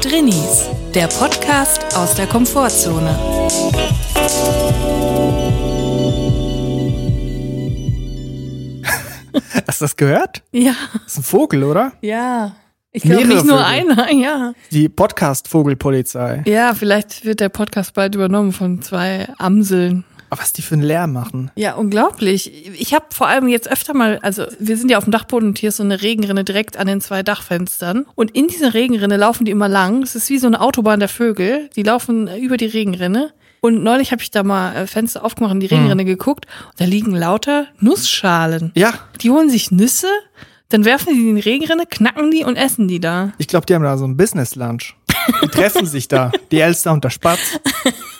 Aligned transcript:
Drinnies, 0.00 0.68
der 0.94 1.06
Podcast 1.08 1.84
aus 1.96 2.14
der 2.14 2.26
Komfortzone. 2.26 3.10
Hast 9.66 9.80
du 9.80 9.84
das 9.84 9.96
gehört? 9.96 10.42
Ja, 10.52 10.74
Das 10.92 11.12
ist 11.12 11.18
ein 11.18 11.22
Vogel, 11.24 11.64
oder? 11.64 11.92
ja. 12.00 12.52
Ich 12.92 13.04
glaube 13.04 13.20
Mehrere 13.24 13.34
nicht 13.36 13.46
nur 13.46 13.58
Vögel. 13.64 13.92
einer, 14.02 14.12
ja. 14.20 14.52
Die 14.72 14.88
Podcast-Vogelpolizei. 14.88 16.42
Ja, 16.44 16.74
vielleicht 16.74 17.24
wird 17.24 17.38
der 17.38 17.48
Podcast 17.48 17.94
bald 17.94 18.16
übernommen 18.16 18.50
von 18.50 18.82
zwei 18.82 19.28
Amseln. 19.38 20.02
Aber 20.30 20.40
was 20.40 20.52
die 20.52 20.62
für 20.62 20.74
einen 20.74 20.82
Lärm 20.82 21.12
machen. 21.12 21.50
Ja, 21.56 21.74
unglaublich. 21.74 22.52
Ich 22.80 22.94
habe 22.94 23.06
vor 23.10 23.26
allem 23.26 23.48
jetzt 23.48 23.70
öfter 23.70 23.94
mal, 23.94 24.18
also 24.22 24.44
wir 24.58 24.76
sind 24.76 24.90
ja 24.90 24.98
auf 24.98 25.04
dem 25.04 25.10
Dachboden 25.10 25.48
und 25.48 25.58
hier 25.58 25.70
ist 25.70 25.76
so 25.78 25.82
eine 25.82 26.00
Regenrinne 26.02 26.44
direkt 26.44 26.76
an 26.76 26.86
den 26.86 27.00
zwei 27.00 27.22
Dachfenstern. 27.22 28.06
Und 28.14 28.30
in 28.30 28.46
dieser 28.46 28.72
Regenrinne 28.72 29.16
laufen 29.16 29.44
die 29.44 29.50
immer 29.50 29.68
lang. 29.68 30.02
Es 30.02 30.14
ist 30.14 30.30
wie 30.30 30.38
so 30.38 30.46
eine 30.46 30.60
Autobahn 30.60 31.00
der 31.00 31.08
Vögel. 31.08 31.68
Die 31.76 31.82
laufen 31.82 32.28
über 32.38 32.56
die 32.56 32.66
Regenrinne. 32.66 33.32
Und 33.60 33.82
neulich 33.82 34.12
habe 34.12 34.22
ich 34.22 34.30
da 34.30 34.42
mal 34.42 34.74
äh, 34.74 34.86
Fenster 34.86 35.22
aufgemacht 35.24 35.52
und 35.52 35.60
die 35.60 35.66
Regenrinne 35.66 36.04
geguckt. 36.06 36.46
Und 36.70 36.80
da 36.80 36.84
liegen 36.86 37.14
lauter 37.14 37.66
Nussschalen. 37.80 38.72
Ja, 38.74 38.94
Die 39.20 39.30
holen 39.30 39.50
sich 39.50 39.70
Nüsse, 39.70 40.08
dann 40.70 40.84
werfen 40.84 41.12
die 41.12 41.20
die 41.20 41.28
in 41.28 41.34
die 41.36 41.42
Regenrinne, 41.42 41.84
knacken 41.84 42.30
die 42.30 42.44
und 42.44 42.56
essen 42.56 42.86
die 42.88 43.00
da. 43.00 43.32
ich 43.38 43.48
glaube, 43.48 43.66
die 43.66 43.74
haben 43.74 43.82
da 43.82 43.98
so 43.98 44.06
ein 44.06 44.16
Business-Lunch. 44.16 44.94
Die 45.42 45.48
treffen 45.48 45.84
sich 45.84 46.08
da. 46.08 46.30
Die 46.50 46.60
Elster 46.60 46.92
und 46.92 47.04
der 47.04 47.10
Spatz. 47.10 47.40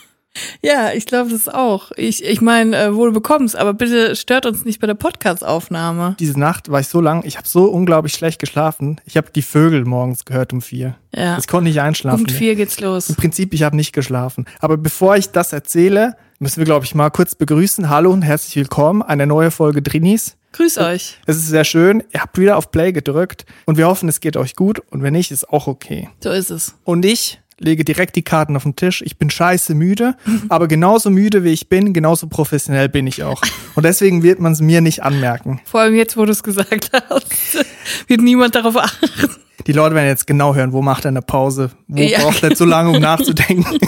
Ja, 0.63 0.93
ich 0.93 1.07
glaube 1.07 1.31
das 1.31 1.49
auch. 1.49 1.93
Ich, 1.97 2.25
ich 2.25 2.41
meine, 2.41 2.77
äh, 2.77 2.95
wohl 2.95 3.13
bekommst, 3.13 3.57
aber 3.57 3.75
bitte 3.75 4.17
stört 4.17 4.47
uns 4.47 4.65
nicht 4.65 4.81
bei 4.81 4.87
der 4.87 4.95
Podcast-Aufnahme. 4.95 6.17
Diese 6.19 6.39
Nacht 6.39 6.71
war 6.71 6.81
ich 6.81 6.89
so 6.89 7.01
lang, 7.01 7.23
ich 7.25 7.37
habe 7.37 7.49
so 7.49 7.65
unglaublich 7.65 8.13
schlecht 8.13 8.39
geschlafen. 8.39 9.01
Ich 9.05 9.17
habe 9.17 9.31
die 9.35 9.43
Vögel 9.43 9.85
morgens 9.85 10.25
gehört 10.25 10.53
um 10.53 10.63
vier. 10.63 10.97
Ja. 11.15 11.39
Ich 11.39 11.49
konnte 11.49 11.69
nicht 11.69 11.81
einschlafen. 11.81 12.19
Punkt 12.19 12.33
vier 12.33 12.55
geht's 12.57 12.81
los. 12.81 13.09
Im 13.09 13.17
Prinzip, 13.17 13.55
ich 13.55 13.63
habe 13.63 13.77
nicht 13.77 13.93
geschlafen. 13.93 14.47
Aber 14.61 14.77
bevor 14.77 15.17
ich 15.17 15.31
das 15.31 15.53
erzähle, 15.53 16.17
müssen 16.39 16.59
wir, 16.59 16.65
glaube 16.65 16.85
ich, 16.85 16.95
mal 16.95 17.11
kurz 17.11 17.35
begrüßen. 17.35 17.89
Hallo 17.89 18.13
und 18.13 18.23
herzlich 18.23 18.57
willkommen. 18.57 19.03
Eine 19.03 19.27
neue 19.27 19.51
Folge 19.51 19.83
Drinis. 19.83 20.37
Grüß 20.53 20.79
euch. 20.79 21.19
Es 21.27 21.37
ist 21.37 21.47
sehr 21.47 21.65
schön. 21.65 22.03
Ihr 22.13 22.21
habt 22.21 22.37
wieder 22.39 22.57
auf 22.57 22.71
Play 22.73 22.93
gedrückt 22.93 23.47
und 23.67 23.77
wir 23.77 23.87
hoffen, 23.87 24.09
es 24.09 24.21
geht 24.21 24.37
euch 24.37 24.57
gut. 24.57 24.81
Und 24.91 25.03
wenn 25.03 25.13
nicht, 25.13 25.31
ist 25.31 25.49
auch 25.49 25.67
okay. 25.69 26.09
So 26.23 26.31
ist 26.31 26.51
es. 26.51 26.75
Und 26.85 27.05
ich 27.05 27.41
lege 27.61 27.85
direkt 27.85 28.17
die 28.17 28.23
Karten 28.23 28.57
auf 28.57 28.65
den 28.65 28.75
Tisch. 28.75 29.03
Ich 29.03 29.19
bin 29.19 29.31
scheiße 29.31 29.75
müde, 29.75 30.17
aber 30.49 30.67
genauso 30.67 31.11
müde 31.11 31.45
wie 31.45 31.51
ich 31.51 31.69
bin, 31.69 31.93
genauso 31.93 32.27
professionell 32.27 32.89
bin 32.89 33.07
ich 33.07 33.23
auch. 33.23 33.41
Und 33.75 33.85
deswegen 33.85 34.23
wird 34.23 34.41
man 34.41 34.53
es 34.53 34.61
mir 34.61 34.81
nicht 34.81 35.03
anmerken. 35.03 35.61
Vor 35.65 35.81
allem 35.81 35.95
jetzt, 35.95 36.17
wo 36.17 36.25
du 36.25 36.33
es 36.33 36.43
gesagt 36.43 36.91
hast, 37.09 37.65
wird 38.09 38.21
niemand 38.21 38.55
darauf 38.55 38.77
achten. 38.77 39.31
Die 39.67 39.73
Leute 39.73 39.95
werden 39.95 40.07
jetzt 40.09 40.27
genau 40.27 40.55
hören, 40.55 40.73
wo 40.73 40.83
macht 40.83 41.05
er 41.05 41.09
eine 41.09 41.23
Pause? 41.23 41.71
Wo 41.89 42.01
Ja. 42.03 42.21
braucht 42.21 42.43
er 42.43 42.55
zu 42.55 42.65
lange, 42.65 42.91
um 42.91 43.01
nachzudenken? 43.01 43.79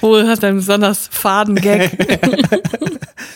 Wo 0.00 0.16
hat 0.18 0.42
er 0.42 0.48
einen 0.50 0.58
besonders 0.58 1.08
faden 1.10 1.54
Gag? 1.56 1.90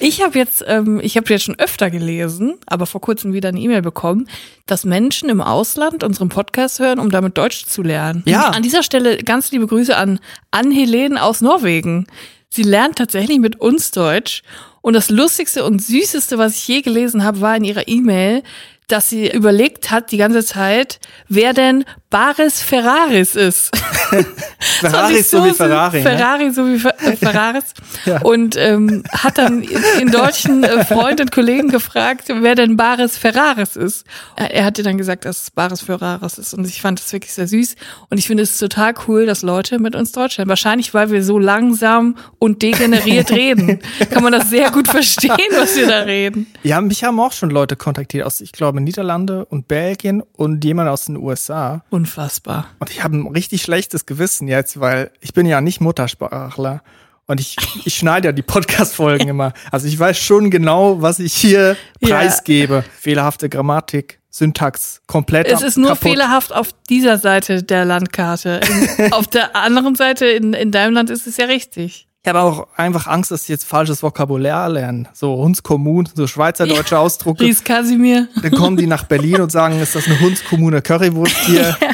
ich 0.00 0.22
habe 0.22 0.38
jetzt, 0.38 0.64
ähm, 0.66 1.00
ich 1.02 1.16
habe 1.16 1.26
jetzt 1.32 1.44
schon 1.44 1.58
öfter 1.58 1.90
gelesen, 1.90 2.54
aber 2.66 2.86
vor 2.86 3.00
kurzem 3.00 3.32
wieder 3.32 3.48
eine 3.50 3.60
E-Mail 3.60 3.82
bekommen, 3.82 4.28
dass 4.66 4.84
Menschen 4.84 5.28
im 5.28 5.40
Ausland 5.40 6.02
unseren 6.02 6.28
Podcast 6.28 6.78
hören, 6.78 6.98
um 6.98 7.10
damit 7.10 7.38
Deutsch 7.38 7.66
zu 7.66 7.82
lernen. 7.82 8.22
Ja. 8.26 8.48
An 8.50 8.62
dieser 8.62 8.82
Stelle 8.82 9.18
ganz 9.18 9.50
liebe 9.52 9.66
Grüße 9.66 9.96
an 9.96 10.18
Ann-Helene 10.50 11.22
aus 11.22 11.40
Norwegen. 11.40 12.06
Sie 12.48 12.62
lernt 12.62 12.96
tatsächlich 12.96 13.38
mit 13.40 13.60
uns 13.60 13.90
Deutsch. 13.90 14.42
Und 14.80 14.92
das 14.92 15.08
Lustigste 15.08 15.64
und 15.64 15.82
Süßeste, 15.82 16.36
was 16.36 16.56
ich 16.56 16.68
je 16.68 16.82
gelesen 16.82 17.24
habe, 17.24 17.40
war 17.40 17.56
in 17.56 17.64
ihrer 17.64 17.88
E-Mail, 17.88 18.42
dass 18.88 19.08
sie 19.08 19.30
überlegt 19.30 19.90
hat 19.90 20.12
die 20.12 20.18
ganze 20.18 20.44
Zeit, 20.44 21.00
wer 21.28 21.54
denn 21.54 21.84
Baris 22.10 22.62
Ferraris 22.62 23.34
ist. 23.34 23.76
Ferrari 24.80 25.14
ich 25.14 25.18
ist 25.20 25.30
so 25.30 25.44
wie 25.44 25.48
süß. 25.48 25.56
Ferrari. 25.56 25.96
Ne? 25.96 26.02
Ferrari 26.02 26.50
so 26.52 26.66
wie 26.68 26.78
Fer 26.78 26.94
äh, 27.02 27.16
Ferraris. 27.16 27.64
Ja. 28.04 28.22
Und 28.22 28.56
ähm, 28.56 29.02
hat 29.10 29.36
dann 29.36 29.66
den 29.98 30.12
deutschen 30.12 30.62
äh, 30.62 30.84
Freund 30.84 31.20
und 31.20 31.32
Kollegen 31.32 31.70
gefragt, 31.70 32.26
wer 32.28 32.54
denn 32.54 32.76
Baris 32.76 33.18
Ferraris 33.18 33.74
ist. 33.74 34.06
Er, 34.36 34.52
er 34.52 34.64
hatte 34.64 34.84
dann 34.84 34.96
gesagt, 34.96 35.24
dass 35.24 35.42
es 35.42 35.50
Baris 35.50 35.80
Ferraris 35.80 36.38
ist. 36.38 36.54
Und 36.54 36.66
ich 36.68 36.80
fand 36.80 37.00
das 37.00 37.12
wirklich 37.12 37.32
sehr 37.32 37.48
süß. 37.48 37.74
Und 38.10 38.18
ich 38.18 38.28
finde 38.28 38.44
es 38.44 38.58
total 38.58 38.94
cool, 39.08 39.26
dass 39.26 39.42
Leute 39.42 39.80
mit 39.80 39.96
uns 39.96 40.12
Deutsch 40.12 40.36
lernen. 40.36 40.50
Wahrscheinlich, 40.50 40.94
weil 40.94 41.10
wir 41.10 41.24
so 41.24 41.40
langsam 41.40 42.16
und 42.38 42.62
degeneriert 42.62 43.30
reden. 43.32 43.80
Kann 44.10 44.22
man 44.22 44.32
das 44.32 44.50
sehr 44.50 44.70
gut 44.70 44.86
verstehen, 44.86 45.32
was 45.56 45.74
wir 45.74 45.88
da 45.88 46.02
reden. 46.02 46.46
Ja, 46.62 46.80
mich 46.80 47.02
haben 47.02 47.18
auch 47.18 47.32
schon 47.32 47.50
Leute 47.50 47.74
kontaktiert 47.74 48.24
aus, 48.24 48.40
ich 48.40 48.52
glaube, 48.52 48.73
Niederlande 48.80 49.44
und 49.44 49.68
Belgien 49.68 50.22
und 50.32 50.64
jemand 50.64 50.88
aus 50.88 51.04
den 51.04 51.16
USA. 51.16 51.84
Unfassbar. 51.90 52.66
Und 52.80 52.90
ich 52.90 53.04
habe 53.04 53.16
ein 53.16 53.26
richtig 53.28 53.62
schlechtes 53.62 54.06
Gewissen 54.06 54.48
jetzt, 54.48 54.80
weil 54.80 55.10
ich 55.20 55.32
bin 55.34 55.46
ja 55.46 55.60
nicht 55.60 55.80
Muttersprachler. 55.80 56.82
Und 57.26 57.40
ich, 57.40 57.56
ich 57.84 57.94
schneide 57.94 58.28
ja 58.28 58.32
die 58.32 58.42
Podcast-Folgen 58.42 59.28
immer. 59.28 59.52
Also 59.70 59.86
ich 59.86 59.98
weiß 59.98 60.18
schon 60.18 60.50
genau, 60.50 61.00
was 61.00 61.18
ich 61.20 61.32
hier 61.34 61.76
Ja. 62.00 62.08
preisgebe. 62.16 62.84
Fehlerhafte 62.98 63.48
Grammatik, 63.48 64.20
Syntax, 64.30 65.00
komplett 65.06 65.46
Es 65.46 65.62
ist 65.62 65.78
nur 65.78 65.90
kaputt. 65.90 66.10
fehlerhaft 66.10 66.52
auf 66.52 66.70
dieser 66.90 67.18
Seite 67.18 67.62
der 67.62 67.84
Landkarte. 67.84 68.60
In, 68.98 69.12
auf 69.12 69.26
der 69.28 69.54
anderen 69.56 69.94
Seite, 69.94 70.26
in, 70.26 70.52
in 70.52 70.70
deinem 70.72 70.92
Land, 70.94 71.08
ist 71.10 71.26
es 71.26 71.36
ja 71.36 71.46
richtig. 71.46 72.08
Ich 72.26 72.28
habe 72.30 72.40
auch 72.40 72.68
einfach 72.78 73.06
Angst, 73.06 73.30
dass 73.32 73.42
ich 73.42 73.48
jetzt 73.50 73.64
falsches 73.66 74.02
Vokabular 74.02 74.70
lernen. 74.70 75.06
So 75.12 75.36
Hundskommun, 75.36 76.08
so 76.14 76.26
schweizerdeutsche 76.26 76.98
Ausdrucke. 76.98 77.44
Ries 77.44 77.62
Kasimir. 77.62 78.28
Dann 78.40 78.50
kommen 78.52 78.78
die 78.78 78.86
nach 78.86 79.04
Berlin 79.04 79.42
und 79.42 79.52
sagen, 79.52 79.78
ist 79.78 79.94
das 79.94 80.06
eine 80.06 80.18
Hundskommune 80.20 80.80
Currywurst 80.80 81.36
hier? 81.46 81.76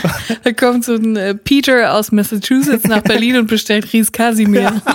Da 0.44 0.52
kommt 0.52 0.84
so 0.84 0.94
ein 0.94 1.16
äh, 1.16 1.34
Peter 1.34 1.92
aus 1.94 2.12
Massachusetts 2.12 2.84
nach 2.84 3.02
Berlin 3.02 3.38
und 3.38 3.48
bestellt 3.48 3.92
Ries 3.92 4.12
Kasimir. 4.12 4.80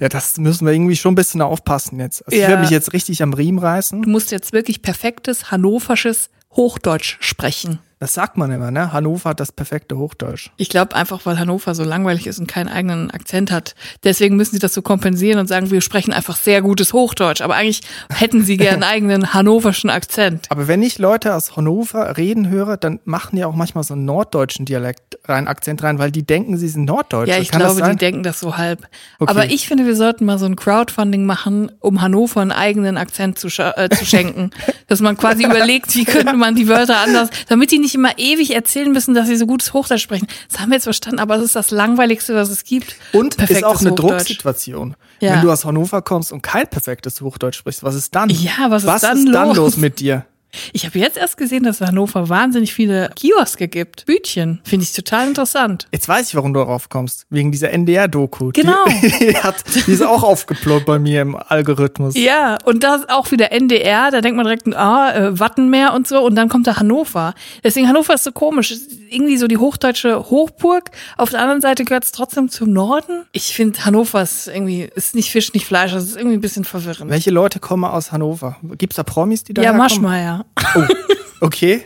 Ja, 0.00 0.08
das 0.08 0.36
müssen 0.38 0.66
wir 0.66 0.72
irgendwie 0.74 0.96
schon 0.96 1.12
ein 1.12 1.16
bisschen 1.16 1.40
aufpassen 1.42 1.98
jetzt. 1.98 2.24
Also 2.26 2.36
Ja. 2.36 2.44
ich 2.44 2.48
werde 2.50 2.62
mich 2.62 2.70
jetzt 2.70 2.92
richtig 2.92 3.22
am 3.22 3.32
Riemen 3.32 3.58
reißen. 3.58 4.02
Du 4.02 4.08
musst 4.10 4.30
jetzt 4.30 4.52
wirklich 4.52 4.82
perfektes 4.82 5.50
hannoversches 5.50 6.28
Hochdeutsch 6.54 7.16
sprechen. 7.20 7.78
Das 8.00 8.14
sagt 8.14 8.36
man 8.36 8.52
immer, 8.52 8.70
ne? 8.70 8.92
Hannover 8.92 9.30
hat 9.30 9.40
das 9.40 9.50
perfekte 9.50 9.98
Hochdeutsch. 9.98 10.50
Ich 10.56 10.68
glaube 10.68 10.94
einfach, 10.94 11.26
weil 11.26 11.38
Hannover 11.38 11.74
so 11.74 11.82
langweilig 11.82 12.28
ist 12.28 12.38
und 12.38 12.46
keinen 12.46 12.68
eigenen 12.68 13.10
Akzent 13.10 13.50
hat. 13.50 13.74
Deswegen 14.04 14.36
müssen 14.36 14.52
sie 14.52 14.60
das 14.60 14.72
so 14.72 14.82
kompensieren 14.82 15.40
und 15.40 15.48
sagen, 15.48 15.72
wir 15.72 15.80
sprechen 15.80 16.12
einfach 16.12 16.36
sehr 16.36 16.62
gutes 16.62 16.92
Hochdeutsch. 16.92 17.40
Aber 17.40 17.56
eigentlich 17.56 17.80
hätten 18.10 18.44
sie 18.44 18.56
gern 18.56 18.74
einen 18.74 18.82
eigenen 18.84 19.34
hannoverschen 19.34 19.90
Akzent. 19.90 20.46
Aber 20.50 20.68
wenn 20.68 20.82
ich 20.82 20.98
Leute 20.98 21.34
aus 21.34 21.56
Hannover 21.56 22.16
reden 22.16 22.48
höre, 22.48 22.76
dann 22.76 23.00
machen 23.04 23.34
die 23.34 23.44
auch 23.44 23.54
manchmal 23.54 23.82
so 23.82 23.94
einen 23.94 24.04
norddeutschen 24.04 24.64
Dialekt 24.64 25.18
rein, 25.24 25.48
Akzent 25.48 25.82
rein, 25.82 25.98
weil 25.98 26.12
die 26.12 26.24
denken, 26.24 26.56
sie 26.56 26.68
sind 26.68 26.84
Norddeutsche. 26.84 27.32
Ja, 27.32 27.40
ich 27.40 27.50
Kann 27.50 27.60
glaube, 27.60 27.82
die 27.82 27.96
denken 27.96 28.22
das 28.22 28.38
so 28.38 28.56
halb. 28.56 28.86
Okay. 29.18 29.30
Aber 29.30 29.46
ich 29.46 29.66
finde, 29.66 29.86
wir 29.86 29.96
sollten 29.96 30.24
mal 30.24 30.38
so 30.38 30.46
ein 30.46 30.54
Crowdfunding 30.54 31.26
machen, 31.26 31.72
um 31.80 32.00
Hannover 32.00 32.40
einen 32.40 32.52
eigenen 32.52 32.96
Akzent 32.96 33.38
zu, 33.38 33.48
äh, 33.48 33.88
zu 33.90 34.04
schenken. 34.04 34.50
Dass 34.86 35.00
man 35.00 35.16
quasi 35.16 35.44
überlegt, 35.44 35.94
wie 35.96 36.04
könnte 36.04 36.34
man 36.34 36.54
die 36.54 36.68
Wörter 36.68 36.98
anders, 36.98 37.28
damit 37.48 37.70
die 37.72 37.78
nicht 37.78 37.87
immer 37.94 38.18
ewig 38.18 38.54
erzählen 38.54 38.90
müssen, 38.92 39.14
dass 39.14 39.26
sie 39.26 39.36
so 39.36 39.46
gutes 39.46 39.72
Hochdeutsch 39.72 40.02
sprechen. 40.02 40.26
Das 40.50 40.60
haben 40.60 40.70
wir 40.70 40.76
jetzt 40.76 40.84
verstanden, 40.84 41.18
aber 41.20 41.36
es 41.36 41.42
ist 41.42 41.56
das 41.56 41.70
Langweiligste, 41.70 42.34
was 42.34 42.50
es 42.50 42.64
gibt. 42.64 42.96
Und 43.12 43.34
ist 43.34 43.38
Perfektes 43.38 43.64
auch 43.64 43.80
eine. 43.80 43.92
Drucksituation. 43.92 44.96
Ja. 45.20 45.34
Wenn 45.34 45.42
du 45.42 45.52
aus 45.52 45.64
Hannover 45.64 46.02
kommst 46.02 46.32
und 46.32 46.42
kein 46.42 46.68
perfektes 46.68 47.20
Hochdeutsch 47.20 47.58
sprichst, 47.58 47.82
was 47.82 47.94
ist 47.94 48.14
dann? 48.14 48.30
Ja, 48.30 48.70
was 48.70 48.82
ist 48.82 48.88
was 48.88 49.00
dann 49.02 49.18
ist 49.18 49.34
dann 49.34 49.48
los? 49.48 49.56
los 49.56 49.76
mit 49.76 50.00
dir? 50.00 50.26
Ich 50.72 50.86
habe 50.86 50.98
jetzt 50.98 51.16
erst 51.16 51.36
gesehen, 51.36 51.62
dass 51.64 51.76
es 51.76 51.80
in 51.82 51.86
Hannover 51.88 52.28
wahnsinnig 52.28 52.72
viele 52.74 53.10
Kioske 53.14 53.68
gibt. 53.68 54.06
Bütchen. 54.06 54.60
Finde 54.64 54.84
ich 54.84 54.92
total 54.92 55.28
interessant. 55.28 55.86
Jetzt 55.92 56.08
weiß 56.08 56.28
ich, 56.28 56.34
warum 56.34 56.54
du 56.54 56.60
darauf 56.60 56.88
kommst. 56.88 57.26
Wegen 57.30 57.52
dieser 57.52 57.70
NDR-Doku. 57.70 58.50
Genau. 58.52 58.84
Die, 58.86 59.08
die, 59.18 59.36
hat, 59.36 59.56
die 59.86 59.92
ist 59.92 60.02
auch 60.02 60.22
aufgeploppt 60.22 60.86
bei 60.86 60.98
mir 60.98 61.22
im 61.22 61.36
Algorithmus. 61.36 62.14
Ja, 62.16 62.56
und 62.64 62.82
das 62.82 63.08
auch 63.08 63.30
wieder 63.30 63.52
NDR, 63.52 64.10
da 64.10 64.20
denkt 64.20 64.36
man 64.36 64.44
direkt, 64.44 64.66
ah, 64.74 65.12
äh, 65.14 65.38
Wattenmeer 65.38 65.92
und 65.94 66.08
so, 66.08 66.20
und 66.24 66.34
dann 66.34 66.48
kommt 66.48 66.66
da 66.66 66.76
Hannover. 66.76 67.34
Deswegen 67.62 67.88
Hannover 67.88 68.14
ist 68.14 68.24
so 68.24 68.32
komisch. 68.32 68.70
Ist 68.70 68.92
Irgendwie 69.10 69.36
so 69.36 69.46
die 69.48 69.58
hochdeutsche 69.58 70.30
Hochburg. 70.30 70.90
Auf 71.16 71.30
der 71.30 71.40
anderen 71.40 71.60
Seite 71.60 71.84
gehört 71.84 72.04
es 72.04 72.12
trotzdem 72.12 72.48
zum 72.48 72.72
Norden. 72.72 73.24
Ich 73.32 73.54
finde, 73.54 73.84
Hannover 73.84 74.22
ist 74.22 74.48
irgendwie, 74.48 74.88
ist 74.94 75.14
nicht 75.14 75.30
Fisch, 75.30 75.52
nicht 75.52 75.66
Fleisch, 75.66 75.92
das 75.92 76.04
ist 76.04 76.16
irgendwie 76.16 76.36
ein 76.36 76.40
bisschen 76.40 76.64
verwirrend. 76.64 77.10
Welche 77.10 77.30
Leute 77.30 77.58
kommen 77.60 77.84
aus 77.84 78.12
Hannover? 78.12 78.56
Gibt's 78.76 78.96
da 78.96 79.02
Promis, 79.02 79.44
die 79.44 79.54
da 79.54 79.62
Ja, 79.62 79.72
herkommen? 79.72 79.88
Oh, 80.74 80.82
okay. 81.40 81.82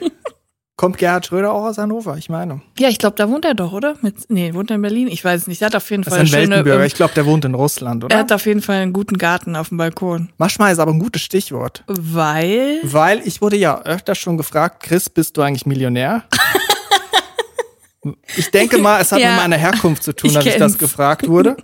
Kommt 0.77 0.99
Gerhard 0.99 1.27
Schröder 1.27 1.53
auch 1.53 1.65
aus 1.65 1.79
Hannover? 1.79 2.17
Ich 2.17 2.29
meine. 2.29 2.61
Ja, 2.79 2.89
ich 2.89 2.99
glaube, 2.99 3.15
da 3.17 3.29
wohnt 3.29 3.45
er 3.45 3.55
doch, 3.55 3.73
oder? 3.73 3.95
Mit, 4.01 4.29
nee, 4.31 4.53
wohnt 4.55 4.71
er 4.71 4.77
in 4.77 4.83
Berlin? 4.83 5.07
Ich 5.09 5.25
weiß 5.25 5.43
es 5.43 5.47
nicht. 5.47 5.63
Er 5.63 5.67
hat 5.67 5.77
auf 5.77 5.89
jeden 5.91 6.03
Das 6.03 6.13
Fall 6.15 6.25
ist 6.25 6.31
ein 6.31 6.41
schöne, 6.43 6.51
Weltenbürger. 6.57 6.81
ähm, 6.81 6.87
Ich 6.87 6.95
glaube, 6.95 7.13
der 7.15 7.27
wohnt 7.27 7.45
in 7.45 7.55
Russland, 7.55 8.03
er 8.03 8.07
oder? 8.07 8.19
hat 8.19 8.33
auf 8.33 8.47
jeden 8.47 8.63
Fall 8.63 8.77
einen 8.77 8.93
guten 8.93 9.17
Garten 9.19 9.55
auf 9.55 9.69
dem 9.69 9.79
Balkon. 9.79 10.31
Maschmeyer 10.39 10.73
ist 10.73 10.79
aber 10.81 10.91
ein 10.93 10.99
gutes 10.99 11.23
Stichwort. 11.23 11.85
Weil, 11.87 12.81
Weil 12.83 13.21
ich 13.25 13.41
wurde 13.43 13.57
ja 13.57 13.81
öfter 13.83 14.15
schon 14.15 14.37
gefragt, 14.39 14.83
Chris, 14.83 15.09
bist 15.09 15.37
du 15.37 15.43
eigentlich 15.43 15.67
Millionär? 15.67 16.25
Ich 18.37 18.51
denke 18.51 18.79
mal, 18.79 19.01
es 19.01 19.13
hat 19.13 19.21
Ja. 19.21 19.29
mit 19.29 19.37
meiner 19.43 19.57
Herkunft 19.57 20.03
zu 20.03 20.13
tun, 20.13 20.29
Ich 20.31 20.35
dass 20.35 20.45
ich 20.45 20.53
das 20.55 20.73
kenn's. 20.73 20.79
gefragt 20.79 21.29
wurde. 21.29 21.57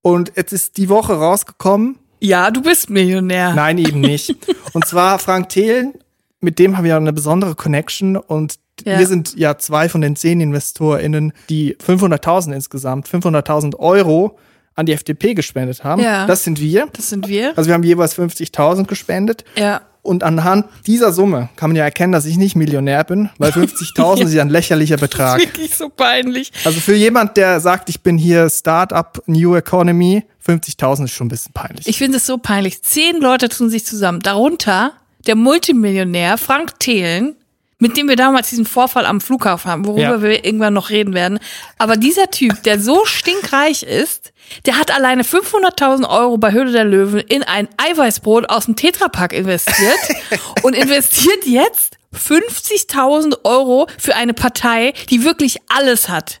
Und 0.00 0.32
jetzt 0.36 0.52
ist 0.52 0.76
die 0.76 0.88
Woche 0.88 1.14
rausgekommen. 1.14 1.98
ja, 2.20 2.50
du 2.52 2.62
bist 2.62 2.88
Millionär. 2.88 3.52
Nein, 3.54 3.78
eben 3.78 4.00
nicht. 4.00 4.36
Und 4.74 4.86
zwar 4.86 5.18
Frank 5.18 5.48
Thelen 5.48 5.94
mit 6.42 6.58
dem 6.58 6.76
haben 6.76 6.84
wir 6.84 6.96
eine 6.96 7.12
besondere 7.12 7.54
Connection 7.54 8.16
und 8.16 8.56
Ja. 8.84 8.98
wir 8.98 9.06
sind 9.06 9.34
ja 9.36 9.58
zwei 9.58 9.88
von 9.88 10.00
den 10.00 10.16
zehn 10.16 10.40
InvestorInnen, 10.40 11.32
die 11.48 11.76
500.000 11.76 12.52
insgesamt, 12.52 13.08
500.000 13.08 13.76
Euro 13.78 14.38
an 14.74 14.86
die 14.86 14.92
FDP 14.92 15.34
gespendet 15.34 15.84
haben. 15.84 16.02
Ja. 16.02 16.26
Das 16.26 16.44
sind 16.44 16.58
wir. 16.60 16.88
Das 16.94 17.10
sind 17.10 17.28
wir. 17.28 17.52
Also 17.56 17.68
wir 17.68 17.74
haben 17.74 17.82
jeweils 17.82 18.18
50.000 18.18 18.86
gespendet. 18.86 19.44
Ja. 19.56 19.82
Und 20.00 20.24
anhand 20.24 20.66
dieser 20.86 21.12
Summe 21.12 21.50
kann 21.54 21.70
man 21.70 21.76
ja 21.76 21.84
erkennen, 21.84 22.10
dass 22.12 22.24
ich 22.24 22.36
nicht 22.36 22.56
Millionär 22.56 23.04
bin, 23.04 23.28
weil 23.38 23.50
50.000 23.52 24.24
ist 24.24 24.32
ja 24.32 24.42
ein 24.42 24.48
lächerlicher 24.48 24.96
Betrag. 24.96 25.40
Wirklich 25.40 25.76
so 25.76 25.90
peinlich. 25.90 26.50
Also 26.64 26.80
für 26.80 26.96
jemand, 26.96 27.36
der 27.36 27.60
sagt, 27.60 27.88
ich 27.88 28.00
bin 28.02 28.18
hier 28.18 28.48
Startup, 28.50 29.22
New 29.26 29.54
Economy, 29.54 30.24
50.000 30.44 31.04
ist 31.04 31.12
schon 31.12 31.26
ein 31.26 31.30
bisschen 31.30 31.52
peinlich. 31.52 31.86
Ich 31.86 31.98
finde 31.98 32.16
es 32.16 32.26
so 32.26 32.38
peinlich. 32.38 32.82
Zehn 32.82 33.20
Leute 33.20 33.48
tun 33.48 33.70
sich 33.70 33.86
zusammen. 33.86 34.18
Darunter 34.20 34.92
der 35.26 35.36
Multimillionär 35.36 36.38
Frank 36.38 36.78
Thelen, 36.78 37.36
mit 37.78 37.96
dem 37.96 38.08
wir 38.08 38.16
damals 38.16 38.50
diesen 38.50 38.64
Vorfall 38.64 39.06
am 39.06 39.20
Flughafen 39.20 39.70
haben, 39.70 39.86
worüber 39.86 40.02
Ja. 40.02 40.22
wir 40.22 40.44
irgendwann 40.44 40.74
noch 40.74 40.90
reden 40.90 41.14
werden. 41.14 41.40
Aber 41.78 41.96
dieser 41.96 42.30
Typ, 42.30 42.62
der 42.62 42.78
so 42.78 43.04
stinkreich 43.04 43.82
ist, 43.82 44.32
der 44.66 44.78
hat 44.78 44.94
alleine 44.94 45.22
500.000 45.24 46.08
Euro 46.08 46.38
bei 46.38 46.52
Höhle 46.52 46.70
der 46.70 46.84
Löwen 46.84 47.20
in 47.20 47.42
ein 47.42 47.68
Eiweißbrot 47.76 48.48
aus 48.50 48.66
dem 48.66 48.76
Tetrapack 48.76 49.32
investiert 49.32 49.98
und 50.62 50.76
investiert 50.76 51.44
jetzt 51.44 51.96
50.000 52.14 53.44
Euro 53.44 53.88
für 53.98 54.14
eine 54.14 54.34
Partei, 54.34 54.92
die 55.10 55.24
wirklich 55.24 55.58
alles 55.68 56.08
hat 56.08 56.40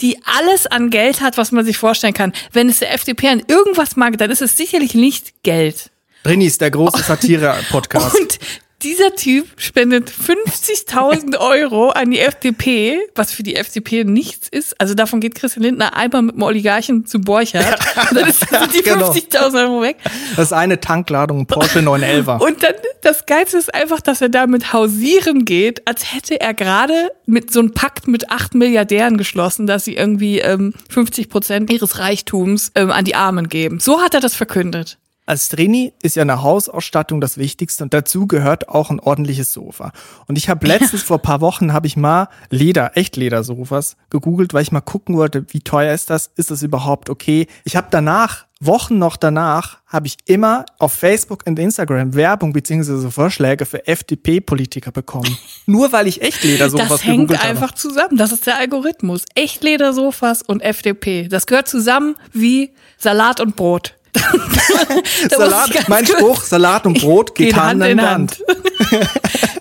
die 0.00 0.18
alles 0.24 0.66
an 0.66 0.90
Geld 0.90 1.20
hat, 1.20 1.38
was 1.38 1.52
man 1.52 1.64
sich 1.64 1.78
vorstellen 1.78 2.14
kann. 2.14 2.32
Wenn 2.52 2.68
es 2.68 2.80
der 2.80 2.92
FDP 2.92 3.28
an 3.28 3.42
irgendwas 3.46 3.96
mag, 3.96 4.18
dann 4.18 4.30
ist 4.30 4.42
es 4.42 4.56
sicherlich 4.56 4.94
nicht 4.94 5.42
Geld. 5.44 5.90
Drinis, 6.24 6.58
der 6.58 6.70
große 6.72 7.02
Satire-Podcast. 7.06 8.18
Und 8.18 8.38
dieser 8.82 9.14
Typ 9.14 9.46
spendet 9.56 10.10
50.000 10.10 11.38
Euro 11.38 11.88
an 11.90 12.10
die 12.10 12.18
FDP, 12.18 12.98
was 13.14 13.32
für 13.32 13.42
die 13.42 13.56
FDP 13.56 14.04
nichts 14.04 14.46
ist. 14.48 14.78
Also 14.78 14.92
davon 14.92 15.20
geht 15.20 15.34
Christian 15.34 15.62
Lindner 15.62 15.96
einmal 15.96 16.20
mit 16.20 16.34
dem 16.34 16.42
Oligarchen 16.42 17.06
zu 17.06 17.18
Borchardt. 17.20 17.80
Und 18.10 18.18
dann 18.20 18.28
ist, 18.28 18.40
sind 18.40 18.74
die 18.74 18.82
Genau. 18.82 19.10
50.000 19.10 19.62
Euro 19.62 19.80
weg. 19.80 19.96
Das 20.36 20.46
ist 20.46 20.52
eine 20.52 20.80
Tankladung 20.80 21.46
Porsche 21.46 21.80
911. 21.80 22.42
Und 22.42 22.62
dann, 22.62 22.74
das 23.00 23.24
Geilste 23.24 23.56
ist 23.56 23.74
einfach, 23.74 24.02
dass 24.02 24.20
er 24.20 24.28
damit 24.28 24.74
hausieren 24.74 25.46
geht, 25.46 25.86
als 25.88 26.12
hätte 26.12 26.38
er 26.40 26.52
gerade 26.52 27.10
mit 27.24 27.50
so 27.52 27.60
einem 27.60 27.72
Pakt 27.72 28.06
mit 28.06 28.30
acht 28.30 28.54
Milliardären 28.54 29.16
geschlossen, 29.16 29.66
dass 29.66 29.86
sie 29.86 29.94
irgendwie 29.96 30.40
ähm, 30.40 30.74
50 30.90 31.30
Prozent 31.30 31.72
ihres 31.72 31.98
Reichtums 32.00 32.70
ähm, 32.74 32.90
an 32.90 33.06
die 33.06 33.14
Armen 33.14 33.48
geben. 33.48 33.80
So 33.80 34.02
hat 34.02 34.12
er 34.12 34.20
das 34.20 34.34
verkündet. 34.34 34.98
Als 35.26 35.48
Trini 35.48 35.94
ist 36.02 36.16
ja 36.16 36.22
eine 36.22 36.42
Hausausstattung 36.42 37.20
das 37.20 37.38
Wichtigste 37.38 37.82
und 37.82 37.94
dazu 37.94 38.26
gehört 38.26 38.68
auch 38.68 38.90
ein 38.90 39.00
ordentliches 39.00 39.52
Sofa. 39.52 39.92
Und 40.26 40.36
ich 40.36 40.50
habe 40.50 40.66
letztens 40.66 41.02
vor 41.02 41.18
paar 41.18 41.40
Wochen 41.40 41.72
habe 41.72 41.86
ich 41.86 41.96
mal 41.96 42.28
Leder, 42.50 42.96
Echtledersofas 42.96 43.96
gegoogelt, 44.10 44.52
weil 44.52 44.62
ich 44.62 44.72
mal 44.72 44.82
gucken 44.82 45.16
wollte, 45.16 45.46
wie 45.48 45.60
teuer 45.60 45.94
ist 45.94 46.10
das? 46.10 46.30
Ist 46.36 46.50
das 46.50 46.62
überhaupt 46.62 47.08
okay? 47.08 47.46
Ich 47.64 47.74
habe 47.74 47.86
danach 47.90 48.44
Wochen 48.60 48.98
noch 48.98 49.16
danach 49.16 49.78
habe 49.86 50.06
ich 50.06 50.16
immer 50.26 50.64
auf 50.78 50.92
Facebook 50.92 51.42
und 51.46 51.58
Instagram 51.58 52.14
Werbung 52.14 52.52
beziehungsweise 52.52 53.10
Vorschläge 53.10 53.66
für 53.66 53.86
FDP-Politiker 53.86 54.92
bekommen. 54.92 55.36
Nur 55.66 55.92
weil 55.92 56.06
ich 56.06 56.22
Echtledersofas 56.22 56.88
Das 56.88 57.04
hängt 57.04 57.30
einfach 57.42 57.68
habe. 57.68 57.74
zusammen. 57.74 58.16
Das 58.16 58.32
ist 58.32 58.46
der 58.46 58.58
Algorithmus. 58.58 59.24
Echtledersofas 59.34 60.42
und 60.42 60.60
FDP. 60.60 61.28
Das 61.28 61.46
gehört 61.46 61.68
zusammen 61.68 62.16
wie 62.32 62.72
Salat 62.96 63.40
und 63.40 63.56
Brot. 63.56 63.96
Salat, 65.30 65.88
mein 65.88 66.06
Spruch, 66.06 66.42
Salat 66.42 66.86
und 66.86 67.00
Brot 67.00 67.34
geht, 67.34 67.56
Hand 67.56 67.84
in 67.84 68.00
Hand. 68.00 68.42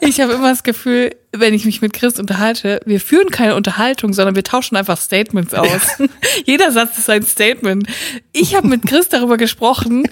Ich 0.06 0.20
habe 0.20 0.34
immer 0.34 0.50
das 0.50 0.64
Gefühl, 0.64 1.16
wenn 1.32 1.54
ich 1.54 1.66
mich 1.66 1.82
mit 1.82 1.94
Chris 1.94 2.20
unterhalte, 2.20 2.82
wir 2.86 3.00
führen 3.00 3.30
keine 3.30 3.56
Unterhaltung, 3.56 4.14
sondern 4.14 4.36
wir 4.36 4.44
tauschen 4.44 4.76
einfach 4.76 4.98
Statements 4.98 5.54
aus. 5.54 5.82
Jeder 6.46 6.72
Satz 6.72 6.98
ist 6.98 7.10
ein 7.10 7.24
Statement. 7.24 7.88
Ich 8.34 8.54
habe 8.54 8.68
mit 8.68 8.86
Chris 8.86 9.08
darüber 9.08 9.38
gesprochen, 9.38 10.08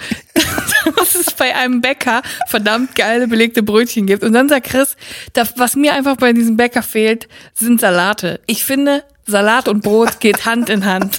dass 0.95 1.15
es 1.15 1.31
bei 1.33 1.55
einem 1.55 1.81
Bäcker 1.81 2.21
verdammt 2.47 2.95
geile 2.95 3.27
belegte 3.27 3.63
Brötchen 3.63 4.05
gibt. 4.05 4.23
Und 4.23 4.31
dann 4.33 4.47
sagt 4.47 4.67
Chris, 4.67 4.95
das, 5.33 5.53
was 5.57 5.75
mir 5.75 5.93
einfach 5.93 6.15
bei 6.15 6.31
diesem 6.31 6.55
Bäcker 6.55 6.83
fehlt, 6.83 7.27
sind 7.53 7.81
Salate. 7.81 8.39
Ich 8.47 8.63
finde, 8.63 9.03
Salat 9.27 9.67
und 9.67 9.83
Brot 9.83 10.19
geht 10.19 10.45
Hand 10.45 10.69
in 10.69 10.85
Hand. 10.85 11.17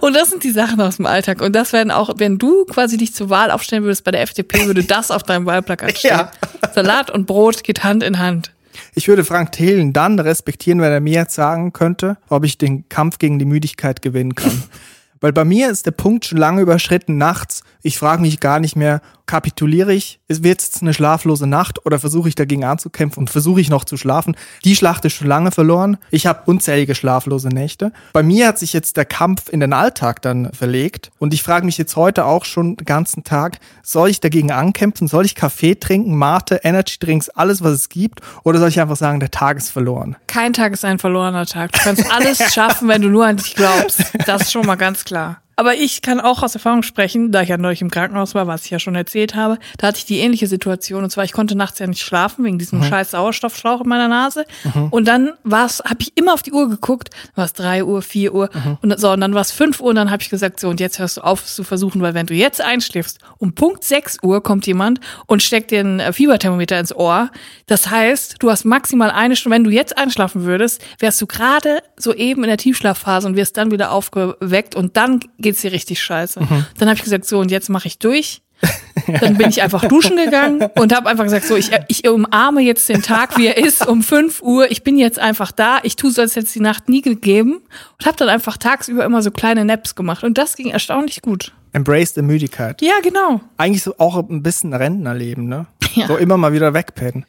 Und 0.00 0.14
das 0.14 0.30
sind 0.30 0.44
die 0.44 0.50
Sachen 0.50 0.80
aus 0.80 0.96
dem 0.96 1.06
Alltag. 1.06 1.40
Und 1.40 1.54
das 1.54 1.72
werden 1.72 1.90
auch, 1.90 2.14
wenn 2.16 2.38
du 2.38 2.64
quasi 2.64 2.96
dich 2.96 3.14
zur 3.14 3.30
Wahl 3.30 3.50
aufstellen 3.50 3.84
würdest 3.84 4.04
bei 4.04 4.10
der 4.10 4.22
FDP, 4.22 4.66
würde 4.66 4.84
das 4.84 5.10
auf 5.10 5.22
deinem 5.22 5.46
Wahlplakat 5.46 5.98
stehen. 5.98 6.10
Ja. 6.10 6.32
Salat 6.74 7.10
und 7.10 7.26
Brot 7.26 7.64
geht 7.64 7.84
Hand 7.84 8.02
in 8.02 8.18
Hand. 8.18 8.52
Ich 8.94 9.08
würde 9.08 9.24
Frank 9.24 9.52
Thelen 9.52 9.92
dann 9.92 10.18
respektieren, 10.18 10.80
wenn 10.80 10.92
er 10.92 11.00
mir 11.00 11.14
jetzt 11.14 11.34
sagen 11.34 11.72
könnte, 11.72 12.16
ob 12.28 12.44
ich 12.44 12.58
den 12.58 12.88
Kampf 12.88 13.18
gegen 13.18 13.38
die 13.38 13.44
Müdigkeit 13.44 14.02
gewinnen 14.02 14.34
kann. 14.34 14.62
Weil 15.20 15.32
bei 15.32 15.44
mir 15.44 15.68
ist 15.68 15.84
der 15.84 15.90
Punkt 15.90 16.26
schon 16.26 16.38
lange 16.38 16.62
überschritten 16.62 17.18
nachts. 17.18 17.64
Ich 17.82 17.98
frage 17.98 18.22
mich 18.22 18.38
gar 18.38 18.60
nicht 18.60 18.76
mehr, 18.76 19.02
kapituliere 19.28 19.94
ich? 19.94 20.18
Ist 20.26 20.42
wird 20.42 20.60
jetzt 20.60 20.82
eine 20.82 20.92
schlaflose 20.92 21.46
Nacht 21.46 21.86
oder 21.86 22.00
versuche 22.00 22.28
ich 22.28 22.34
dagegen 22.34 22.64
anzukämpfen 22.64 23.20
und 23.20 23.30
versuche 23.30 23.60
ich 23.60 23.70
noch 23.70 23.84
zu 23.84 23.96
schlafen? 23.96 24.36
Die 24.64 24.74
Schlacht 24.74 25.04
ist 25.04 25.12
schon 25.12 25.28
lange 25.28 25.52
verloren. 25.52 25.98
Ich 26.10 26.26
habe 26.26 26.42
unzählige 26.46 26.96
schlaflose 26.96 27.48
Nächte. 27.48 27.92
Bei 28.12 28.24
mir 28.24 28.48
hat 28.48 28.58
sich 28.58 28.72
jetzt 28.72 28.96
der 28.96 29.04
Kampf 29.04 29.48
in 29.48 29.60
den 29.60 29.72
Alltag 29.72 30.22
dann 30.22 30.52
verlegt 30.52 31.12
und 31.18 31.32
ich 31.32 31.44
frage 31.44 31.64
mich 31.64 31.78
jetzt 31.78 31.94
heute 31.94 32.24
auch 32.24 32.44
schon 32.44 32.76
den 32.76 32.84
ganzen 32.84 33.22
Tag, 33.22 33.58
soll 33.82 34.08
ich 34.08 34.20
dagegen 34.20 34.50
ankämpfen? 34.50 35.06
Soll 35.06 35.26
ich 35.26 35.34
Kaffee 35.34 35.76
trinken, 35.76 36.16
Mate, 36.16 36.60
Energy 36.64 36.96
Drinks, 36.98 37.28
alles 37.28 37.62
was 37.62 37.72
es 37.72 37.88
gibt? 37.88 38.22
Oder 38.42 38.58
soll 38.58 38.70
ich 38.70 38.80
einfach 38.80 38.96
sagen, 38.96 39.20
der 39.20 39.30
Tag 39.30 39.58
ist 39.58 39.70
verloren? 39.70 40.16
Kein 40.26 40.54
Tag 40.54 40.72
ist 40.72 40.84
ein 40.84 40.98
verlorener 40.98 41.46
Tag. 41.46 41.72
Du 41.72 41.78
kannst 41.80 42.10
alles 42.10 42.38
schaffen, 42.54 42.88
wenn 42.88 43.02
du 43.02 43.08
nur 43.08 43.26
an 43.26 43.36
dich 43.36 43.54
glaubst. 43.54 44.02
Das 44.26 44.42
ist 44.42 44.52
schon 44.52 44.66
mal 44.66 44.76
ganz 44.76 45.04
klar. 45.04 45.42
Aber 45.58 45.74
ich 45.74 46.02
kann 46.02 46.20
auch 46.20 46.44
aus 46.44 46.54
Erfahrung 46.54 46.84
sprechen, 46.84 47.32
da 47.32 47.42
ich 47.42 47.48
ja 47.48 47.58
neulich 47.58 47.82
im 47.82 47.90
Krankenhaus 47.90 48.36
war, 48.36 48.46
was 48.46 48.64
ich 48.64 48.70
ja 48.70 48.78
schon 48.78 48.94
erzählt 48.94 49.34
habe, 49.34 49.58
da 49.76 49.88
hatte 49.88 49.98
ich 49.98 50.04
die 50.04 50.20
ähnliche 50.20 50.46
Situation. 50.46 51.02
Und 51.02 51.10
zwar, 51.10 51.24
ich 51.24 51.32
konnte 51.32 51.56
nachts 51.56 51.80
ja 51.80 51.88
nicht 51.88 52.00
schlafen 52.00 52.44
wegen 52.44 52.60
diesem 52.60 52.80
scheiß 52.84 53.10
Sauerstoffschlauch 53.10 53.80
in 53.80 53.88
meiner 53.88 54.06
Nase. 54.06 54.44
Und 54.90 55.08
dann 55.08 55.32
war 55.42 55.66
es, 55.66 55.82
habe 55.84 55.96
ich 55.98 56.16
immer 56.16 56.32
auf 56.32 56.42
die 56.42 56.52
Uhr 56.52 56.68
geguckt, 56.68 57.10
war 57.34 57.44
es 57.44 57.54
drei 57.54 57.82
Uhr, 57.82 58.02
vier 58.02 58.34
Uhr 58.34 58.50
und 58.82 59.00
so, 59.00 59.10
und 59.10 59.20
dann 59.20 59.34
war 59.34 59.40
es 59.40 59.50
fünf 59.50 59.80
Uhr 59.80 59.88
und 59.88 59.96
dann 59.96 60.12
habe 60.12 60.22
ich 60.22 60.30
gesagt, 60.30 60.60
so, 60.60 60.68
und 60.68 60.78
jetzt 60.78 61.00
hörst 61.00 61.16
du 61.16 61.22
auf, 61.22 61.42
es 61.42 61.56
zu 61.56 61.64
versuchen, 61.64 62.00
weil 62.02 62.14
wenn 62.14 62.26
du 62.26 62.34
jetzt 62.34 62.60
einschläfst, 62.60 63.18
um 63.38 63.52
Punkt 63.56 63.82
sechs 63.82 64.18
Uhr 64.22 64.40
kommt 64.44 64.64
jemand 64.68 65.00
und 65.26 65.42
steckt 65.42 65.72
dir 65.72 65.80
ein 65.80 65.98
äh, 65.98 66.12
Fieberthermometer 66.12 66.78
ins 66.78 66.94
Ohr. 66.94 67.30
Das 67.66 67.90
heißt, 67.90 68.36
du 68.38 68.48
hast 68.48 68.64
maximal 68.64 69.10
eine 69.10 69.34
Stunde, 69.34 69.56
wenn 69.56 69.64
du 69.64 69.70
jetzt 69.70 69.98
einschlafen 69.98 70.44
würdest, 70.44 70.84
wärst 71.00 71.20
du 71.20 71.26
gerade 71.26 71.82
soeben 71.96 72.44
in 72.44 72.48
der 72.48 72.58
Tiefschlafphase 72.58 73.26
und 73.26 73.34
wirst 73.34 73.56
dann 73.56 73.72
wieder 73.72 73.90
aufgeweckt 73.90 74.76
und 74.76 74.96
dann 74.96 75.18
geht's 75.48 75.62
dir 75.62 75.72
richtig 75.72 76.02
scheiße. 76.02 76.40
Dann 76.78 76.88
habe 76.88 76.98
ich 76.98 77.02
gesagt, 77.02 77.24
so, 77.24 77.38
und 77.38 77.50
jetzt 77.50 77.70
mache 77.70 77.88
ich 77.88 77.98
durch. 77.98 78.42
Dann 79.20 79.38
bin 79.38 79.48
ich 79.48 79.62
einfach 79.62 79.88
duschen 79.88 80.16
gegangen 80.16 80.68
und 80.74 80.94
habe 80.94 81.08
einfach 81.08 81.24
gesagt, 81.24 81.46
so, 81.46 81.56
ich, 81.56 81.70
ich 81.86 82.06
umarme 82.06 82.60
jetzt 82.60 82.86
den 82.90 83.00
Tag, 83.00 83.38
wie 83.38 83.46
er 83.46 83.56
ist, 83.56 83.86
um 83.86 84.02
5 84.02 84.42
Uhr. 84.42 84.70
Ich 84.70 84.82
bin 84.82 84.98
jetzt 84.98 85.18
einfach 85.18 85.50
da. 85.52 85.78
Ich 85.84 85.96
tue 85.96 86.10
so, 86.10 86.20
als 86.20 86.36
hätte 86.36 86.44
es 86.46 86.52
die 86.52 86.60
Nacht 86.60 86.90
nie 86.90 87.00
gegeben 87.00 87.62
und 87.98 88.06
habe 88.06 88.16
dann 88.18 88.28
einfach 88.28 88.58
tagsüber 88.58 89.06
immer 89.06 89.22
so 89.22 89.30
kleine 89.30 89.64
Naps 89.64 89.94
gemacht. 89.94 90.22
Und 90.22 90.36
das 90.36 90.54
ging 90.54 90.68
erstaunlich 90.68 91.22
gut. 91.22 91.54
Embrace 91.72 92.12
the 92.14 92.22
Müdigkeit. 92.22 92.82
Ja, 92.82 93.00
genau. 93.02 93.40
Eigentlich 93.56 93.84
so 93.84 93.94
auch 93.96 94.16
ein 94.28 94.42
bisschen 94.42 94.74
Rentnerleben, 94.74 95.48
ne? 95.48 95.66
Ja. 95.94 96.08
So 96.08 96.16
immer 96.18 96.36
mal 96.36 96.52
wieder 96.52 96.74
wegpennen. 96.74 97.24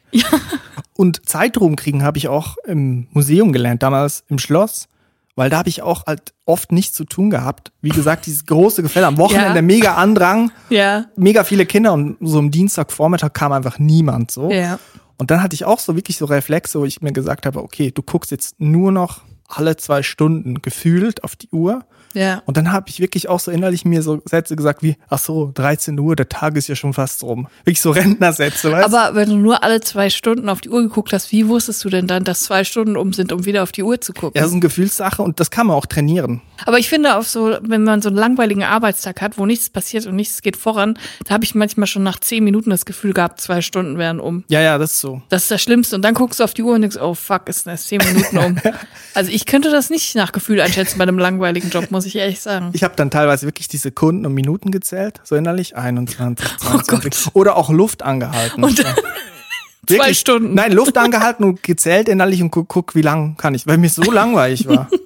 Und 0.94 1.26
Zeitruhm 1.26 1.76
kriegen 1.76 2.02
habe 2.02 2.18
ich 2.18 2.28
auch 2.28 2.56
im 2.66 3.06
Museum 3.12 3.52
gelernt, 3.52 3.82
damals 3.82 4.24
im 4.28 4.38
Schloss. 4.38 4.88
Weil 5.36 5.48
da 5.50 5.58
habe 5.58 5.68
ich 5.68 5.82
auch 5.82 6.06
halt 6.06 6.34
oft 6.44 6.72
nichts 6.72 6.94
zu 6.96 7.04
tun 7.04 7.30
gehabt. 7.30 7.72
Wie 7.80 7.90
gesagt, 7.90 8.26
dieses 8.26 8.46
große 8.46 8.82
Gefälle 8.82 9.06
am 9.06 9.16
Wochenende, 9.18 9.56
Ja. 9.56 9.62
mega 9.62 9.94
Andrang, 9.94 10.50
Ja. 10.68 11.06
mega 11.16 11.44
viele 11.44 11.66
Kinder 11.66 11.92
und 11.92 12.16
so 12.20 12.38
am 12.38 12.50
Dienstagvormittag 12.50 13.32
kam 13.32 13.52
einfach 13.52 13.78
niemand 13.78 14.30
so. 14.30 14.50
Ja. 14.50 14.78
Und 15.18 15.30
dann 15.30 15.42
hatte 15.42 15.54
ich 15.54 15.64
auch 15.64 15.78
so 15.78 15.96
wirklich 15.96 16.16
so 16.18 16.24
Reflexe, 16.24 16.80
wo 16.80 16.84
ich 16.84 17.00
mir 17.02 17.12
gesagt 17.12 17.46
habe, 17.46 17.62
okay, 17.62 17.90
du 17.90 18.02
guckst 18.02 18.30
jetzt 18.30 18.58
nur 18.60 18.90
noch 18.92 19.20
alle 19.48 19.76
zwei 19.76 20.02
Stunden 20.02 20.62
gefühlt 20.62 21.22
auf 21.24 21.36
die 21.36 21.48
Uhr. 21.50 21.84
Ja. 22.14 22.42
Und 22.46 22.56
dann 22.56 22.72
habe 22.72 22.88
ich 22.88 23.00
wirklich 23.00 23.28
auch 23.28 23.40
so 23.40 23.50
innerlich 23.50 23.84
mir 23.84 24.02
so 24.02 24.20
Sätze 24.24 24.56
gesagt 24.56 24.82
wie, 24.82 24.96
ach 25.08 25.18
so, 25.18 25.50
13 25.54 25.98
Uhr, 25.98 26.16
der 26.16 26.28
Tag 26.28 26.56
ist 26.56 26.68
ja 26.68 26.74
schon 26.74 26.92
fast 26.92 27.22
rum. 27.22 27.48
Wirklich 27.64 27.80
so 27.80 27.90
Rentnersätze, 27.90 28.72
weißt 28.72 28.92
du? 28.92 28.96
Aber 28.96 29.14
wenn 29.14 29.30
du 29.30 29.36
nur 29.36 29.62
alle 29.62 29.80
zwei 29.80 30.10
Stunden 30.10 30.48
auf 30.48 30.60
die 30.60 30.70
Uhr 30.70 30.82
geguckt 30.82 31.12
hast, 31.12 31.32
wie 31.32 31.48
wusstest 31.48 31.84
du 31.84 31.90
denn 31.90 32.06
dann, 32.06 32.24
dass 32.24 32.42
zwei 32.42 32.64
Stunden 32.64 32.96
um 32.96 33.12
sind, 33.12 33.32
um 33.32 33.44
wieder 33.44 33.62
auf 33.62 33.72
die 33.72 33.82
Uhr 33.82 34.00
zu 34.00 34.12
gucken? 34.12 34.32
Ja, 34.34 34.42
das 34.42 34.50
ist 34.50 34.54
eine 34.54 34.60
Gefühlssache 34.60 35.22
und 35.22 35.40
das 35.40 35.50
kann 35.50 35.66
man 35.66 35.76
auch 35.76 35.86
trainieren. 35.86 36.40
Aber 36.66 36.78
ich 36.78 36.88
finde 36.88 37.16
auf 37.16 37.28
so, 37.28 37.56
wenn 37.62 37.84
man 37.84 38.02
so 38.02 38.08
einen 38.08 38.18
langweiligen 38.18 38.64
Arbeitstag 38.64 39.20
hat, 39.20 39.38
wo 39.38 39.46
nichts 39.46 39.70
passiert 39.70 40.06
und 40.06 40.16
nichts 40.16 40.42
geht 40.42 40.56
voran, 40.56 40.98
da 41.24 41.34
habe 41.34 41.44
ich 41.44 41.54
manchmal 41.54 41.86
schon 41.86 42.02
nach 42.02 42.18
zehn 42.18 42.44
Minuten 42.44 42.70
das 42.70 42.84
Gefühl 42.84 43.12
gehabt, 43.12 43.40
zwei 43.40 43.62
Stunden 43.62 43.98
wären 43.98 44.20
um. 44.20 44.44
Ja, 44.48 44.60
ja, 44.60 44.78
das 44.78 44.94
ist 44.94 45.00
so. 45.00 45.22
Das 45.28 45.42
ist 45.42 45.50
das 45.50 45.62
Schlimmste. 45.62 45.96
Und 45.96 46.02
dann 46.02 46.14
guckst 46.14 46.40
du 46.40 46.44
auf 46.44 46.54
die 46.54 46.62
Uhr 46.62 46.74
und 46.74 46.82
denkst, 46.82 46.96
oh 47.00 47.14
fuck, 47.14 47.48
ist 47.48 47.66
erst 47.66 47.88
zehn 47.88 47.98
Minuten 47.98 48.38
um. 48.38 48.56
Also 49.12 49.32
ich 49.32 49.44
könnte 49.44 49.70
das 49.70 49.90
nicht 49.90 50.14
nach 50.14 50.30
Gefühl 50.30 50.60
einschätzen 50.60 50.96
bei 50.98 51.02
einem 51.02 51.18
langweiligen 51.18 51.70
Job, 51.70 51.90
muss 51.90 51.99
ich 52.04 52.16
ehrlich 52.16 52.40
sagen. 52.40 52.70
Ich 52.72 52.84
habe 52.84 52.96
dann 52.96 53.10
teilweise 53.10 53.46
wirklich 53.46 53.68
die 53.68 53.76
Sekunden 53.76 54.26
und 54.26 54.34
Minuten 54.34 54.70
gezählt, 54.70 55.20
so 55.24 55.36
innerlich 55.36 55.76
21, 55.76 56.58
22. 56.58 57.26
Oh. 57.34 57.40
Oder 57.40 57.56
auch 57.56 57.70
Luft 57.70 58.02
angehalten. 58.02 58.64
Und 58.64 58.84
Wirklich. 59.86 60.18
Stunden. 60.18 60.54
Nein, 60.54 60.72
Luft 60.72 60.96
angehalten 60.96 61.44
und 61.44 61.62
gezählt 61.62 62.08
innerlich 62.08 62.42
und 62.42 62.50
guck, 62.50 62.68
guck, 62.68 62.94
wie 62.94 63.02
lang 63.02 63.36
kann 63.36 63.54
ich, 63.54 63.66
weil 63.66 63.78
mir 63.78 63.90
so 63.90 64.10
langweilig 64.10 64.68
war. 64.68 64.88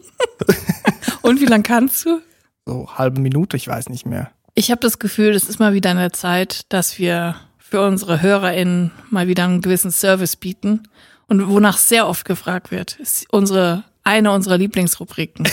Und 1.22 1.40
wie 1.40 1.46
lang 1.46 1.62
kannst 1.62 2.04
du? 2.04 2.20
So 2.66 2.88
halbe 2.98 3.18
Minute, 3.18 3.56
ich 3.56 3.66
weiß 3.66 3.88
nicht 3.88 4.04
mehr. 4.04 4.30
Ich 4.54 4.70
habe 4.70 4.80
das 4.80 4.98
Gefühl, 4.98 5.34
es 5.34 5.48
ist 5.48 5.58
mal 5.58 5.72
wieder 5.72 5.90
eine 5.90 6.12
Zeit, 6.12 6.66
dass 6.68 6.98
wir 6.98 7.36
für 7.58 7.80
unsere 7.80 8.20
HörerInnen 8.20 8.90
mal 9.10 9.26
wieder 9.26 9.44
einen 9.44 9.62
gewissen 9.62 9.90
Service 9.90 10.36
bieten. 10.36 10.82
Und 11.26 11.48
wonach 11.48 11.78
sehr 11.78 12.06
oft 12.06 12.26
gefragt 12.26 12.70
wird, 12.70 12.98
ist 13.00 13.26
unsere, 13.30 13.84
eine 14.04 14.32
unserer 14.32 14.58
Lieblingsrubriken. 14.58 15.48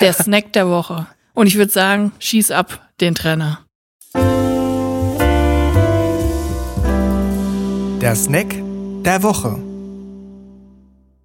der 0.00 0.12
Snack 0.12 0.52
der 0.52 0.68
Woche. 0.68 1.06
Und 1.34 1.46
ich 1.48 1.56
würde 1.56 1.72
sagen, 1.72 2.12
schieß 2.20 2.52
ab 2.52 2.88
den 3.00 3.14
Trainer. 3.14 3.66
Der 8.00 8.16
Snack 8.16 8.54
der 9.04 9.22
Woche. 9.22 9.58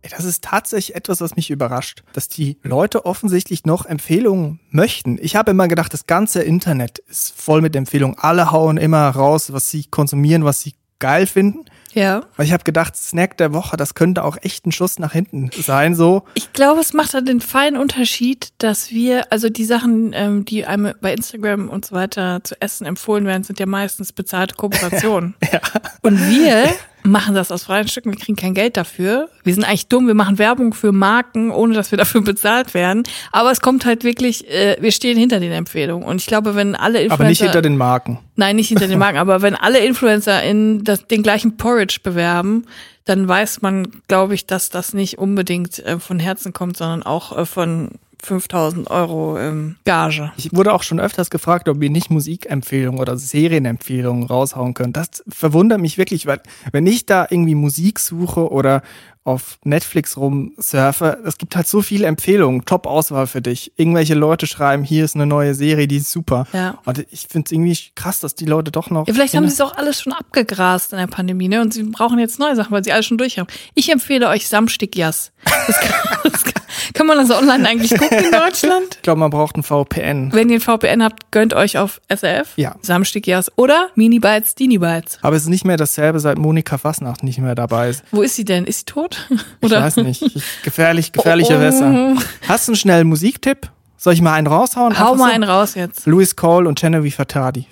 Das 0.09 0.23
ist 0.23 0.43
tatsächlich 0.43 0.95
etwas, 0.95 1.19
was 1.19 1.35
mich 1.35 1.49
überrascht, 1.49 2.03
dass 2.13 2.27
die 2.27 2.57
Leute 2.61 3.05
offensichtlich 3.05 3.65
noch 3.65 3.85
Empfehlungen 3.85 4.59
möchten. 4.69 5.17
Ich 5.19 5.35
habe 5.35 5.51
immer 5.51 5.67
gedacht, 5.67 5.93
das 5.93 6.05
ganze 6.05 6.43
Internet 6.43 6.99
ist 6.99 7.33
voll 7.35 7.61
mit 7.61 7.75
Empfehlungen. 7.75 8.17
Alle 8.19 8.51
hauen 8.51 8.77
immer 8.77 9.09
raus, 9.09 9.51
was 9.51 9.69
sie 9.69 9.85
konsumieren, 9.85 10.45
was 10.45 10.61
sie 10.61 10.75
geil 10.99 11.25
finden. 11.25 11.65
Ja. 11.95 12.23
Weil 12.35 12.45
ich 12.45 12.51
habe 12.51 12.63
gedacht, 12.63 12.95
Snack 12.95 13.37
der 13.37 13.53
Woche, 13.53 13.77
das 13.77 13.95
könnte 13.95 14.23
auch 14.23 14.37
echt 14.41 14.67
ein 14.67 14.73
Schuss 14.73 14.99
nach 14.99 15.13
hinten 15.13 15.49
sein. 15.51 15.95
So, 15.95 16.23
Ich 16.33 16.51
glaube, 16.51 16.81
es 16.81 16.93
macht 16.93 17.13
halt 17.13 17.27
den 17.27 17.39
feinen 17.39 17.79
Unterschied, 17.79 18.49
dass 18.57 18.91
wir, 18.91 19.31
also 19.31 19.49
die 19.49 19.63
Sachen, 19.65 20.11
ähm, 20.13 20.43
die 20.43 20.65
einem 20.65 20.93
bei 20.99 21.13
Instagram 21.13 21.69
und 21.69 21.85
so 21.85 21.95
weiter 21.95 22.41
zu 22.43 22.61
essen 22.61 22.85
empfohlen 22.85 23.25
werden, 23.25 23.43
sind 23.43 23.59
ja 23.59 23.65
meistens 23.65 24.11
bezahlte 24.11 24.55
Kooperationen. 24.55 25.35
Und 26.01 26.19
wir 26.29 26.65
machen 27.05 27.35
das 27.35 27.51
aus 27.51 27.63
freien 27.63 27.87
Stücken, 27.87 28.11
wir 28.11 28.19
kriegen 28.19 28.35
kein 28.35 28.53
Geld 28.53 28.77
dafür. 28.77 29.29
Wir 29.43 29.53
sind 29.53 29.63
eigentlich 29.63 29.87
dumm, 29.87 30.07
wir 30.07 30.13
machen 30.13 30.37
Werbung 30.37 30.73
für 30.73 30.91
Marken, 30.91 31.51
ohne 31.51 31.73
dass 31.73 31.91
wir 31.91 31.97
dafür 31.97 32.21
bezahlt 32.23 32.73
werden. 32.73 33.03
Aber 33.31 33.51
es 33.51 33.61
kommt 33.61 33.85
halt 33.85 34.03
wirklich, 34.03 34.49
äh, 34.49 34.77
wir 34.79 34.91
stehen 34.91 35.17
hinter 35.17 35.39
den 35.39 35.51
Empfehlungen. 35.51 36.07
Und 36.07 36.21
ich 36.21 36.27
glaube, 36.27 36.55
wenn 36.55 36.75
alle 36.75 36.99
Influencer... 36.99 37.13
aber 37.13 37.29
nicht 37.29 37.41
hinter 37.41 37.61
den 37.61 37.77
Marken. 37.77 38.19
Nein, 38.35 38.55
nicht 38.55 38.69
hinter 38.69 38.87
den 38.87 38.99
Marken, 38.99 39.17
aber 39.17 39.41
wenn 39.41 39.55
alle 39.55 39.79
Influencer 39.79 40.43
in 40.43 40.83
das, 40.83 41.07
den 41.07 41.23
gleichen 41.23 41.57
Porridge 41.57 41.99
bewerben, 42.03 42.65
dann 43.05 43.27
weiß 43.27 43.61
man, 43.61 43.87
glaube 44.07 44.33
ich, 44.33 44.47
dass 44.47 44.69
das 44.69 44.93
nicht 44.93 45.19
unbedingt 45.19 45.79
äh, 45.79 45.99
von 45.99 46.19
Herzen 46.19 46.53
kommt, 46.53 46.75
sondern 46.75 47.03
auch 47.03 47.37
äh, 47.37 47.45
von 47.45 47.91
5000 48.23 48.89
Euro 48.89 49.37
ähm, 49.37 49.75
Gage. 49.85 50.31
Ich 50.37 50.53
wurde 50.53 50.73
auch 50.73 50.83
schon 50.83 50.99
öfters 50.99 51.29
gefragt, 51.29 51.69
ob 51.69 51.81
ihr 51.81 51.89
nicht 51.89 52.09
Musikempfehlungen 52.09 52.99
oder 52.99 53.17
Serienempfehlungen 53.17 54.25
raushauen 54.25 54.73
könnt. 54.73 54.97
Das 54.97 55.23
verwundert 55.27 55.79
mich 55.79 55.97
wirklich, 55.97 56.25
weil 56.25 56.41
wenn 56.71 56.87
ich 56.87 57.05
da 57.05 57.27
irgendwie 57.29 57.55
Musik 57.55 57.99
suche 57.99 58.49
oder 58.51 58.81
auf 59.25 59.57
Netflix 59.63 60.17
rumsurfe, 60.17 61.17
es 61.25 61.39
gibt 61.39 61.55
halt 61.55 61.67
so 61.67 61.81
viele 61.81 62.05
Empfehlungen, 62.05 62.63
Top-Auswahl 62.63 63.25
für 63.25 63.41
dich. 63.41 63.71
Irgendwelche 63.75 64.13
Leute 64.13 64.45
schreiben, 64.45 64.83
hier 64.83 65.03
ist 65.03 65.15
eine 65.15 65.25
neue 65.25 65.55
Serie, 65.55 65.87
die 65.87 65.97
ist 65.97 66.11
super. 66.11 66.45
Ja. 66.53 66.77
Und 66.85 67.05
ich 67.11 67.27
finde 67.27 67.47
es 67.47 67.51
irgendwie 67.51 67.77
krass, 67.95 68.19
dass 68.19 68.35
die 68.35 68.45
Leute 68.45 68.71
doch 68.71 68.91
noch. 68.91 69.07
Ja, 69.07 69.13
vielleicht 69.15 69.33
haben 69.33 69.47
sie 69.47 69.53
es 69.53 69.61
auch 69.61 69.75
alles 69.75 69.99
schon 69.99 70.13
abgegrast 70.13 70.93
in 70.93 70.99
der 70.99 71.07
Pandemie, 71.07 71.47
ne? 71.47 71.61
Und 71.61 71.73
sie 71.73 71.81
brauchen 71.83 72.19
jetzt 72.19 72.37
neue 72.37 72.55
Sachen, 72.55 72.71
weil 72.71 72.83
sie 72.83 72.91
alles 72.91 73.07
schon 73.07 73.17
durch 73.17 73.39
haben. 73.39 73.47
Ich 73.73 73.91
empfehle 73.91 74.29
euch 74.29 74.47
Samstig-Jas. 74.47 75.31
Das 75.67 75.79
kann, 75.79 75.93
das 76.31 76.43
kann, 76.43 76.63
kann 76.93 77.07
man 77.07 77.17
das 77.17 77.31
online 77.31 77.67
eigentlich 77.67 77.97
gucken 77.97 78.25
in 78.25 78.31
Deutschland? 78.31 78.95
Ich 78.95 79.01
glaube, 79.01 79.19
man 79.19 79.31
braucht 79.31 79.57
ein 79.57 79.63
VPN. 79.63 80.33
Wenn 80.33 80.49
ihr 80.49 80.57
ein 80.57 80.61
VPN 80.61 81.03
habt, 81.03 81.31
gönnt 81.31 81.55
euch 81.55 81.79
auf 81.79 81.99
SRF. 82.13 82.49
Ja. 82.57 82.75
Samstig-Jas 82.81 83.51
oder 83.55 83.89
Mini-Bytes, 83.95 84.53
Dini-Bytes. 84.53 85.19
Aber 85.23 85.35
es 85.35 85.43
ist 85.43 85.49
nicht 85.49 85.65
mehr 85.65 85.77
dasselbe, 85.77 86.19
seit 86.19 86.37
Monika 86.37 86.77
Fassnacht 86.77 87.23
nicht 87.23 87.39
mehr 87.39 87.55
dabei 87.55 87.89
ist. 87.89 88.03
Wo 88.11 88.21
ist 88.21 88.35
sie 88.35 88.45
denn? 88.45 88.65
Ist 88.65 88.79
sie 88.79 88.85
tot? 88.85 89.14
Ich 89.61 89.71
weiß 89.71 89.97
nicht. 89.97 90.21
Ich, 90.21 90.43
gefährlich, 90.63 91.11
gefährliche 91.11 91.57
Oh. 91.57 91.59
Wässer. 91.61 92.15
Hast 92.47 92.67
du 92.67 92.71
einen 92.71 92.77
schnellen 92.77 93.07
Musiktipp? 93.07 93.69
Soll 93.97 94.13
ich 94.13 94.21
mal 94.21 94.33
einen 94.33 94.45
raushauen? 94.47 94.99
Hau 94.99 95.15
mal 95.15 95.29
so? 95.29 95.33
einen 95.33 95.43
raus 95.43 95.73
jetzt. 95.75 96.05
Louis 96.05 96.35
Cole 96.35 96.67
und 96.69 96.79
Genevieve 96.79 97.17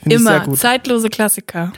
sehr 0.03 0.17
Immer 0.17 0.39
gut. 0.39 0.57
zeitlose 0.57 1.09
Klassiker. 1.09 1.71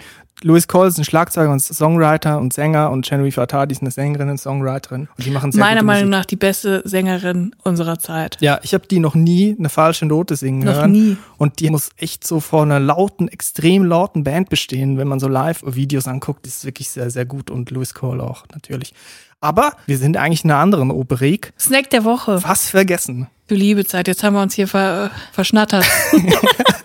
Louis 0.44 0.68
Cole 0.68 0.90
ist 0.90 0.98
ein 0.98 1.06
Schlagzeuger 1.06 1.50
und 1.52 1.62
Songwriter 1.62 2.40
und 2.40 2.52
Sänger 2.54 2.92
und 2.92 3.06
Genevieve 3.08 3.32
Fattardi 3.32 3.72
ist 3.74 3.82
eine 3.82 3.90
Sängerin 3.92 4.30
und 4.30 4.38
Songwriterin. 4.38 5.08
Und 5.18 5.26
die 5.26 5.32
machen 5.32 5.52
sehr 5.52 5.62
Meiner 5.64 5.82
Meinung 5.82 6.10
Musik. 6.10 6.20
nach 6.20 6.26
die 6.26 6.36
beste 6.36 6.82
Sängerin 6.86 7.56
unserer 7.64 8.00
Zeit. 8.00 8.38
Ja, 8.42 8.60
ich 8.62 8.74
habe 8.74 8.86
die 8.86 9.00
noch 9.00 9.16
nie 9.16 9.56
eine 9.58 9.70
falsche 9.70 10.06
Note 10.06 10.36
singen 10.36 10.66
Noch 10.66 10.74
hören. 10.76 10.92
nie. 10.92 11.18
Und 11.38 11.60
die 11.62 11.70
muss 11.70 11.90
echt 11.98 12.28
so 12.28 12.42
vor 12.42 12.64
einer 12.64 12.80
lauten, 12.82 13.30
extrem 13.30 13.86
lauten 13.86 14.24
Band 14.26 14.50
bestehen, 14.50 14.98
wenn 14.98 15.08
man 15.08 15.20
so 15.22 15.28
Live-Videos 15.30 16.08
anguckt. 16.08 16.46
Die 16.46 16.50
ist 16.50 16.66
wirklich 16.66 16.90
sehr, 16.90 17.10
sehr 17.10 17.26
gut 17.26 17.50
und 17.50 17.72
Louis 17.72 17.94
Cole 17.94 18.22
auch 18.22 18.44
natürlich. 18.54 18.94
Aber 19.40 19.72
wir 19.86 19.98
sind 19.98 20.18
eigentlich 20.18 20.44
in 20.44 20.52
einer 20.52 20.60
anderen 20.60 20.92
Operik. 20.92 21.54
Snack 21.58 21.90
der 21.92 22.04
Woche. 22.04 22.44
Was 22.44 22.70
vergessen? 22.70 23.28
Du 23.48 23.56
liebe 23.56 23.86
Zeit, 23.86 24.08
jetzt 24.08 24.24
haben 24.24 24.34
wir 24.34 24.42
uns 24.42 24.54
hier 24.54 24.68
ver, 24.68 25.12
verschnattert. 25.32 25.86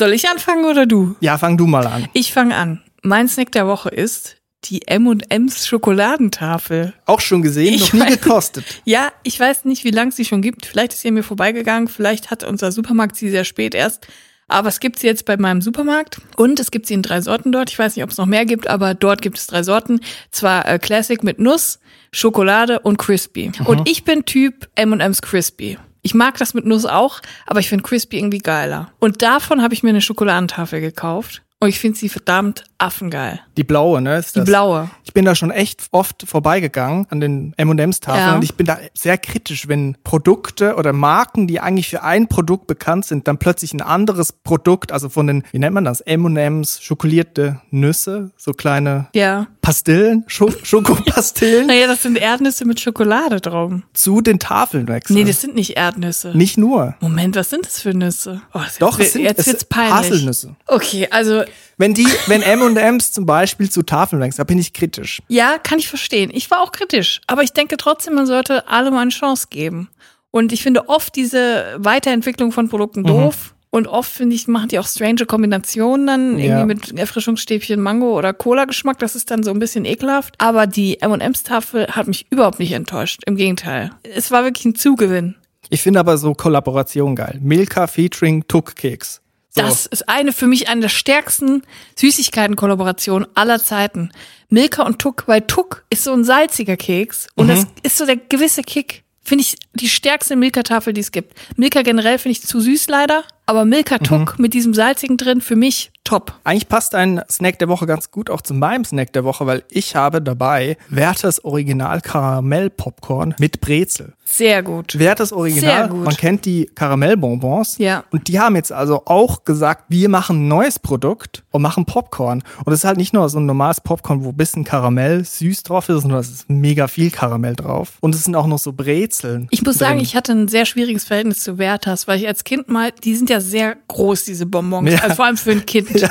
Soll 0.00 0.14
ich 0.14 0.26
anfangen 0.28 0.64
oder 0.64 0.86
du? 0.86 1.14
Ja, 1.20 1.36
fang 1.36 1.58
du 1.58 1.66
mal 1.66 1.86
an. 1.86 2.08
Ich 2.14 2.32
fange 2.32 2.56
an. 2.56 2.80
Mein 3.02 3.28
Snack 3.28 3.52
der 3.52 3.66
Woche 3.66 3.90
ist 3.90 4.36
die 4.64 4.88
M&M's 4.88 5.66
Schokoladentafel. 5.66 6.94
Auch 7.04 7.20
schon 7.20 7.42
gesehen, 7.42 7.74
Ich 7.74 7.92
noch 7.92 8.04
nie 8.06 8.10
weiß- 8.12 8.22
gekostet. 8.22 8.64
Ja, 8.86 9.12
ich 9.24 9.38
weiß 9.38 9.66
nicht, 9.66 9.84
wie 9.84 9.90
lange 9.90 10.10
sie 10.12 10.24
schon 10.24 10.40
gibt. 10.40 10.64
Vielleicht 10.64 10.94
ist 10.94 11.02
sie 11.02 11.10
mir 11.10 11.22
vorbeigegangen. 11.22 11.86
Vielleicht 11.88 12.30
hat 12.30 12.44
unser 12.44 12.72
Supermarkt 12.72 13.14
sie 13.14 13.28
sehr 13.28 13.44
spät 13.44 13.74
erst. 13.74 14.06
Aber 14.48 14.68
es 14.68 14.80
gibt 14.80 14.98
sie 14.98 15.06
jetzt 15.06 15.26
bei 15.26 15.36
meinem 15.36 15.60
Supermarkt. 15.60 16.20
Und 16.36 16.58
es 16.60 16.70
gibt 16.70 16.86
sie 16.86 16.94
in 16.94 17.02
drei 17.02 17.20
Sorten 17.20 17.52
dort. 17.52 17.70
Ich 17.70 17.78
weiß 17.78 17.94
nicht, 17.94 18.02
ob 18.02 18.10
es 18.10 18.16
noch 18.16 18.24
mehr 18.26 18.46
gibt, 18.46 18.68
aber 18.68 18.94
dort 18.94 19.20
gibt 19.20 19.36
es 19.36 19.46
drei 19.46 19.62
Sorten. 19.62 20.00
Zwar 20.30 20.66
äh, 20.66 20.78
Classic 20.78 21.22
mit 21.22 21.38
Nuss, 21.38 21.78
Schokolade 22.10 22.80
und 22.80 22.96
Crispy. 22.96 23.52
Und 23.66 23.86
ich 23.88 24.04
bin 24.04 24.24
Typ 24.24 24.68
M&M's 24.76 25.20
Crispy. 25.22 25.76
Ich 26.02 26.14
mag 26.14 26.38
das 26.38 26.54
mit 26.54 26.66
Nuss 26.66 26.86
auch, 26.86 27.20
aber 27.46 27.60
ich 27.60 27.68
finde 27.68 27.84
Crispy 27.84 28.18
irgendwie 28.18 28.38
geiler. 28.38 28.90
Und 28.98 29.22
davon 29.22 29.62
habe 29.62 29.74
ich 29.74 29.82
mir 29.82 29.90
eine 29.90 30.00
Schokoladentafel 30.00 30.80
gekauft. 30.80 31.42
Und 31.62 31.68
ich 31.68 31.78
finde 31.78 31.98
sie 31.98 32.08
verdammt 32.08 32.64
affengeil. 32.78 33.40
Die 33.60 33.64
blaue, 33.64 34.00
ne? 34.00 34.16
Ist 34.16 34.36
Die 34.36 34.38
das? 34.40 34.46
blaue. 34.48 34.88
Ich 35.04 35.12
bin 35.12 35.26
da 35.26 35.34
schon 35.34 35.50
echt 35.50 35.88
oft 35.90 36.24
vorbeigegangen 36.26 37.06
an 37.10 37.20
den 37.20 37.52
M&M's 37.58 38.00
Tafeln 38.00 38.26
Ja. 38.26 38.34
und 38.36 38.42
ich 38.42 38.54
bin 38.54 38.64
da 38.64 38.78
sehr 38.94 39.18
kritisch, 39.18 39.68
wenn 39.68 39.98
Produkte 40.02 40.76
oder 40.76 40.94
Marken, 40.94 41.46
die 41.46 41.60
eigentlich 41.60 41.90
für 41.90 42.02
ein 42.02 42.26
Produkt 42.26 42.66
bekannt 42.66 43.04
sind, 43.04 43.28
dann 43.28 43.36
plötzlich 43.36 43.74
ein 43.74 43.82
anderes 43.82 44.32
Produkt, 44.32 44.92
also 44.92 45.10
von 45.10 45.26
den, 45.26 45.44
wie 45.52 45.58
nennt 45.58 45.74
man 45.74 45.84
das, 45.84 46.00
M&M's, 46.00 46.80
schokolierte 46.82 47.60
Nüsse, 47.70 48.30
so 48.38 48.52
kleine 48.54 49.08
Ja. 49.14 49.46
Pastillen, 49.60 50.24
Scho 50.26 50.50
Schokopastillen, 50.62 51.66
Naja, 51.66 51.86
das 51.86 52.02
sind 52.02 52.16
Erdnüsse 52.16 52.64
mit 52.64 52.80
Schokolade 52.80 53.42
drauf. 53.42 53.72
zu 53.92 54.22
den 54.22 54.38
Tafeln 54.38 54.88
wechseln. 54.88 55.16
Nee, 55.16 55.24
das 55.24 55.42
sind 55.42 55.54
nicht 55.54 55.76
Erdnüsse. 55.76 56.32
Nicht 56.34 56.56
nur. 56.56 56.94
Moment, 57.00 57.36
was 57.36 57.50
sind 57.50 57.66
das 57.66 57.82
für 57.82 57.92
Nüsse? 57.92 58.40
Oh, 58.54 58.60
das 58.64 58.78
Doch, 58.78 58.98
jetzt, 58.98 59.08
es 59.08 59.12
sind 59.12 59.22
jetzt 59.24 59.46
es 59.46 59.64
peinlich. 59.66 59.92
Haselnüsse. 60.12 60.56
Okay, 60.66 61.08
also 61.10 61.42
Wenn 61.80 61.94
die, 61.94 62.06
wenn 62.26 62.42
M&M's 62.42 63.10
zum 63.12 63.24
Beispiel 63.24 63.70
zu 63.70 63.82
Tafeln 63.82 64.20
wechseln, 64.20 64.36
da 64.38 64.44
bin 64.44 64.58
ich 64.58 64.72
kritisch. 64.74 65.22
ja, 65.28 65.56
kann 65.58 65.78
ich 65.78 65.88
verstehen. 65.88 66.30
Ich 66.32 66.50
war 66.50 66.60
auch 66.60 66.72
kritisch, 66.72 67.20
aber 67.26 67.42
ich 67.42 67.52
denke 67.54 67.76
trotzdem, 67.78 68.14
man 68.14 68.26
sollte 68.26 68.68
allem 68.68 68.94
eine 68.96 69.10
Chance 69.10 69.46
geben. 69.48 69.88
Und 70.30 70.52
ich 70.52 70.62
finde 70.62 70.88
oft 70.90 71.16
diese 71.16 71.64
Weiterentwicklung 71.78 72.52
von 72.52 72.66
Mhm. 72.66 72.70
Produkten 72.70 73.04
doof. 73.04 73.54
Und 73.72 73.86
oft, 73.86 74.10
finde 74.12 74.34
ich, 74.36 74.46
machen 74.48 74.68
die 74.68 74.78
auch 74.80 74.86
strange 74.86 75.26
Kombinationen 75.26 76.06
dann 76.06 76.38
Ja. 76.38 76.58
irgendwie 76.58 76.74
mit 76.74 76.98
Erfrischungsstäbchen, 76.98 77.80
Mango 77.80 78.16
oder 78.18 78.32
Cola-Geschmack. 78.34 78.98
Das 78.98 79.14
ist 79.16 79.30
dann 79.30 79.42
so 79.44 79.50
ein 79.52 79.58
bisschen 79.60 79.84
ekelhaft. 79.84 80.34
Aber 80.38 80.66
die 80.66 81.00
M&M's-Tafel 81.00 81.86
hat 81.88 82.08
mich 82.08 82.26
überhaupt 82.30 82.58
nicht 82.58 82.72
enttäuscht. 82.72 83.22
Im 83.26 83.36
Gegenteil. 83.36 83.90
Es 84.02 84.30
war 84.32 84.42
wirklich 84.44 84.64
ein 84.66 84.74
Zugewinn. 84.74 85.36
Ich 85.68 85.82
finde 85.82 86.00
aber 86.00 86.18
so 86.18 86.34
Kollaboration 86.34 87.14
geil. 87.14 87.38
Milka 87.40 87.86
featuring 87.86 88.44
Tuck 88.48 88.74
Keks. 88.76 89.20
So. 89.52 89.62
Das 89.62 89.86
ist 89.86 90.08
eine 90.08 90.32
für 90.32 90.46
mich 90.46 90.68
eine 90.68 90.82
der 90.82 90.88
stärksten 90.88 91.62
Süßigkeiten-Kollaborationen 91.96 93.26
aller 93.34 93.62
Zeiten. 93.62 94.12
Milka 94.48 94.84
und 94.84 95.00
Tuck, 95.00 95.24
weil 95.26 95.42
Tuck 95.42 95.84
ist 95.90 96.04
so 96.04 96.12
ein 96.12 96.24
salziger 96.24 96.76
Keks 96.76 97.26
und 97.34 97.48
das 97.48 97.66
ist 97.82 97.96
so 97.96 98.06
der 98.06 98.16
gewisse 98.16 98.62
Kick. 98.62 99.02
Finde 99.22 99.42
ich 99.42 99.56
die 99.74 99.88
stärkste 99.88 100.34
Milka-Tafel, 100.36 100.92
die 100.92 101.00
es 101.00 101.12
gibt. 101.12 101.34
Milka 101.56 101.82
generell 101.82 102.18
finde 102.18 102.38
ich 102.38 102.42
zu 102.42 102.60
süß 102.60 102.88
leider, 102.88 103.24
aber 103.50 103.64
Milka 103.64 103.98
Tuck 103.98 104.38
mit 104.38 104.54
diesem 104.54 104.74
salzigen 104.74 105.16
drin 105.16 105.40
für 105.40 105.56
mich 105.56 105.90
top. 106.04 106.34
Eigentlich 106.44 106.68
passt 106.68 106.94
ein 106.94 107.20
Snack 107.28 107.58
der 107.58 107.68
Woche 107.68 107.86
ganz 107.86 108.10
gut 108.12 108.30
auch 108.30 108.40
zu 108.42 108.54
meinem 108.54 108.84
Snack 108.84 109.12
der 109.12 109.24
Woche, 109.24 109.44
weil 109.46 109.64
ich 109.70 109.96
habe 109.96 110.22
dabei 110.22 110.76
Werthers 110.88 111.44
Original 111.44 112.00
Karamell 112.00 112.70
Popcorn 112.70 113.34
mit 113.38 113.60
Brezel. 113.60 114.14
Sehr 114.24 114.62
gut. 114.62 114.96
Werthers 114.96 115.32
Original, 115.32 115.60
Sehr 115.60 115.88
gut. 115.88 116.04
man 116.04 116.16
kennt 116.16 116.44
die 116.44 116.70
Karamellbonbons. 116.74 117.78
Ja. 117.78 118.04
Und 118.12 118.28
die 118.28 118.38
haben 118.38 118.54
jetzt 118.54 118.70
also 118.70 119.02
auch 119.06 119.44
gesagt, 119.44 119.86
wir 119.88 120.08
machen 120.08 120.44
ein 120.44 120.48
neues 120.48 120.78
Produkt 120.78 121.42
und 121.50 121.62
machen 121.62 121.84
Popcorn. 121.84 122.44
Und 122.64 122.72
es 122.72 122.80
ist 122.80 122.84
halt 122.84 122.96
nicht 122.96 123.12
nur 123.12 123.28
so 123.28 123.40
ein 123.40 123.46
normales 123.46 123.80
Popcorn, 123.80 124.22
wo 124.22 124.28
ein 124.28 124.36
bisschen 124.36 124.62
Karamell 124.62 125.24
süß 125.24 125.64
drauf 125.64 125.88
ist, 125.88 126.02
sondern 126.02 126.20
es 126.20 126.30
ist 126.30 126.48
mega 126.48 126.86
viel 126.86 127.10
Karamell 127.10 127.56
drauf. 127.56 127.98
Und 128.00 128.14
es 128.14 128.22
sind 128.22 128.36
auch 128.36 128.46
noch 128.46 128.60
so 128.60 128.72
Brezeln. 128.72 129.48
Ich 129.50 129.64
muss 129.64 129.78
drin. 129.78 129.88
sagen, 129.88 130.00
ich 130.00 130.14
hatte 130.14 130.30
ein 130.30 130.46
sehr 130.46 130.64
schwieriges 130.64 131.04
Verhältnis 131.04 131.42
zu 131.42 131.58
Werthers, 131.58 132.06
weil 132.06 132.20
ich 132.20 132.28
als 132.28 132.44
Kind 132.44 132.68
mal, 132.68 132.92
die 133.02 133.16
sind 133.16 133.30
ja 133.30 133.39
ja 133.40 133.50
sehr 133.50 133.76
groß, 133.88 134.24
diese 134.24 134.46
Bonbons. 134.46 134.90
Ja. 134.90 134.98
Also 135.00 135.16
vor 135.16 135.26
allem 135.26 135.36
für 135.36 135.52
ein 135.52 135.66
Kind. 135.66 135.88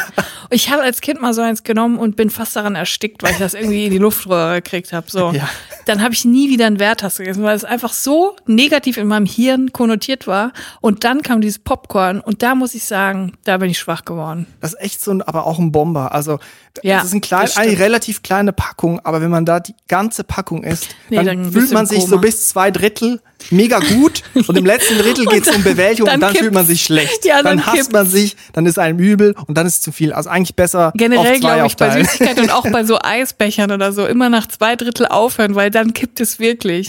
Ich 0.51 0.71
habe 0.71 0.81
als 0.81 1.01
Kind 1.01 1.21
mal 1.21 1.31
so 1.31 1.41
eins 1.41 1.62
genommen 1.62 2.00
und 2.00 2.15
bin 2.15 2.31
fast 2.31 2.55
daran 2.55 2.74
erstickt, 2.74 3.21
weil 3.21 3.33
ich 3.33 3.38
das 3.38 3.53
irgendwie 3.53 3.86
in 3.86 3.91
die 3.91 4.00
Luftröhre 4.00 4.63
gekriegt 4.63 4.91
habe. 4.93 5.05
So. 5.07 5.31
Ja. 5.31 5.48
Dann 5.86 6.01
habe 6.01 6.15
ich 6.15 6.25
nie 6.25 6.50
wieder 6.50 6.65
einen 6.65 6.79
Werthers 6.79 7.17
gegessen, 7.17 7.43
weil 7.43 7.55
es 7.55 7.63
einfach 7.63 7.93
so 7.93 8.36
negativ 8.48 8.98
in 8.98 9.07
meinem 9.07 9.27
Hirn 9.27 9.71
konnotiert 9.74 10.25
war. 10.25 10.51
Und 10.81 11.03
dann 11.03 11.21
kam 11.21 11.41
dieses 11.41 11.59
Popcorn 11.59 12.19
und 12.19 12.41
da 12.41 12.55
muss 12.55 12.74
ich 12.74 12.83
sagen, 12.86 13.33
da 13.43 13.57
bin 13.57 13.69
ich 13.69 13.77
schwach 13.77 14.05
geworden. 14.05 14.48
Das 14.59 14.74
ist 14.74 14.81
echt 14.81 15.01
so 15.03 15.12
ein, 15.12 15.21
aber 15.21 15.45
auch 15.45 15.59
ein 15.59 15.71
Bomber. 15.71 16.15
Also, 16.15 16.39
Ja, 16.81 16.98
das 16.98 17.09
ist 17.09 17.13
ein 17.13 17.21
klein, 17.21 17.48
eine 17.55 17.77
relativ 17.77 18.24
kleine 18.24 18.51
Packung, 18.51 19.00
aber 19.03 19.21
wenn 19.21 19.29
man 19.29 19.45
da 19.45 19.59
die 19.59 19.75
ganze 19.88 20.24
Packung 20.24 20.63
isst, 20.63 20.88
Nee, 21.09 21.17
dann, 21.17 21.25
dann 21.25 21.51
fühlt 21.51 21.71
man 21.71 21.86
sich 21.86 22.03
so 22.05 22.17
bis 22.17 22.48
zwei 22.48 22.71
Drittel 22.71 23.21
mega 23.51 23.79
gut 23.79 24.24
und 24.48 24.57
im 24.57 24.65
letzten 24.65 24.98
Drittel 24.98 25.25
geht 25.25 25.48
es 25.48 25.55
um 25.55 25.63
Bewältigung 25.63 26.07
dann 26.07 26.15
und 26.15 26.21
dann 26.21 26.36
fühlt 26.36 26.53
man 26.53 26.65
sich 26.65 26.83
schlecht. 26.83 27.18
Ja, 27.25 27.38
dann 27.38 27.57
dann 27.57 27.65
hasst 27.65 27.75
kippt's. 27.75 27.91
man 27.91 28.07
sich, 28.07 28.35
dann 28.53 28.65
ist 28.65 28.79
einem 28.79 28.99
übel 28.99 29.35
und 29.47 29.57
dann 29.57 29.65
ist 29.67 29.75
es 29.75 29.81
zu 29.81 29.91
viel. 29.91 30.13
Also 30.13 30.29
eigentlich 30.29 30.55
besser 30.55 30.91
Generell 30.95 31.39
glaube 31.39 31.67
ich 31.67 31.75
bei. 31.75 31.91
Süßigkeiten 32.03 32.43
und 32.43 32.51
auch 32.51 32.63
bei 32.69 32.83
so 32.83 32.97
Eisbechern 33.03 33.71
oder 33.71 33.91
so 33.91 34.05
immer 34.05 34.29
nach 34.29 34.47
zwei 34.47 34.75
Drittel 34.75 35.07
aufhören, 35.07 35.55
weil 35.55 35.71
dann 35.71 35.93
kippt 35.93 36.19
es 36.19 36.39
wirklich. 36.39 36.88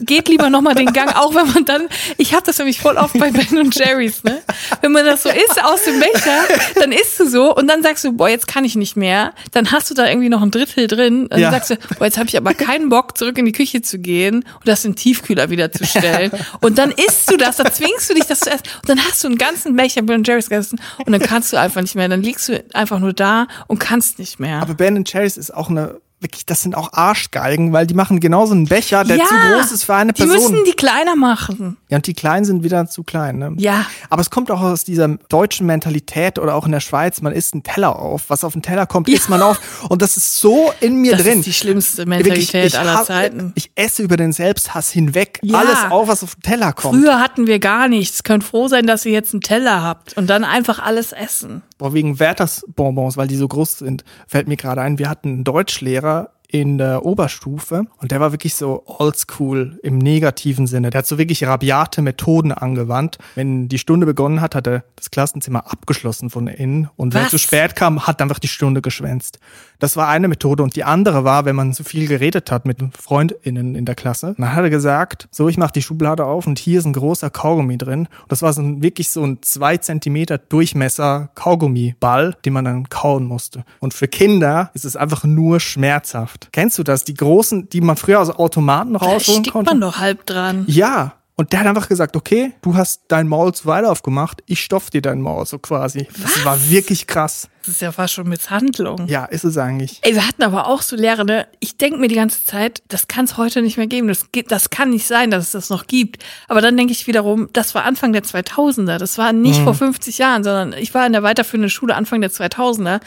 Geht 0.00 0.28
lieber 0.28 0.50
nochmal 0.50 0.74
den 0.74 0.92
Gang, 0.92 1.14
auch 1.16 1.34
wenn 1.34 1.50
man 1.52 1.64
dann, 1.64 1.88
ich 2.18 2.34
habe 2.34 2.42
das 2.44 2.58
nämlich 2.58 2.80
voll 2.80 2.96
oft 2.96 3.18
bei 3.18 3.30
Ben 3.30 3.58
und 3.58 3.74
Jerry's, 3.74 4.22
ne? 4.24 4.42
Wenn 4.82 4.92
man 4.92 5.04
das 5.06 5.22
so 5.22 5.28
isst 5.30 5.62
aus 5.64 5.84
dem 5.84 5.98
Becher, 6.00 6.38
dann 6.74 6.92
isst 6.92 7.18
du 7.18 7.28
so 7.28 7.54
und 7.54 7.66
dann 7.68 7.82
sagst 7.82 8.04
du, 8.04 8.12
boah, 8.12 8.28
jetzt 8.28 8.46
kann 8.48 8.64
ich 8.64 8.74
nicht 8.76 8.96
mehr. 8.96 9.32
Dann 9.52 9.72
hast 9.72 9.90
du 9.90 9.94
da 9.94 10.06
irgendwie 10.08 10.28
noch 10.28 10.42
ein 10.42 10.50
Drittel 10.50 10.86
drin 10.86 11.22
und 11.24 11.32
dann 11.32 11.40
Ja. 11.40 11.50
sagst 11.50 11.70
du, 11.70 11.76
boah, 11.98 12.04
jetzt 12.04 12.18
habe 12.18 12.28
ich 12.28 12.36
aber 12.36 12.52
keinen 12.54 12.88
Bock, 12.88 13.16
zurück 13.16 13.38
in 13.38 13.46
die 13.46 13.52
Küche 13.52 13.80
zu 13.82 13.98
gehen 13.98 14.36
und 14.36 14.66
das 14.66 14.84
in 14.84 14.92
den 14.92 14.96
Tiefkühler 14.96 15.50
wieder 15.50 15.72
zu 15.72 15.86
stellen. 15.86 16.30
Und 16.60 16.78
dann 16.78 16.90
isst 16.90 17.30
du 17.30 17.36
das, 17.36 17.56
dann 17.56 17.72
zwingst 17.72 18.10
du 18.10 18.14
dich 18.14 18.24
das 18.26 18.40
zu 18.40 18.50
essen 18.50 18.64
und 18.82 18.88
dann 18.88 18.98
hast 19.04 19.22
du 19.24 19.28
einen 19.28 19.38
ganzen 19.46 19.76
Becher 19.76 20.02
Ben 20.02 20.24
Jerry's 20.24 20.48
gegessen 20.48 20.80
und 21.04 21.12
dann 21.12 21.20
kannst 21.20 21.52
du 21.52 21.56
einfach 21.56 21.80
nicht 21.80 21.94
mehr. 21.94 22.08
Dann 22.08 22.22
liegst 22.22 22.48
du 22.48 22.64
einfach 22.74 22.98
nur 22.98 23.12
da 23.12 23.46
und 23.66 23.78
kannst 23.78 24.18
nicht 24.18 24.40
mehr. 24.40 24.60
Aber 24.60 24.74
Ben 24.74 25.04
Cherries 25.04 25.36
ist 25.36 25.54
auch 25.54 25.70
eine, 25.70 26.00
wirklich, 26.26 26.44
das 26.46 26.62
sind 26.62 26.74
auch 26.74 26.92
Arschgeigen, 26.92 27.72
weil 27.72 27.86
die 27.86 27.94
machen 27.94 28.20
genauso 28.20 28.52
einen 28.52 28.66
Becher, 28.66 29.04
der 29.04 29.18
zu 29.18 29.34
groß 29.34 29.72
ist 29.72 29.84
für 29.84 29.94
eine 29.94 30.12
Die 30.12 30.22
Person. 30.24 30.52
müssen 30.52 30.64
die 30.64 30.72
kleiner 30.72 31.14
machen. 31.16 31.76
Ja, 31.88 31.96
und 31.96 32.06
die 32.06 32.14
Kleinen 32.14 32.44
sind 32.44 32.64
wieder 32.64 32.86
zu 32.88 33.04
klein. 33.04 33.38
Ne? 33.38 33.54
Ja. 33.58 33.86
Aber 34.10 34.20
es 34.20 34.30
kommt 34.30 34.50
auch 34.50 34.60
aus 34.60 34.84
dieser 34.84 35.08
deutschen 35.28 35.66
Mentalität 35.66 36.38
oder 36.38 36.54
auch 36.54 36.66
in 36.66 36.72
der 36.72 36.80
Schweiz, 36.80 37.20
man 37.22 37.32
isst 37.32 37.54
einen 37.54 37.62
Teller 37.62 37.96
auf. 37.98 38.24
Was 38.28 38.42
auf 38.44 38.52
den 38.54 38.62
Teller 38.62 38.86
kommt, 38.86 39.08
isst 39.08 39.28
man 39.28 39.40
auf. 39.42 39.58
Und 39.88 40.02
das 40.02 40.16
ist 40.16 40.38
so 40.40 40.72
in 40.80 40.96
mir 41.00 41.12
Das 41.12 41.22
drin. 41.22 41.38
ist 41.38 41.46
die 41.46 41.52
schlimmste 41.52 42.06
Wirklich, 42.06 42.18
Mentalität 42.52 42.66
ich 42.66 42.78
aller 42.78 43.04
Zeiten. 43.04 43.52
Ich 43.54 43.70
esse 43.76 44.02
über 44.02 44.16
den 44.16 44.32
Selbsthass 44.32 44.90
hinweg. 44.90 45.38
Ja. 45.42 45.58
Alles 45.60 45.78
auf, 45.90 46.08
was 46.08 46.22
auf 46.24 46.34
den 46.34 46.42
Teller 46.42 46.72
kommt. 46.72 46.98
Früher 47.00 47.20
hatten 47.20 47.46
wir 47.46 47.58
gar 47.60 47.88
nichts. 47.88 48.24
Könnt 48.24 48.42
froh 48.44 48.68
sein, 48.68 48.86
dass 48.86 49.04
ihr 49.06 49.12
jetzt 49.12 49.32
einen 49.32 49.42
Teller 49.42 49.82
habt 49.82 50.16
und 50.16 50.28
dann 50.28 50.42
einfach 50.44 50.80
alles 50.80 51.12
essen. 51.12 51.62
Boah, 51.78 51.92
wegen 51.92 52.18
Werthers 52.18 52.64
Bonbons, 52.68 53.16
weil 53.16 53.28
die 53.28 53.36
so 53.36 53.48
groß 53.48 53.78
sind, 53.78 54.04
fällt 54.26 54.48
mir 54.48 54.56
gerade 54.56 54.80
ein, 54.80 54.98
wir 54.98 55.10
hatten 55.10 55.28
einen 55.28 55.44
Deutschlehrer 55.44 56.30
in 56.60 56.78
der 56.78 57.04
Oberstufe 57.04 57.86
und 57.98 58.10
der 58.10 58.20
war 58.20 58.32
wirklich 58.32 58.54
so 58.54 58.82
oldschool 58.86 59.78
im 59.82 59.98
negativen 59.98 60.66
Sinne. 60.66 60.90
Der 60.90 61.00
hat 61.00 61.06
so 61.06 61.18
wirklich 61.18 61.44
rabiate 61.44 62.02
Methoden 62.02 62.52
angewandt. 62.52 63.18
Wenn 63.34 63.68
die 63.68 63.78
Stunde 63.78 64.06
begonnen 64.06 64.40
hat, 64.40 64.54
hat 64.54 64.66
er 64.66 64.84
das 64.96 65.10
Klassenzimmer 65.10 65.70
abgeschlossen 65.70 66.30
von 66.30 66.46
innen 66.46 66.88
und 66.96 67.14
wer 67.14 67.24
Was? 67.24 67.30
zu 67.30 67.38
spät 67.38 67.76
kam, 67.76 68.06
hat 68.06 68.20
einfach 68.22 68.38
die 68.38 68.48
Stunde 68.48 68.82
geschwänzt. 68.82 69.38
Das 69.78 69.96
war 69.96 70.08
eine 70.08 70.28
Methode 70.28 70.62
und 70.62 70.76
die 70.76 70.84
andere 70.84 71.24
war, 71.24 71.44
wenn 71.44 71.56
man 71.56 71.72
zu 71.74 71.84
viel 71.84 72.08
geredet 72.08 72.50
hat 72.50 72.64
mit 72.64 72.78
FreundInnen 72.96 73.74
in 73.74 73.84
der 73.84 73.94
Klasse, 73.94 74.34
dann 74.38 74.54
hat 74.54 74.64
er 74.64 74.70
gesagt, 74.70 75.28
so, 75.30 75.48
ich 75.48 75.58
mache 75.58 75.72
die 75.72 75.82
Schublade 75.82 76.24
auf 76.24 76.46
und 76.46 76.58
hier 76.58 76.78
ist 76.78 76.86
ein 76.86 76.92
großer 76.92 77.30
Kaugummi 77.30 77.76
drin. 77.78 78.08
Und 78.22 78.32
das 78.32 78.42
war 78.42 78.52
so 78.52 78.62
ein, 78.62 78.82
wirklich 78.82 79.10
so 79.10 79.22
ein 79.22 79.38
zwei 79.42 79.76
Zentimeter 79.76 80.38
Durchmesser 80.38 81.30
Kaugummiball, 81.34 82.36
den 82.44 82.52
man 82.52 82.64
dann 82.64 82.88
kauen 82.88 83.24
musste. 83.24 83.64
Und 83.80 83.94
für 83.94 84.08
Kinder 84.08 84.70
ist 84.74 84.84
es 84.84 84.96
einfach 84.96 85.24
nur 85.24 85.60
schmerzhaft. 85.60 86.45
Kennst 86.52 86.78
du 86.78 86.82
das? 86.82 87.04
Die 87.04 87.14
großen, 87.14 87.68
die 87.68 87.80
man 87.80 87.96
früher 87.96 88.20
aus 88.20 88.30
Automaten 88.30 88.94
Da 88.94 88.98
rausholen 89.00 89.42
stickt 89.42 89.52
konnte? 89.52 89.70
man 89.70 89.80
doch 89.80 89.98
halb 89.98 90.26
dran. 90.26 90.64
Ja. 90.66 91.14
Und 91.38 91.52
der 91.52 91.60
hat 91.60 91.66
einfach 91.66 91.88
gesagt, 91.90 92.16
okay, 92.16 92.52
du 92.62 92.76
hast 92.76 93.02
dein 93.08 93.28
Maul 93.28 93.52
zu 93.52 93.66
weit 93.66 93.84
aufgemacht, 93.84 94.42
ich 94.46 94.62
stopf 94.62 94.88
dir 94.88 95.02
dein 95.02 95.20
Maul 95.20 95.44
so 95.44 95.58
quasi. 95.58 96.08
Das 96.22 96.42
war 96.46 96.70
wirklich 96.70 97.06
krass. 97.06 97.50
Das 97.60 97.74
ist 97.74 97.82
ja 97.82 97.92
fast 97.92 98.14
schon 98.14 98.26
Misshandlung. 98.26 99.06
Ja, 99.06 99.26
ist 99.26 99.44
es 99.44 99.58
eigentlich. 99.58 99.98
Ey, 100.00 100.14
wir 100.14 100.26
hatten 100.26 100.42
aber 100.42 100.66
auch 100.66 100.80
so 100.80 100.96
Lehrer, 100.96 101.24
ne? 101.24 101.46
Ich 101.60 101.76
denke 101.76 101.98
mir 101.98 102.08
die 102.08 102.14
ganze 102.14 102.42
Zeit, 102.42 102.82
das 102.88 103.06
kann 103.06 103.26
es 103.26 103.36
heute 103.36 103.60
nicht 103.60 103.76
mehr 103.76 103.86
geben. 103.86 104.08
Das, 104.08 104.32
geht, 104.32 104.50
das 104.50 104.70
kann 104.70 104.88
nicht 104.88 105.06
sein, 105.06 105.30
dass 105.30 105.44
es 105.44 105.50
das 105.50 105.68
noch 105.68 105.86
gibt. 105.86 106.24
Aber 106.48 106.62
dann 106.62 106.74
denke 106.74 106.94
ich 106.94 107.06
wiederum, 107.06 107.50
das 107.52 107.74
war 107.74 107.84
Anfang 107.84 108.14
der 108.14 108.22
2000er. 108.22 108.96
Das 108.96 109.18
war 109.18 109.34
nicht 109.34 109.60
vor 109.60 109.74
50 109.74 110.16
Jahren, 110.16 110.42
sondern 110.42 110.72
ich 110.72 110.94
war 110.94 111.04
in 111.06 111.12
der 111.12 111.22
weiterführenden 111.22 111.68
Schule 111.68 111.96
Anfang 111.96 112.22
der 112.22 112.30
2000er. 112.30 113.00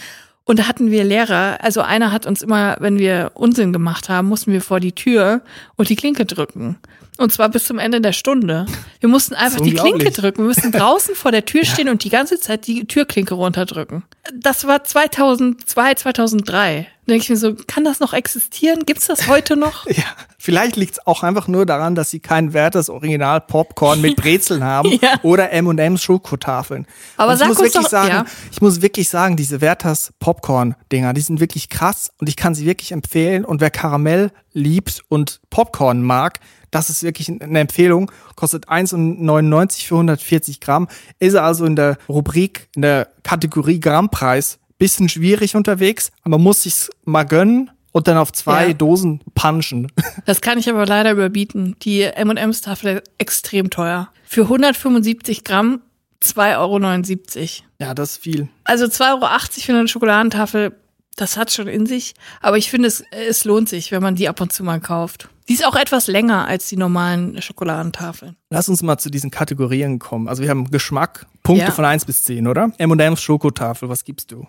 Und 0.49 0.57
da 0.57 0.67
hatten 0.67 0.89
wir 0.89 1.03
Lehrer, 1.03 1.59
also 1.62 1.81
einer 1.81 2.12
hat 2.12 2.25
uns 2.25 2.41
immer, 2.41 2.75
wenn 2.79 2.97
wir 2.97 3.33
Unsinn 3.35 3.71
gemacht 3.71 4.09
haben, 4.09 4.27
mussten 4.29 4.51
wir 4.51 4.62
vor 4.62 4.79
die 4.79 4.93
Tür 4.93 5.41
und 5.75 5.89
die 5.89 5.95
Klinke 5.95 6.25
drücken. 6.25 6.79
Und 7.19 7.31
zwar 7.31 7.49
bis 7.49 7.65
zum 7.65 7.77
Ende 7.77 8.01
der 8.01 8.13
Stunde. 8.13 8.65
Wir 8.99 9.09
mussten 9.09 9.35
einfach 9.35 9.62
die 9.62 9.75
Klinke 9.75 10.09
drücken. 10.09 10.39
Wir 10.39 10.47
mussten 10.47 10.71
draußen 10.71 11.13
vor 11.13 11.31
der 11.31 11.45
Tür 11.45 11.65
stehen 11.65 11.88
und 11.88 12.03
die 12.03 12.09
ganze 12.09 12.39
Zeit 12.39 12.65
die 12.65 12.85
Türklinke 12.85 13.35
runterdrücken. 13.35 14.01
Das 14.33 14.65
war 14.65 14.83
2002, 14.83 15.93
2003. 15.93 16.88
Denke 17.09 17.23
ich 17.23 17.29
mir 17.29 17.37
so, 17.37 17.55
kann 17.67 17.83
das 17.83 17.99
noch 17.99 18.13
existieren? 18.13 18.85
Gibt's 18.85 19.07
das 19.07 19.27
heute 19.27 19.55
noch? 19.57 19.85
Ja, 19.89 20.03
vielleicht 20.37 20.75
liegt 20.77 20.93
es 20.93 21.07
auch 21.07 21.23
einfach 21.23 21.47
nur 21.47 21.65
daran, 21.65 21.95
dass 21.95 22.09
sie 22.09 22.19
kein 22.19 22.53
Werthers 22.53 22.89
Original 22.89 23.41
Popcorn 23.41 23.99
mit 24.01 24.15
Brezeln 24.15 24.63
haben 24.63 24.89
Ja. 25.01 25.19
oder 25.23 25.51
M&M's 25.51 26.01
Schokotafeln. 26.03 26.85
Aber 27.17 27.29
Und 27.31 27.33
ich 27.33 27.39
sag 27.39 27.47
muss 27.49 27.57
uns 27.57 27.65
wirklich 27.67 27.83
doch- 27.83 27.89
sagen, 27.89 28.09
ja. 28.09 28.25
ich 28.51 28.61
muss 28.61 28.81
wirklich 28.81 29.09
sagen, 29.09 29.35
diese 29.35 29.59
Werthers 29.61 30.13
Popcorn 30.19 30.75
Dinger, 30.91 31.13
die 31.13 31.21
sind 31.21 31.39
wirklich 31.39 31.69
krass 31.69 32.11
und 32.19 32.29
ich 32.29 32.35
kann 32.37 32.55
sie 32.55 32.65
wirklich 32.65 32.91
empfehlen 32.93 33.43
und 33.43 33.59
wer 33.61 33.71
Karamell 33.71 34.31
liebt 34.53 35.03
und 35.09 35.41
Popcorn 35.49 36.01
mag, 36.03 36.39
das 36.71 36.89
ist 36.91 37.01
wirklich 37.01 37.29
eine 37.41 37.59
Empfehlung. 37.59 38.11
Kostet 38.35 38.69
1,99 38.69 39.85
für 39.87 39.95
140 39.95 40.59
Gramm. 40.59 40.87
Ist 41.19 41.35
also 41.35 41.65
in 41.65 41.75
der 41.75 41.97
Rubrik, 42.07 42.69
in 42.75 42.83
der 42.83 43.07
Kategorie 43.23 43.79
Grammpreis 43.79 44.59
bisschen 44.79 45.07
schwierig 45.09 45.55
unterwegs, 45.55 46.11
aber 46.21 46.31
man 46.37 46.41
muss 46.41 46.63
sich's 46.63 46.89
mal 47.05 47.23
gönnen 47.23 47.69
und 47.91 48.07
dann 48.07 48.17
auf 48.17 48.31
zwei 48.33 48.67
Ja. 48.69 48.73
Dosen 48.73 49.21
punchen. 49.35 49.91
Das 50.25 50.41
kann 50.41 50.57
ich 50.57 50.69
aber 50.69 50.85
leider 50.85 51.11
überbieten. 51.11 51.75
Die 51.83 52.01
M&M's 52.01 52.61
Tafel 52.61 52.97
ist 52.97 53.03
extrem 53.19 53.69
teuer. 53.69 54.09
Für 54.23 54.41
175 54.43 55.43
Gramm 55.43 55.81
2,79 56.23 56.57
Euro. 56.57 57.49
Ja, 57.79 57.93
das 57.93 58.11
ist 58.11 58.17
viel. 58.23 58.49
Also 58.63 58.85
2,80 58.85 58.99
Euro 59.11 59.27
für 59.61 59.71
eine 59.73 59.87
Schokoladentafel, 59.87 60.75
das 61.15 61.37
hat 61.37 61.51
schon 61.51 61.67
in 61.67 61.85
sich. 61.85 62.13
Aber 62.41 62.57
ich 62.57 62.69
finde, 62.69 62.87
es, 62.87 63.03
es 63.11 63.45
lohnt 63.45 63.69
sich, 63.69 63.91
wenn 63.91 64.01
man 64.01 64.15
die 64.15 64.29
ab 64.29 64.39
und 64.41 64.51
zu 64.53 64.63
mal 64.63 64.79
kauft. 64.79 65.29
Die 65.49 65.53
ist 65.55 65.65
auch 65.65 65.75
etwas 65.75 66.07
länger 66.07 66.47
als 66.47 66.69
die 66.69 66.77
normalen 66.77 67.41
Schokoladentafeln. 67.41 68.35
Lass 68.51 68.69
uns 68.69 68.81
mal 68.83 68.97
zu 68.99 69.09
diesen 69.09 69.31
Kategorien 69.31 69.97
kommen. 69.99 70.27
Also 70.27 70.43
wir 70.43 70.49
haben 70.49 70.69
Geschmack, 70.71 71.25
Punkte 71.43 71.65
Ja. 71.65 71.71
von 71.71 71.85
1 71.85 72.05
bis 72.05 72.23
10, 72.23 72.47
oder? 72.47 72.71
M&M's 72.77 73.21
Schokotafel, 73.21 73.89
was 73.89 74.03
gibst 74.03 74.31
du? 74.31 74.45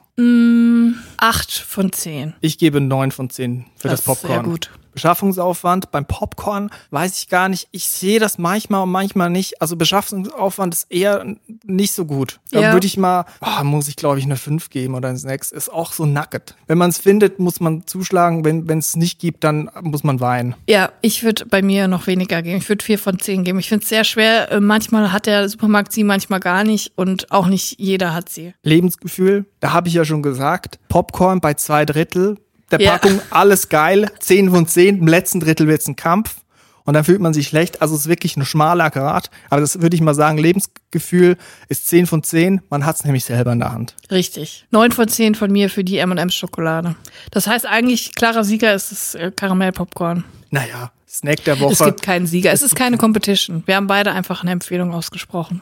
Acht 1.16 1.52
von 1.52 1.92
zehn. 1.92 2.34
Ich 2.40 2.58
gebe 2.58 2.80
9 2.80 3.10
von 3.12 3.30
10 3.30 3.64
für 3.76 3.88
das, 3.88 4.02
Das 4.02 4.04
Popcorn. 4.04 4.32
sehr 4.32 4.42
gut. 4.42 4.70
Beschaffungsaufwand 4.92 5.90
beim 5.90 6.04
Popcorn 6.06 6.70
weiß 6.90 7.16
ich 7.22 7.28
gar 7.28 7.48
nicht. 7.48 7.68
Ich 7.70 7.86
sehe 7.88 8.18
das 8.20 8.38
manchmal 8.38 8.82
und 8.82 8.90
manchmal 8.90 9.30
nicht. 9.30 9.60
Also 9.60 9.76
Beschaffungsaufwand 9.76 10.74
ist 10.74 10.90
eher 10.90 11.24
nicht 11.64 11.92
so 11.92 12.04
gut. 12.04 12.40
Da 12.50 12.60
Ja. 12.60 12.72
würde 12.72 12.86
ich 12.86 12.96
mal, 12.96 13.24
ah, 13.40 13.64
muss 13.64 13.88
ich 13.88 13.96
glaube 13.96 14.18
ich 14.18 14.24
eine 14.24 14.36
5 14.36 14.70
geben 14.70 14.94
oder 14.94 15.08
ein 15.08 15.16
6. 15.16 15.52
Ist 15.52 15.68
auch 15.72 15.92
so 15.92 16.06
nugget. 16.06 16.54
Wenn 16.66 16.78
man 16.78 16.90
es 16.90 16.98
findet, 16.98 17.38
muss 17.38 17.60
man 17.60 17.86
zuschlagen. 17.86 18.44
Wenn 18.44 18.78
es 18.78 18.96
nicht 18.96 19.18
gibt, 19.20 19.44
dann 19.44 19.70
muss 19.82 20.04
man 20.04 20.20
weinen. 20.20 20.54
Ja, 20.68 20.90
ich 21.00 21.22
würde 21.22 21.46
bei 21.46 21.62
mir 21.62 21.88
noch 21.88 22.06
weniger 22.06 22.42
geben. 22.42 22.58
Ich 22.58 22.68
würde 22.68 22.84
vier 22.84 22.98
von 22.98 23.18
zehn 23.18 23.44
geben. 23.44 23.58
Ich 23.58 23.68
finde 23.68 23.82
es 23.82 23.88
sehr 23.88 24.04
schwer. 24.04 24.50
Äh, 24.52 24.60
Manchmal 24.60 25.12
hat 25.12 25.26
der 25.26 25.48
Supermarkt 25.48 25.92
sie, 25.92 26.04
manchmal 26.04 26.40
gar 26.40 26.64
nicht. 26.64 26.92
Und 26.96 27.30
auch 27.32 27.46
nicht 27.46 27.78
jeder 27.80 28.14
hat 28.14 28.28
sie. 28.28 28.54
Lebensgefühl, 28.62 29.46
da 29.60 29.72
habe 29.72 29.88
ich 29.88 29.94
ja 29.94 30.04
schon 30.04 30.22
gesagt, 30.22 30.78
Popcorn 30.88 31.40
bei 31.40 31.54
zwei 31.54 31.84
Drittel 31.84 32.38
der 32.72 32.80
Ja. 32.80 32.92
Packung, 32.92 33.20
alles 33.30 33.68
geil, 33.68 34.10
10 34.20 34.50
von 34.50 34.66
10, 34.66 34.98
im 34.98 35.06
letzten 35.08 35.40
Drittel 35.40 35.66
wird's 35.66 35.86
ein 35.88 35.96
Kampf 35.96 36.36
und 36.84 36.94
dann 36.94 37.04
fühlt 37.04 37.20
man 37.20 37.32
sich 37.34 37.48
schlecht, 37.48 37.82
also 37.82 37.94
es 37.94 38.02
ist 38.02 38.08
wirklich 38.08 38.36
ein 38.36 38.44
schmaler 38.44 38.90
Grad, 38.90 39.30
aber 39.50 39.60
das 39.60 39.80
würde 39.82 39.94
ich 39.94 40.00
mal 40.02 40.14
sagen, 40.14 40.38
Lebensgefühl 40.38 41.36
ist 41.68 41.88
10 41.88 42.06
von 42.06 42.22
10, 42.22 42.62
man 42.70 42.86
hat's 42.86 43.04
nämlich 43.04 43.24
selber 43.24 43.52
in 43.52 43.58
der 43.60 43.72
Hand. 43.72 43.94
Richtig. 44.10 44.66
Neun 44.70 44.92
von 44.92 45.08
zehn 45.08 45.34
von 45.34 45.50
mir 45.52 45.68
für 45.70 45.84
die 45.84 45.98
M&M's 45.98 46.34
Schokolade. 46.34 46.96
Das 47.30 47.46
heißt 47.46 47.66
eigentlich, 47.66 48.14
klarer 48.14 48.44
Sieger 48.44 48.74
ist 48.74 48.90
das 48.92 49.14
äh, 49.14 49.30
Karamell-Popcorn. 49.34 50.24
Naja, 50.50 50.90
Snack 51.08 51.44
der 51.44 51.54
Es 51.54 51.60
Woche. 51.60 51.84
gibt 51.86 52.02
keinen 52.02 52.26
Sieger. 52.26 52.52
Es 52.52 52.62
ist 52.62 52.74
keine 52.76 52.96
Competition. 52.96 53.62
Wir 53.66 53.76
haben 53.76 53.86
beide 53.88 54.12
einfach 54.12 54.42
eine 54.42 54.52
Empfehlung 54.52 54.92
ausgesprochen. 54.94 55.60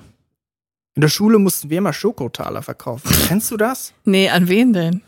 In 0.94 1.01
der 1.03 1.09
Schule 1.09 1.38
mussten 1.38 1.71
wir 1.71 1.79
immer 1.79 1.92
Schokotaler 1.92 2.62
verkaufen. 2.62 3.09
Kennst 3.29 3.51
du 3.51 3.57
das? 3.57 3.92
Nee, 4.05 4.29
an 4.31 4.49
wen 4.49 4.73
denn? 4.73 5.03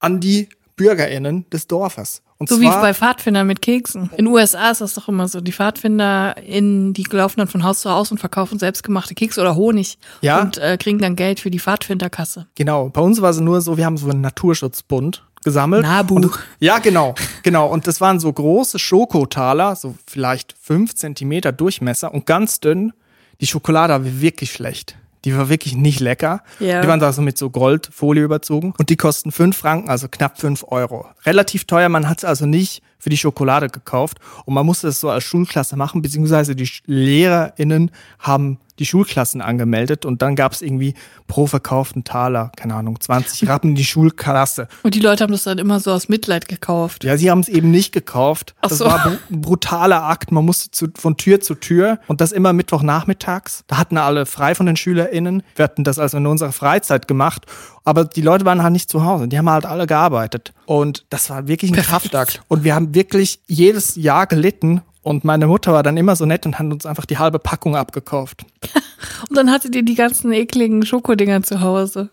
An 0.00 0.18
die 0.20 0.48
BürgerInnen 0.76 1.48
des 1.50 1.66
Dorfes. 1.66 2.22
Und 2.38 2.50
So 2.50 2.60
wie 2.60 2.66
bei 2.66 2.92
Pfadfindern 2.92 3.46
mit 3.46 3.62
Keksen. 3.62 4.10
In 4.12 4.26
den 4.26 4.26
USA 4.26 4.70
ist 4.70 4.82
das 4.82 4.92
doch 4.92 5.08
immer 5.08 5.26
so. 5.26 5.40
Die 5.40 5.52
PfadfinderInnen, 5.52 6.92
die 6.92 7.04
laufen 7.10 7.38
dann 7.38 7.48
von 7.48 7.64
Haus 7.64 7.80
zu 7.80 7.90
Haus 7.90 8.10
und 8.10 8.18
verkaufen 8.18 8.58
selbstgemachte 8.58 9.14
Kekse 9.14 9.40
oder 9.40 9.56
Honig. 9.56 9.98
Ja. 10.20 10.42
Und 10.42 10.58
äh, 10.58 10.76
kriegen 10.76 10.98
dann 10.98 11.16
Geld 11.16 11.40
für 11.40 11.50
die 11.50 11.58
Pfadfinderkasse. 11.58 12.46
Genau, 12.54 12.90
bei 12.90 13.00
uns 13.00 13.22
war 13.22 13.30
es 13.30 13.40
nur 13.40 13.62
so, 13.62 13.78
wir 13.78 13.86
haben 13.86 13.96
so 13.96 14.10
einen 14.10 14.20
Naturschutzbund 14.20 15.24
gesammelt. 15.44 15.82
Nabu. 15.84 16.16
Und, 16.16 16.30
ja, 16.60 16.78
genau, 16.78 17.14
genau. 17.42 17.68
Und 17.68 17.86
das 17.86 18.02
waren 18.02 18.20
so 18.20 18.30
große 18.30 18.78
Schokotaler, 18.78 19.76
so 19.76 19.94
vielleicht 20.06 20.54
fünf 20.60 20.94
Zentimeter 20.94 21.52
Durchmesser 21.52 22.12
und 22.12 22.26
ganz 22.26 22.60
dünn. 22.60 22.92
Die 23.40 23.46
Schokolade 23.46 23.94
war 23.94 24.04
wirklich 24.04 24.52
schlecht. 24.52 24.96
Die 25.26 25.36
war 25.36 25.48
wirklich 25.48 25.74
nicht 25.74 25.98
lecker. 25.98 26.42
Ja. 26.60 26.80
Die 26.80 26.88
waren 26.88 27.00
da 27.00 27.12
so 27.12 27.20
mit 27.20 27.36
so 27.36 27.50
Goldfolie 27.50 28.22
überzogen. 28.22 28.72
Und 28.78 28.90
die 28.90 28.96
kosten 28.96 29.32
fünf 29.32 29.56
Franken, 29.56 29.90
also 29.90 30.06
knapp 30.08 30.40
fünf 30.40 30.64
Euro. 30.68 31.06
Relativ 31.26 31.64
teuer, 31.64 31.88
man 31.88 32.08
hat 32.08 32.18
es 32.18 32.24
also 32.24 32.46
nicht 32.46 32.80
für 32.98 33.10
die 33.10 33.16
Schokolade 33.16 33.68
gekauft. 33.68 34.18
Und 34.44 34.54
man 34.54 34.66
musste 34.66 34.88
es 34.88 35.00
so 35.00 35.10
als 35.10 35.24
Schulklasse 35.24 35.76
machen, 35.76 36.02
beziehungsweise 36.02 36.56
die 36.56 36.68
LehrerInnen 36.86 37.90
haben 38.18 38.58
die 38.78 38.86
Schulklassen 38.86 39.40
angemeldet 39.40 40.04
und 40.04 40.22
dann 40.22 40.36
gab 40.36 40.52
es 40.52 40.62
irgendwie 40.62 40.94
pro 41.26 41.46
verkauften 41.46 42.04
Taler, 42.04 42.52
keine 42.56 42.74
Ahnung, 42.74 43.00
20 43.00 43.48
Rappen 43.48 43.74
die 43.74 43.84
Schulklasse. 43.84 44.68
Und 44.82 44.94
die 44.94 45.00
Leute 45.00 45.24
haben 45.24 45.32
das 45.32 45.44
dann 45.44 45.58
immer 45.58 45.80
so 45.80 45.92
aus 45.92 46.08
Mitleid 46.08 46.48
gekauft. 46.48 47.04
Ja, 47.04 47.16
sie 47.16 47.30
haben 47.30 47.40
es 47.40 47.48
eben 47.48 47.70
nicht 47.70 47.92
gekauft. 47.92 48.54
Ach 48.60 48.68
das 48.68 48.78
so. 48.78 48.86
war 48.86 49.06
ein 49.06 49.18
brutaler 49.30 50.04
Akt. 50.04 50.30
Man 50.30 50.44
musste 50.44 50.70
zu, 50.70 50.88
von 50.96 51.16
Tür 51.16 51.40
zu 51.40 51.54
Tür 51.54 51.98
und 52.06 52.20
das 52.20 52.32
immer 52.32 52.52
Mittwochnachmittags. 52.52 53.64
Da 53.66 53.78
hatten 53.78 53.96
alle 53.98 54.26
frei 54.26 54.54
von 54.54 54.66
den 54.66 54.76
SchülerInnen. 54.76 55.42
Wir 55.54 55.64
hatten 55.64 55.84
das 55.84 55.98
also 55.98 56.18
in 56.18 56.26
unserer 56.26 56.52
Freizeit 56.52 57.08
gemacht. 57.08 57.46
Aber 57.84 58.04
die 58.04 58.22
Leute 58.22 58.44
waren 58.44 58.62
halt 58.62 58.72
nicht 58.72 58.90
zu 58.90 59.04
Hause. 59.04 59.28
Die 59.28 59.38
haben 59.38 59.48
halt 59.48 59.64
alle 59.66 59.86
gearbeitet. 59.86 60.52
Und 60.66 61.06
das 61.10 61.30
war 61.30 61.48
wirklich 61.48 61.70
ein 61.70 61.76
Kraftakt. 61.76 62.42
Und 62.48 62.64
wir 62.64 62.74
haben 62.74 62.94
wirklich 62.94 63.40
jedes 63.46 63.96
Jahr 63.96 64.26
gelitten. 64.26 64.82
Und 65.02 65.24
meine 65.24 65.46
Mutter 65.46 65.72
war 65.72 65.84
dann 65.84 65.96
immer 65.96 66.16
so 66.16 66.26
nett 66.26 66.46
und 66.46 66.58
hat 66.58 66.66
uns 66.66 66.84
einfach 66.84 67.06
die 67.06 67.18
halbe 67.18 67.38
Packung 67.38 67.76
abgekauft. 67.76 68.44
Und 69.28 69.36
dann 69.36 69.50
hattet 69.50 69.74
ihr 69.76 69.84
die 69.84 69.94
ganzen 69.94 70.32
ekligen 70.32 70.84
Schokodinger 70.84 71.42
zu 71.42 71.60
Hause. 71.60 72.08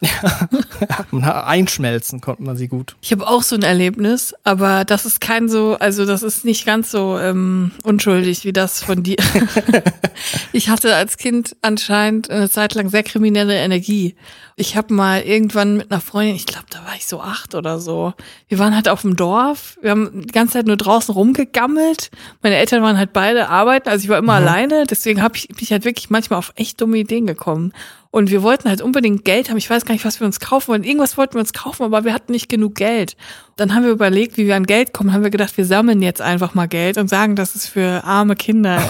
Und 1.11 1.23
einschmelzen 1.23 2.21
konnte 2.21 2.43
man 2.43 2.55
sie 2.55 2.67
gut. 2.67 2.95
Ich 3.01 3.11
habe 3.11 3.27
auch 3.27 3.41
so 3.41 3.55
ein 3.55 3.63
Erlebnis, 3.63 4.35
aber 4.43 4.85
das 4.85 5.05
ist 5.05 5.21
kein 5.21 5.49
so, 5.49 5.75
also 5.79 6.05
das 6.05 6.23
ist 6.23 6.45
nicht 6.45 6.65
ganz 6.65 6.91
so 6.91 7.17
ähm, 7.17 7.71
unschuldig 7.83 8.45
wie 8.45 8.53
das 8.53 8.83
von 8.83 9.01
dir. 9.03 9.17
ich 10.51 10.69
hatte 10.69 10.95
als 10.95 11.17
Kind 11.17 11.55
anscheinend 11.61 12.29
eine 12.29 12.49
Zeit 12.49 12.75
lang 12.75 12.89
sehr 12.89 13.03
kriminelle 13.03 13.55
Energie. 13.55 14.15
Ich 14.55 14.75
habe 14.75 14.93
mal 14.93 15.21
irgendwann 15.21 15.77
mit 15.77 15.91
einer 15.91 16.01
Freundin, 16.01 16.35
ich 16.35 16.45
glaube, 16.45 16.67
da 16.69 16.79
war 16.85 16.95
ich 16.95 17.07
so 17.07 17.21
acht 17.21 17.55
oder 17.55 17.79
so. 17.79 18.13
Wir 18.47 18.59
waren 18.59 18.75
halt 18.75 18.87
auf 18.87 19.01
dem 19.01 19.15
Dorf, 19.15 19.77
wir 19.81 19.91
haben 19.91 20.21
die 20.21 20.31
ganze 20.31 20.53
Zeit 20.53 20.67
nur 20.67 20.77
draußen 20.77 21.13
rumgegammelt. 21.13 22.11
Meine 22.43 22.57
Eltern 22.57 22.83
waren 22.83 22.97
halt 22.97 23.13
beide 23.13 23.49
arbeiten, 23.49 23.89
also 23.89 24.03
ich 24.03 24.09
war 24.09 24.19
immer 24.19 24.33
alleine, 24.33 24.85
deswegen 24.85 25.23
habe 25.23 25.37
ich 25.37 25.49
mich 25.59 25.71
halt 25.71 25.85
wirklich 25.85 26.11
manchmal 26.11 26.39
auf 26.39 26.53
echt 26.55 26.79
dumme 26.79 26.97
Ideen 26.97 27.25
gekommen. 27.25 27.73
Und 28.11 28.29
wir 28.29 28.43
wollten 28.43 28.69
halt 28.69 28.81
unbedingt 28.81 29.25
Geld 29.25 29.49
haben. 29.49 29.57
Ich 29.57 29.67
weiß 29.67 29.85
gar 29.85 29.93
nicht, 29.93 30.05
was 30.05 30.19
wir 30.19 30.27
uns 30.27 30.39
kaufen 30.39 30.67
wollten. 30.67 30.83
Irgendwas 30.83 31.17
wollten 31.17 31.33
wir 31.33 31.39
uns 31.39 31.51
kaufen, 31.51 31.81
aber 31.81 32.05
wir 32.05 32.13
hatten 32.13 32.31
nicht 32.31 32.47
genug 32.47 32.75
Geld. 32.75 33.17
Dann 33.55 33.75
haben 33.75 33.83
wir 33.83 33.91
überlegt, 33.91 34.37
wie 34.37 34.47
wir 34.47 34.55
an 34.55 34.65
Geld 34.65 34.93
kommen. 34.93 35.13
Haben 35.13 35.23
wir 35.23 35.29
gedacht, 35.29 35.55
wir 35.57 35.65
sammeln 35.65 36.01
jetzt 36.01 36.21
einfach 36.21 36.55
mal 36.55 36.67
Geld 36.67 36.97
und 36.97 37.07
sagen, 37.07 37.35
das 37.35 37.55
ist 37.55 37.67
für 37.67 38.03
arme 38.03 38.35
Kinder. 38.35 38.81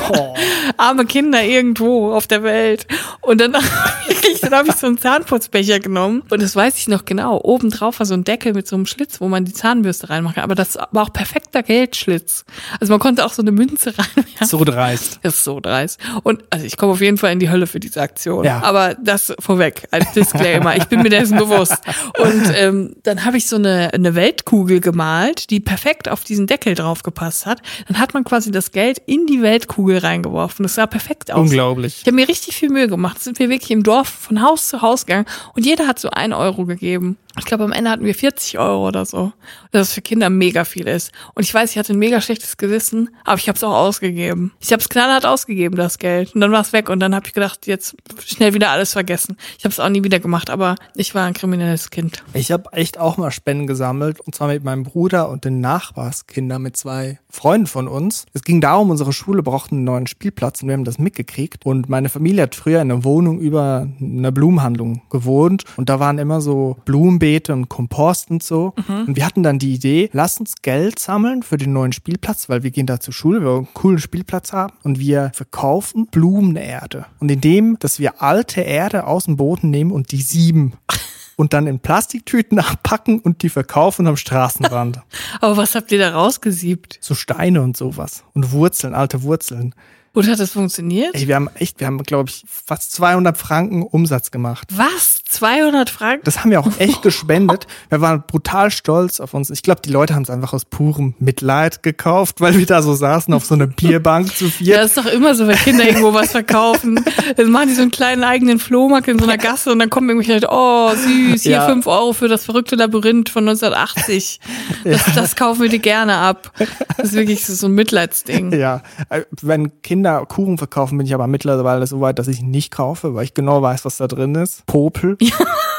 arme 0.78 1.06
Kinder 1.06 1.44
irgendwo 1.44 2.14
auf 2.14 2.28
der 2.28 2.44
Welt. 2.44 2.88
Und 3.20 3.42
dann, 3.42 3.52
dann 4.42 4.52
habe 4.54 4.70
ich 4.70 4.76
so 4.76 4.88
einen 4.88 4.98
Zahnputzbecher 4.98 5.82
genommen. 5.82 6.24
Und 6.30 6.42
das 6.42 6.56
weiß 6.56 6.78
ich 6.78 6.88
noch 6.88 7.04
genau. 7.04 7.42
Oben 7.44 7.72
drauf 7.72 8.00
war 8.00 8.06
so 8.06 8.14
ein 8.14 8.24
Deckel 8.24 8.54
mit 8.54 8.66
so 8.66 8.78
einem 8.78 8.86
Schlitz, 8.86 9.20
wo 9.20 9.28
man 9.28 9.44
die 9.44 9.52
Zahnbürste 9.52 10.10
reinmachen 10.10 10.36
kann. 10.36 10.46
Aber 10.46 10.56
das 10.56 10.78
war 10.92 11.04
auch 11.04 11.12
perfekter 11.12 11.62
Geldschlitz. 11.62 12.46
Also 12.80 12.94
man 12.94 13.02
konnte 13.02 13.26
auch 13.26 13.34
so 13.34 13.42
eine 13.42 13.52
Münze 13.52 13.94
reinwerfen. 13.98 14.48
So 14.48 14.64
dreist. 14.64 15.20
Das 15.24 15.34
ist 15.34 15.44
so 15.44 15.60
dreist. 15.60 16.00
Und 16.24 16.42
also 16.50 16.66
ich 16.66 16.78
komme 16.78 16.94
auf 16.94 17.02
jeden 17.02 17.18
Fall 17.18 17.34
in 17.34 17.40
die 17.40 17.50
Hölle 17.50 17.68
für 17.68 17.82
diese 17.82 18.02
Aktion. 18.02 18.46
Ja. 18.46 18.62
Aber 18.64 18.96
das 18.96 19.34
vorweg, 19.40 19.90
als 19.92 20.14
Disclaimer. 20.14 20.78
ich 20.78 20.86
bin 20.86 21.02
mir 21.02 21.10
dessen 21.10 21.38
bewusst. 21.38 21.82
Und 22.18 22.44
ähm, 22.56 22.96
dann 23.04 23.26
habe 23.26 23.36
ich 23.36 23.50
so 23.50 23.58
eine, 23.58 23.94
eine 23.94 24.16
Weltkugel 24.16 24.53
gemalt, 24.54 25.50
die 25.50 25.60
perfekt 25.60 26.08
auf 26.10 26.24
diesen 26.24 26.46
Deckel 26.46 26.76
drauf 26.76 27.02
gepasst 27.02 27.46
hat. 27.46 27.62
Dann 27.88 27.98
hat 27.98 28.14
man 28.14 28.24
quasi 28.24 28.52
das 28.52 28.72
Geld 28.72 29.02
in 29.06 29.26
die 29.26 29.42
Weltkugel 29.42 29.98
reingeworfen. 29.98 30.64
Das 30.64 30.76
sah 30.76 30.86
perfekt 30.86 31.32
aus. 31.32 31.50
Unglaublich. 31.50 32.02
Ich 32.02 32.06
habe 32.06 32.16
mir 32.16 32.28
richtig 32.28 32.56
viel 32.56 32.70
Mühe 32.70 32.88
gemacht. 32.88 33.22
Sind 33.22 33.40
wir 33.40 33.50
wirklich 33.50 33.72
im 33.72 33.84
Dorf 33.84 34.08
von 34.08 34.42
Haus 34.42 34.68
zu 34.70 34.82
Haus 34.82 35.06
gegangen 35.06 35.26
und 35.56 35.66
jeder 35.66 35.88
hat 35.88 36.00
so 36.00 36.10
ein 36.12 36.34
Euro 36.34 36.66
gegeben. 36.66 37.18
Ich 37.38 37.46
glaube, 37.46 37.64
am 37.64 37.72
Ende 37.72 37.90
hatten 37.90 38.06
wir 38.06 38.14
40 38.14 38.60
Euro 38.60 38.88
oder 38.88 39.06
so. 39.06 39.34
Das 39.72 39.94
für 39.94 40.02
Kinder 40.02 40.30
mega 40.30 40.66
viel 40.66 40.88
ist. 40.88 41.12
Und 41.34 41.44
ich 41.44 41.54
weiß, 41.54 41.72
ich 41.72 41.78
hatte 41.78 41.94
ein 41.94 42.00
mega 42.00 42.22
schlechtes 42.22 42.58
Gewissen, 42.58 43.10
aber 43.26 43.38
ich 43.38 43.48
habe 43.48 43.56
es 43.56 43.64
auch 43.64 43.74
ausgegeben. 43.74 44.52
Ich 44.60 44.72
habe 44.72 44.82
es 44.82 44.90
knallhart 44.90 45.26
ausgegeben, 45.26 45.76
das 45.76 45.98
Geld. 45.98 46.36
Und 46.36 46.42
dann 46.42 46.52
war 46.52 46.62
es 46.62 46.74
weg. 46.74 46.90
Und 46.90 47.00
dann 47.00 47.16
habe 47.16 47.26
ich 47.26 47.34
gedacht, 47.34 47.66
jetzt 47.66 47.96
schnell 48.24 48.54
wieder 48.54 48.70
alles 48.70 48.94
vergessen. 48.94 49.38
Ich 49.58 49.66
habe 49.66 49.72
es 49.72 49.80
auch 49.80 49.90
nie 49.90 50.04
wieder 50.04 50.20
gemacht, 50.20 50.52
aber 50.52 50.76
ich 50.96 51.16
war 51.16 51.26
ein 51.26 51.34
kriminelles 51.34 51.90
Kind. 51.90 52.24
Ich 52.34 52.52
habe 52.52 52.72
echt 52.74 53.00
auch 53.00 53.18
mal 53.18 53.32
Spenden 53.32 53.66
gesammelt 53.66 54.20
und 54.20 54.36
zwar 54.36 54.50
mit 54.50 54.64
meinem 54.64 54.84
Bruder 54.84 55.30
und 55.30 55.44
den 55.44 55.60
Nachbarskindern 55.60 56.62
mit 56.62 56.78
zwei 56.78 57.20
Freunden 57.34 57.66
von 57.66 57.88
uns. 57.88 58.26
Es 58.34 58.44
ging 58.44 58.62
darum, 58.62 58.92
unsere 58.92 59.12
Schule 59.12 59.42
brauchte 59.42 59.72
einen 59.72 59.84
neuen 59.84 60.06
Spielplatz 60.06 60.62
und 60.62 60.70
wir 60.70 60.74
haben 60.74 60.86
das 60.86 61.00
mitgekriegt. 61.00 61.66
Und 61.66 61.90
meine 61.90 62.10
Familie 62.10 62.44
hat 62.44 62.54
früher 62.54 62.80
in 62.80 62.92
einer 62.92 63.04
Wohnung 63.04 63.40
über 63.40 63.88
einer 64.00 64.32
Blumenhandlung 64.32 65.02
gewohnt 65.10 65.64
und 65.76 65.90
da 65.90 66.00
waren 66.00 66.20
immer 66.20 66.42
so 66.42 66.78
Blumenbeete 66.86 67.52
und 67.52 67.70
Kompost 67.70 68.30
und 68.30 68.44
so. 68.44 68.74
Und 68.88 69.16
wir 69.16 69.26
hatten 69.26 69.42
dann 69.42 69.58
die 69.58 69.74
Idee, 69.74 70.10
lass 70.14 70.40
uns 70.40 70.56
Geld 70.62 71.00
sammeln 71.00 71.42
für 71.42 71.58
den 71.58 71.74
neuen 71.74 71.92
Spielplatz, 71.92 72.50
weil 72.50 72.62
wir 72.62 72.70
gehen 72.70 72.86
da 72.86 73.00
zur 73.00 73.14
Schule, 73.14 73.42
wir 73.42 73.48
wollen 73.48 73.58
einen 73.66 73.74
coolen 73.74 74.00
Spielplatz 74.00 74.54
haben 74.54 74.74
und 74.84 75.00
wir 75.00 75.32
verkaufen 75.34 76.08
Blumenerde. 76.12 77.08
Und 77.20 77.32
indem, 77.32 77.78
dass 77.80 77.98
wir 77.98 78.22
alte 78.22 78.62
Erde 78.62 79.08
aus 79.08 79.26
dem 79.26 79.38
Boden 79.38 79.72
nehmen 79.72 79.92
und 79.92 80.12
die 80.12 80.22
sieben 80.22 80.74
und 81.36 81.54
dann 81.54 81.68
in 81.68 81.80
Plastiktüten 81.80 82.60
abpacken 82.60 83.20
und 83.20 83.44
die 83.44 83.50
verkaufen 83.50 84.08
am 84.08 84.18
Straßenrand. 84.18 85.02
Aber 85.42 85.58
was 85.58 85.76
habt 85.76 85.92
ihr 85.92 86.00
da 86.00 86.14
rausgesiebt? 86.14 86.98
so 87.02 87.16
Steine 87.16 87.62
und 87.62 87.78
sowas. 87.78 88.24
Und 88.34 88.52
Wurzeln, 88.52 88.94
alte 88.94 89.24
Wurzeln. 89.24 89.76
Und 90.14 90.28
hat 90.30 90.40
das 90.40 90.52
funktioniert? 90.52 91.16
Ey, 91.16 91.28
wir 91.28 91.36
haben 91.36 91.50
echt, 91.56 91.80
wir 91.80 91.88
haben, 91.88 91.98
glaube 92.04 92.30
ich, 92.30 92.44
fast 92.48 92.92
200 92.94 93.36
Franken 93.36 93.82
Umsatz 93.82 94.30
gemacht. 94.30 94.68
Was? 94.72 95.18
200 95.28 95.90
Franken? 95.90 96.22
Das 96.24 96.40
haben 96.40 96.52
wir 96.52 96.60
auch 96.60 96.70
echt 96.78 97.02
gespendet. 97.02 97.66
Wir 97.90 98.00
waren 98.02 98.24
brutal 98.28 98.70
stolz 98.70 99.20
auf 99.20 99.34
uns. 99.34 99.50
Ich 99.50 99.64
glaube, 99.64 99.82
die 99.84 99.90
Leute 99.90 100.14
haben 100.14 100.22
es 100.22 100.30
einfach 100.30 100.54
aus 100.54 100.66
purem 100.66 101.16
Mitleid 101.18 101.82
gekauft, 101.82 102.42
weil 102.42 102.58
wir 102.60 102.66
da 102.68 102.84
so 102.84 102.94
saßen 102.94 103.34
auf 103.34 103.44
so 103.46 103.56
einer 103.56 103.66
Bierbank 103.66 104.28
zu 104.36 104.46
Ja, 104.46 104.52
viert. 104.52 104.78
das 104.78 104.86
ist 104.90 104.98
doch 104.98 105.06
immer 105.08 105.34
so, 105.34 105.48
wenn 105.48 105.58
Kinder 105.58 105.84
irgendwo 105.88 106.14
was 106.14 106.32
verkaufen. 106.32 107.04
Dann 107.36 107.50
machen 107.50 107.70
die 107.70 107.74
so 107.76 107.82
einen 107.82 107.90
kleinen 107.92 108.24
eigenen 108.24 108.60
Flohmarkt 108.60 109.08
in 109.08 109.18
so 109.18 109.26
einer 109.26 109.40
Gasse 109.40 109.72
und 109.72 109.80
dann 109.80 109.90
kommen 109.90 110.10
irgendwelche 110.10 110.34
Leute, 110.34 110.50
oh 110.52 110.92
süß, 110.94 111.42
hier 111.42 111.52
Ja. 111.54 111.66
fünf 111.68 111.88
Euro 111.88 112.14
für 112.14 112.28
das 112.28 112.46
verrückte 112.46 112.76
Labyrinth 112.76 113.30
von 113.30 113.48
1980. 113.48 114.40
Das, 114.84 115.02
das 115.16 115.36
kaufen 115.36 115.64
wir 115.64 115.70
dir 115.70 115.80
gerne 115.80 116.18
ab. 116.18 116.52
Das 116.98 117.08
ist 117.08 117.14
wirklich 117.14 117.44
so 117.46 117.66
ein 117.68 117.72
Mitleidsding. 117.74 118.54
Ja, 118.54 118.84
äh, 119.10 119.22
wenn 119.42 119.82
Kinder 119.82 120.03
Kuchen 120.28 120.58
verkaufen, 120.58 120.98
bin 120.98 121.08
ich 121.08 121.14
aber 121.14 121.28
mittlerweile 121.28 121.88
so 121.88 122.02
weit, 122.02 122.20
dass 122.20 122.28
ich 122.28 122.42
nicht 122.42 122.72
kaufe, 122.72 123.16
weil 123.16 123.24
ich 123.24 123.34
genau 123.34 123.62
weiß, 123.62 123.86
was 123.86 123.98
da 123.98 124.08
drin 124.08 124.36
ist. 124.36 124.66
Popel, 124.66 125.18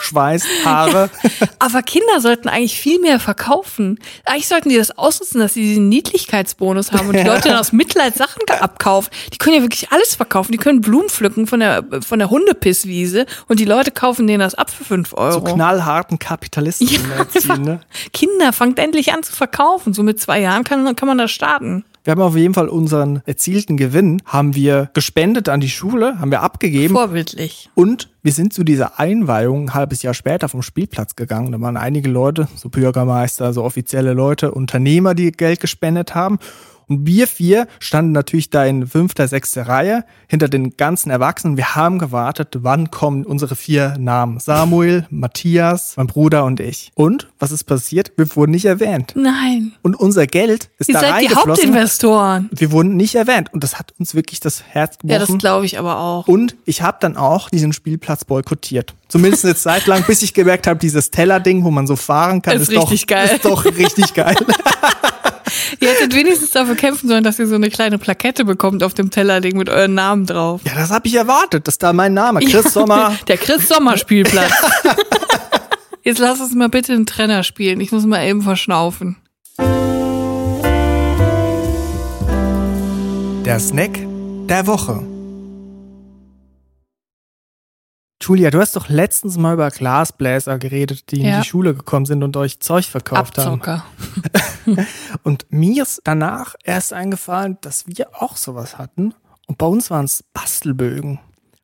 Schweiß, 0.05 0.45
Haare. 0.65 1.11
Aber 1.59 1.83
Kinder 1.83 2.21
sollten 2.21 2.49
eigentlich 2.49 2.79
viel 2.79 3.01
mehr 3.01 3.19
verkaufen. 3.19 3.99
Eigentlich 4.25 4.49
sollten 4.49 4.69
die 4.69 4.77
das 4.77 4.97
ausnutzen, 4.99 5.41
dass 5.41 5.55
sie 5.55 5.63
diesen 5.63 5.89
Niedlichkeitsbonus 5.89 6.93
haben 6.93 7.09
und 7.09 7.17
die 7.17 7.23
Leute 7.23 7.49
dann 7.49 7.57
aus 7.61 7.73
Mitleid 7.73 8.15
Sachen 8.15 8.43
abkaufen. 8.61 9.11
Die 9.33 9.39
können 9.39 9.57
ja 9.57 9.63
wirklich 9.63 9.91
alles 9.93 10.15
verkaufen. 10.15 10.53
Die 10.53 10.59
können 10.59 10.83
Blumen 10.83 11.09
pflücken 11.09 11.47
von 11.47 11.61
der, 11.61 11.85
von 12.07 12.19
der 12.19 12.29
Hundepisswiese 12.29 13.25
und 13.49 13.61
die 13.61 13.65
Leute 13.65 13.91
kaufen 13.91 14.27
denen 14.27 14.41
das 14.41 14.55
ab 14.55 14.71
für 14.71 14.85
fünf 14.85 15.15
Euro. 15.15 15.33
So 15.33 15.41
knallharten 15.41 16.19
Kapitalisten 16.19 16.89
erziehen, 17.19 17.63
ne? 17.63 17.81
Kinder, 18.13 18.53
fangt 18.53 18.79
endlich 18.79 19.13
an 19.13 19.23
zu 19.23 19.33
verkaufen. 19.33 19.95
So 19.95 20.03
mit 20.03 20.21
zwei 20.21 20.41
Jahren 20.41 20.65
kann, 20.65 20.97
kann 20.97 21.09
man 21.09 21.19
da 21.19 21.29
starten. 21.29 21.85
Wir 22.05 22.11
haben 22.11 22.21
auf 22.21 22.37
jeden 22.37 22.53
Fall 22.53 22.69
unseren 22.69 23.23
erzielten 23.25 23.79
Gewinn, 23.79 24.21
haben 24.27 24.55
wir 24.55 24.91
gespendet 24.93 25.49
an 25.49 25.61
die 25.61 25.71
Schule, 25.71 26.21
haben 26.21 26.31
wir 26.31 26.43
abgegeben. 26.43 26.93
Vorbildlich. 26.93 27.71
Und 27.75 28.11
wir 28.23 28.33
sind 28.33 28.53
zu 28.53 28.63
dieser 28.63 29.01
Einweihung 29.01 29.69
ein 29.69 29.75
halbes 29.75 30.03
Jahr 30.03 30.13
später 30.13 30.51
vom 30.51 30.61
Spielplatz 30.61 31.17
gegangen. 31.17 31.51
Da 31.53 31.61
waren 31.63 31.79
einige 31.79 32.11
Leute, 32.11 32.47
so 32.57 32.69
Bürgermeister, 32.69 33.55
so 33.55 33.65
offizielle 33.65 34.13
Leute, 34.13 34.51
Unternehmer, 34.51 35.15
die 35.15 35.33
Geld 35.33 35.61
gespendet 35.61 36.15
haben. 36.15 36.39
Und 36.89 37.07
wir 37.07 37.27
vier 37.27 37.67
standen 37.81 38.13
natürlich 38.13 38.51
da 38.51 38.65
in 38.65 38.87
fünfter, 38.87 39.29
sechster 39.29 39.67
Reihe 39.69 40.05
hinter 40.29 40.49
den 40.49 40.77
ganzen 40.77 41.11
Erwachsenen. 41.11 41.57
Wir 41.57 41.75
haben 41.75 41.99
gewartet, 41.99 42.57
wann 42.61 42.91
kommen 42.91 43.25
unsere 43.25 43.57
vier 43.57 43.97
Namen. 43.99 44.39
Samuel, 44.41 45.07
Matthias, 45.11 45.95
mein 45.97 46.07
Bruder 46.07 46.45
und 46.45 46.61
ich. 46.61 46.91
Und 46.95 47.29
was 47.39 47.53
ist 47.53 47.65
passiert? 47.65 48.13
Wir 48.17 48.35
wurden 48.37 48.53
nicht 48.53 48.65
erwähnt. 48.67 49.13
Nein. 49.17 49.73
Und 49.83 49.95
unser 49.97 50.27
Geld 50.27 50.71
ist 50.79 50.89
Ihr 50.89 50.95
da 50.95 51.01
seid 51.01 51.23
die. 51.23 51.35
Hauptinvestoren. 51.35 52.49
Wir 52.53 52.71
wurden 52.73 52.97
nicht 52.97 53.15
erwähnt. 53.15 53.53
Und 53.53 53.65
das 53.65 53.79
hat 53.79 53.93
uns 53.99 54.15
wirklich 54.15 54.41
das 54.41 54.63
Herz 54.63 54.97
Ja, 55.03 55.19
das 55.19 55.27
gebrochen. 55.27 55.39
glaube 55.39 55.67
ich 55.67 55.79
aber 55.79 55.99
auch. 55.99 56.29
und 56.29 56.57
ich 56.65 56.83
habe 56.83 56.99
dann 57.01 57.17
auch 57.17 57.49
diesen 57.51 57.73
Spielplatz 57.73 58.25
boykottiert. 58.25 58.95
Zumindest 59.09 59.45
eine 59.45 59.55
Zeit 59.55 59.87
lang, 59.87 60.03
bis 60.07 60.23
ich 60.23 60.35
gemerkt 60.35 60.67
habe, 60.67 60.79
dieses 60.81 61.11
Teller-Ding, 61.11 61.63
wo 61.65 61.71
man 61.71 61.87
so 61.87 61.95
fahren 61.97 62.43
kann, 62.43 62.57
Ist 62.57 62.69
ist, 62.69 62.77
doch, 62.77 62.91
richtig 62.91 63.07
geil. 63.07 63.31
ist 63.33 63.45
doch 63.45 63.65
richtig 63.65 64.15
geil. 64.15 64.35
Ihr 65.81 65.89
hättet 65.89 66.15
wenigstens 66.15 66.51
dafür 66.51 66.75
kämpfen 66.75 67.09
sollen, 67.09 67.25
dass 67.25 67.39
ihr 67.39 67.47
so 67.47 67.55
eine 67.55 67.71
kleine 67.71 67.99
Plakette 67.99 68.45
bekommt 68.45 68.83
auf 68.83 68.95
dem 68.95 69.11
Tellerding 69.11 69.57
mit 69.57 69.69
euren 69.69 69.95
Namen 69.95 70.27
drauf. 70.27 70.61
Ja, 70.65 70.75
das 70.75 70.91
habe 70.91 71.07
ich 71.07 71.15
erwartet. 71.15 71.67
Das 71.67 71.75
ist 71.75 71.83
da 71.83 71.93
mein 71.93 72.15
Name. 72.15 72.41
Chris 72.41 72.73
Sommer. 72.73 73.17
Der 73.29 73.37
Chris 73.37 73.69
Sommer 73.69 73.97
Spielplatz. 73.97 74.53
Jetzt 76.03 76.19
lass 76.19 76.41
uns 76.41 76.55
mal 76.55 76.69
bitte 76.69 76.93
einen 76.93 77.07
Trenner 77.07 77.43
spielen. 77.43 77.81
Ich 77.81 77.93
muss 77.93 78.05
mal 78.05 78.25
eben 78.27 78.43
verschnaufen. 78.43 79.17
Der 83.45 83.61
Snack 83.61 83.99
der 84.49 84.67
Woche. 84.67 85.14
Julia, 88.27 88.51
du 88.51 88.59
hast 88.59 88.75
doch 88.75 88.89
letztens 88.89 89.37
mal 89.37 89.53
über 89.53 89.71
Glasbläser 89.71 90.59
geredet, 90.59 91.11
die 91.11 91.21
in 91.21 91.27
Ja. 91.27 91.41
die 91.41 91.47
Schule 91.47 91.75
gekommen 91.75 92.07
sind 92.07 92.23
und 92.23 92.35
euch 92.39 92.59
Zeug 92.61 92.87
verkauft 92.87 93.37
haben. 93.37 93.61
Abzocker. 93.61 93.85
Und 95.25 95.45
mir 95.51 95.83
ist 95.83 96.01
danach 96.05 96.55
erst 96.65 96.95
eingefallen, 96.95 97.59
dass 97.61 97.87
wir 97.87 98.23
auch 98.23 98.39
sowas 98.39 98.79
hatten. 98.79 99.13
Und 99.47 99.59
bei 99.59 99.67
uns 99.67 99.91
waren 99.91 100.07
es 100.07 100.25
Bastelbögen. 100.33 101.21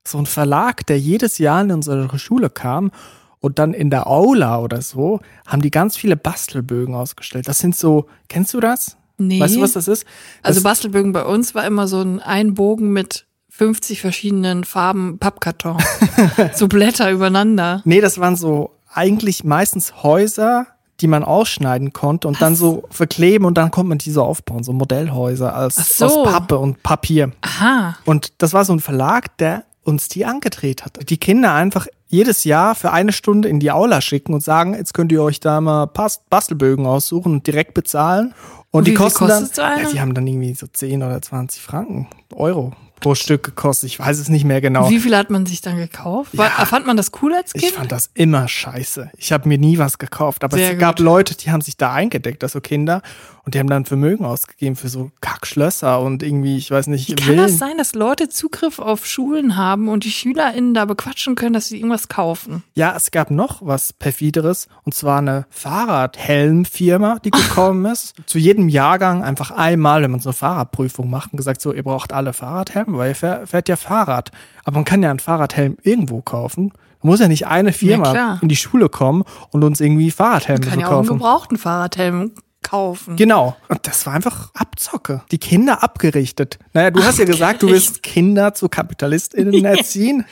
So 0.07 0.19
ein 0.19 0.27
Verlag, 0.27 0.87
der 0.87 0.99
jedes 0.99 1.39
Jahr 1.39 1.63
in 1.63 1.73
unsere 1.73 2.19
Schule 2.19 2.51
kam 2.51 2.91
und 3.39 3.59
dann 3.59 3.73
in 3.73 3.89
der 3.89 4.07
Aula 4.07 4.59
oder 4.59 4.83
so, 4.83 5.21
haben 5.47 5.63
die 5.63 5.71
ganz 5.71 5.97
viele 5.97 6.17
Bastelbögen 6.17 6.95
ausgestellt. 6.95 7.49
Das 7.49 7.59
sind 7.59 7.75
so, 7.75 8.07
kennst 8.29 8.53
du 8.53 8.61
das? 8.61 8.99
Nee. 9.17 9.41
Weißt 9.41 9.57
du, 9.57 9.63
was 9.63 9.73
das 9.73 9.89
ist? 9.89 10.05
Also 10.43 10.59
das, 10.59 10.65
Bastelbögen 10.65 11.13
bei 11.13 11.25
uns 11.25 11.55
war 11.55 11.65
immer 11.65 11.89
so 11.89 12.03
ein 12.03 12.21
Einbogen 12.21 12.91
mit 12.93 13.27
50 13.51 14.01
verschiedenen 14.01 14.65
Farben 14.65 15.19
Pappkarton. 15.19 15.79
so 16.55 16.69
Blätter 16.69 17.11
übereinander. 17.11 17.83
nee, 17.85 18.01
das 18.01 18.19
waren 18.19 18.37
so 18.37 18.71
eigentlich 18.93 19.45
meistens 19.45 20.03
Häuser, 20.03 20.67
die 21.01 21.07
man 21.07 21.25
ausschneiden 21.25 21.93
konnte 21.93 22.29
und 22.29 22.41
dann 22.43 22.55
so 22.55 22.85
verkleben 22.91 23.47
und 23.47 23.57
dann 23.57 23.71
konnte 23.71 23.89
man 23.89 23.99
die 23.99 24.11
so 24.11 24.23
aufbauen, 24.23 24.63
so 24.63 24.73
Modellhäuser 24.73 25.55
als, 25.55 25.97
so. 25.97 26.07
aus 26.07 26.31
Pappe 26.31 26.59
und 26.59 26.83
Papier. 26.83 27.33
Aha. 27.41 27.97
Und 28.05 28.33
das 28.39 28.53
war 28.53 28.65
so 28.65 28.73
ein 28.73 28.81
Verlag, 28.81 29.37
der 29.39 29.65
uns 29.83 30.09
die 30.09 30.27
angedreht 30.27 30.85
hat. 30.85 30.99
Die 31.09 31.17
Kinder 31.17 31.55
einfach 31.55 31.87
jedes 32.07 32.45
Jahr 32.45 32.75
für 32.75 32.93
eine 32.93 33.13
Stunde 33.13 33.49
in 33.49 33.61
die 33.61 33.71
Aula 33.71 34.01
schicken 34.01 34.35
und 34.35 34.43
sagen, 34.43 34.75
jetzt 34.75 34.95
könnt 34.95 35.11
ihr 35.11 35.23
euch 35.23 35.41
da 35.41 35.61
mal 35.61 35.87
Bastelbögen 35.87 36.87
aussuchen 36.87 37.33
und 37.33 37.47
direkt 37.47 37.73
bezahlen. 37.73 38.35
Und, 38.71 38.81
Und 38.81 38.87
die 38.89 38.95
kosten 38.95 39.27
dann, 39.27 39.49
ja, 39.57 39.91
die 39.91 40.01
haben 40.01 40.15
dann 40.15 40.27
irgendwie 40.27 40.55
so 40.55 40.67
10 40.67 41.03
oder 41.03 41.21
20 41.21 41.63
Franken, 41.63 42.09
Euro 42.35 42.73
pro 43.01 43.15
Stück 43.15 43.43
gekostet. 43.43 43.89
Ich 43.89 43.99
weiß 43.99 44.19
es 44.19 44.29
nicht 44.29 44.45
mehr 44.45 44.61
genau. 44.61 44.89
Wie 44.91 45.01
viel 45.01 45.17
hat 45.17 45.31
man 45.31 45.47
sich 45.47 45.61
dann 45.61 45.77
gekauft? 45.77 46.37
War, 46.37 46.47
Ja. 46.59 46.65
Fand 46.67 46.87
man 46.87 46.97
das 46.97 47.11
cool 47.23 47.35
als 47.35 47.53
Ich 47.55 47.63
Kind? 47.63 47.75
fand 47.75 47.91
das 47.93 48.11
immer 48.15 48.47
scheiße. 48.47 49.11
Ich 49.17 49.33
habe 49.33 49.49
mir 49.49 49.59
nie 49.59 49.79
was 49.79 49.99
gekauft, 49.99 50.45
aber 50.45 50.57
Sehr 50.57 50.73
es 50.75 50.79
gab 50.79 50.97
gut. 50.97 51.05
Leute, 51.05 51.35
die 51.37 51.51
haben 51.51 51.61
sich 51.63 51.77
da 51.77 51.93
eingedeckt, 51.93 52.43
also 52.45 52.61
Kinder, 52.61 53.03
und 53.51 53.55
die 53.55 53.59
haben 53.59 53.67
dann 53.69 53.85
Vermögen 53.85 54.25
ausgegeben 54.25 54.77
für 54.77 54.89
so 54.89 55.11
Kackschlösser 55.21 56.01
und 56.01 56.23
irgendwie, 56.23 56.57
ich 56.57 56.71
weiß 56.71 56.87
nicht, 56.87 57.09
Wie 57.09 57.15
kann 57.17 57.25
Villen. 57.25 57.39
das 57.39 57.59
sein, 57.59 57.79
dass 57.79 57.97
Leute 57.97 58.29
Zugriff 58.29 58.79
auf 58.79 59.05
Schulen 59.07 59.57
haben 59.57 59.89
und 59.89 60.05
die 60.05 60.13
SchülerInnen 60.13 60.73
da 60.73 60.85
bequatschen 60.85 61.35
können, 61.35 61.55
dass 61.55 61.67
sie 61.67 61.79
irgendwas 61.79 62.07
kaufen? 62.07 62.63
Ja, 62.75 62.95
es 62.97 63.11
gab 63.11 63.33
noch 63.33 63.67
was 63.67 63.93
perfideres 63.93 64.69
und 64.85 64.95
zwar 64.95 65.19
eine 65.19 65.47
Fahrradhelmfirma, 65.51 67.19
die 67.25 67.31
gekommen 67.33 67.85
ist. 67.87 68.15
Zu 68.27 68.39
jedem 68.39 68.69
Jahrgang 68.69 69.25
einfach 69.25 69.51
einmal, 69.51 70.03
wenn 70.03 70.13
man 70.13 70.21
so 70.21 70.29
eine 70.31 70.35
Fahrradprüfung 70.35 71.11
macht 71.11 71.33
und 71.33 71.37
gesagt, 71.39 71.61
so, 71.61 71.73
ihr 71.73 71.83
braucht 71.83 72.13
alle 72.13 72.33
Fahrradhelme, 72.33 72.97
weil 72.99 73.11
ihr 73.11 73.17
fähr- 73.17 73.47
fährt 73.47 73.69
ja 73.69 73.75
Fahrrad. 73.77 74.31
Aber 74.65 74.77
man 74.77 74.85
kann 74.85 75.03
ja 75.03 75.11
einen 75.11 75.19
Fahrradhelm 75.19 75.77
irgendwo 75.83 76.21
kaufen. 76.23 76.73
Man 77.03 77.11
muss 77.13 77.21
ja 77.21 77.29
nicht 77.29 77.47
eine 77.47 77.71
Ja, 77.71 77.75
Firma 77.77 78.11
klar. 78.13 78.39
in 78.43 78.49
die 78.49 78.57
Schule 78.57 78.89
kommen 78.89 79.25
und 79.51 79.65
uns 79.65 79.81
irgendwie 79.81 80.11
Fahrradhelme 80.11 80.61
Man 80.61 80.71
kann 80.71 80.81
ja 80.81 80.89
auch 80.89 80.99
einen 81.01 81.09
gebrauchten 81.09 81.57
Fahrradhelm 81.57 82.33
kaufen. 82.63 83.17
Genau. 83.17 83.57
Und 83.69 83.87
das 83.87 84.07
war 84.07 84.15
einfach 84.15 84.51
Abzocke. 84.55 85.23
Die 85.31 85.39
Kinder 85.39 85.83
abgerichtet. 85.83 86.59
Naja, 86.73 86.91
du 86.91 87.03
hast 87.03 87.19
ja 87.19 87.25
gesagt, 87.25 87.63
du 87.63 87.69
willst 87.69 88.03
Kinder 88.03 88.55
zu 88.55 88.69
KapitalistInnen 88.69 89.65
erziehen. 89.65 90.25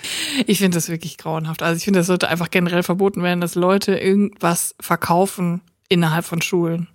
Ich 0.47 0.59
finde 0.59 0.77
das 0.77 0.89
wirklich 0.89 1.19
grauenhaft. 1.19 1.63
Also 1.63 1.77
ich 1.77 1.85
finde, 1.85 2.01
das 2.01 2.07
sollte 2.07 2.29
einfach 2.29 2.51
generell 2.51 2.83
verboten 2.83 3.23
werden, 3.23 3.41
dass 3.41 3.55
Leute 3.55 3.97
irgendwas 3.97 4.75
verkaufen 4.81 5.63
innerhalb 5.89 6.25
von 6.25 6.43
Schulen. 6.43 6.89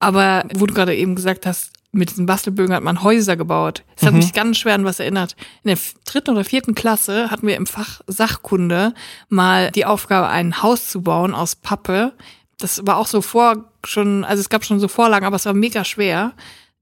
Aber 0.00 0.44
wo 0.54 0.66
du 0.66 0.74
gerade 0.74 0.94
eben 0.94 1.14
gesagt 1.14 1.46
hast, 1.46 1.70
mit 1.94 2.10
diesen 2.10 2.26
Bastelbögen 2.26 2.74
hat 2.74 2.82
man 2.82 3.02
Häuser 3.02 3.36
gebaut. 3.36 3.84
Es 3.96 4.02
hat 4.02 4.14
mich 4.14 4.32
ganz 4.32 4.58
schwer 4.58 4.74
an 4.74 4.84
was 4.84 4.98
erinnert. 4.98 5.36
In 5.62 5.68
der 5.68 5.78
dritten 6.04 6.30
oder 6.30 6.44
vierten 6.44 6.74
Klasse 6.74 7.30
hatten 7.30 7.46
wir 7.46 7.56
im 7.56 7.66
Fach 7.66 8.00
Sachkunde 8.06 8.94
mal 9.28 9.70
die 9.70 9.86
Aufgabe, 9.86 10.28
ein 10.28 10.62
Haus 10.62 10.88
zu 10.88 11.02
bauen 11.02 11.34
aus 11.34 11.54
Pappe. 11.54 12.12
Das 12.58 12.84
war 12.84 12.96
auch 12.96 13.06
so 13.06 13.22
vor 13.22 13.70
schon, 13.86 14.24
also 14.24 14.40
es 14.40 14.48
gab 14.48 14.64
schon 14.64 14.80
so 14.80 14.88
Vorlagen, 14.88 15.26
aber 15.26 15.36
es 15.36 15.46
war 15.46 15.54
mega 15.54 15.84
schwer. 15.84 16.32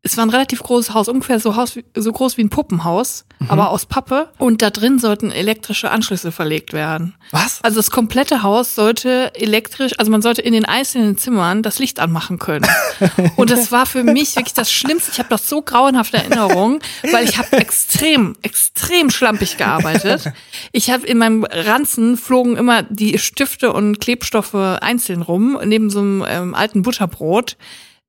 Es 0.04 0.16
war 0.16 0.26
ein 0.26 0.30
relativ 0.30 0.64
großes 0.64 0.94
Haus, 0.94 1.06
ungefähr 1.06 1.38
so, 1.38 1.54
Haus, 1.54 1.78
so 1.94 2.12
groß 2.12 2.36
wie 2.36 2.42
ein 2.42 2.50
Puppenhaus, 2.50 3.24
aber 3.46 3.70
aus 3.70 3.86
Pappe. 3.86 4.30
Und 4.36 4.60
da 4.60 4.70
drin 4.70 4.98
sollten 4.98 5.30
elektrische 5.30 5.92
Anschlüsse 5.92 6.32
verlegt 6.32 6.72
werden. 6.72 7.14
Was? 7.30 7.60
Also 7.62 7.76
das 7.76 7.92
komplette 7.92 8.42
Haus 8.42 8.74
sollte 8.74 9.32
elektrisch, 9.36 9.92
also 9.98 10.10
man 10.10 10.20
sollte 10.20 10.42
in 10.42 10.54
den 10.54 10.64
einzelnen 10.64 11.18
Zimmern 11.18 11.62
das 11.62 11.78
Licht 11.78 12.00
anmachen 12.00 12.40
können. 12.40 12.66
Und 13.36 13.50
das 13.50 13.70
war 13.70 13.86
für 13.86 14.02
mich 14.02 14.34
wirklich 14.34 14.54
das 14.54 14.72
Schlimmste. 14.72 15.12
Ich 15.12 15.20
habe 15.20 15.28
das 15.28 15.48
so 15.48 15.62
grauenhafte 15.62 16.16
Erinnerungen, 16.16 16.80
weil 17.12 17.24
ich 17.28 17.38
habe 17.38 17.56
extrem, 17.58 18.34
extrem 18.42 19.08
schlampig 19.08 19.56
gearbeitet. 19.56 20.32
Ich 20.72 20.90
habe 20.90 21.06
in 21.06 21.18
meinem 21.18 21.44
Ranzen 21.44 22.16
flogen 22.16 22.56
immer 22.56 22.82
die 22.82 23.18
Stifte 23.18 23.72
und 23.72 24.00
Klebstoffe 24.00 24.54
einzeln 24.54 25.22
rum, 25.22 25.58
neben 25.64 25.90
so 25.90 26.00
einem 26.00 26.24
ähm, 26.26 26.54
alten 26.56 26.82
Butterbrot 26.82 27.56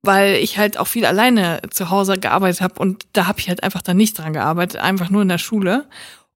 weil 0.04 0.36
ich 0.36 0.58
halt 0.58 0.78
auch 0.78 0.86
viel 0.86 1.06
alleine 1.06 1.60
zu 1.70 1.90
Hause 1.90 2.18
gearbeitet 2.18 2.60
habe 2.60 2.80
und 2.80 3.04
da 3.12 3.26
habe 3.26 3.40
ich 3.40 3.48
halt 3.48 3.62
einfach 3.62 3.82
dann 3.82 3.96
nicht 3.96 4.18
dran 4.18 4.32
gearbeitet, 4.32 4.80
einfach 4.80 5.10
nur 5.10 5.22
in 5.22 5.28
der 5.28 5.38
Schule. 5.38 5.86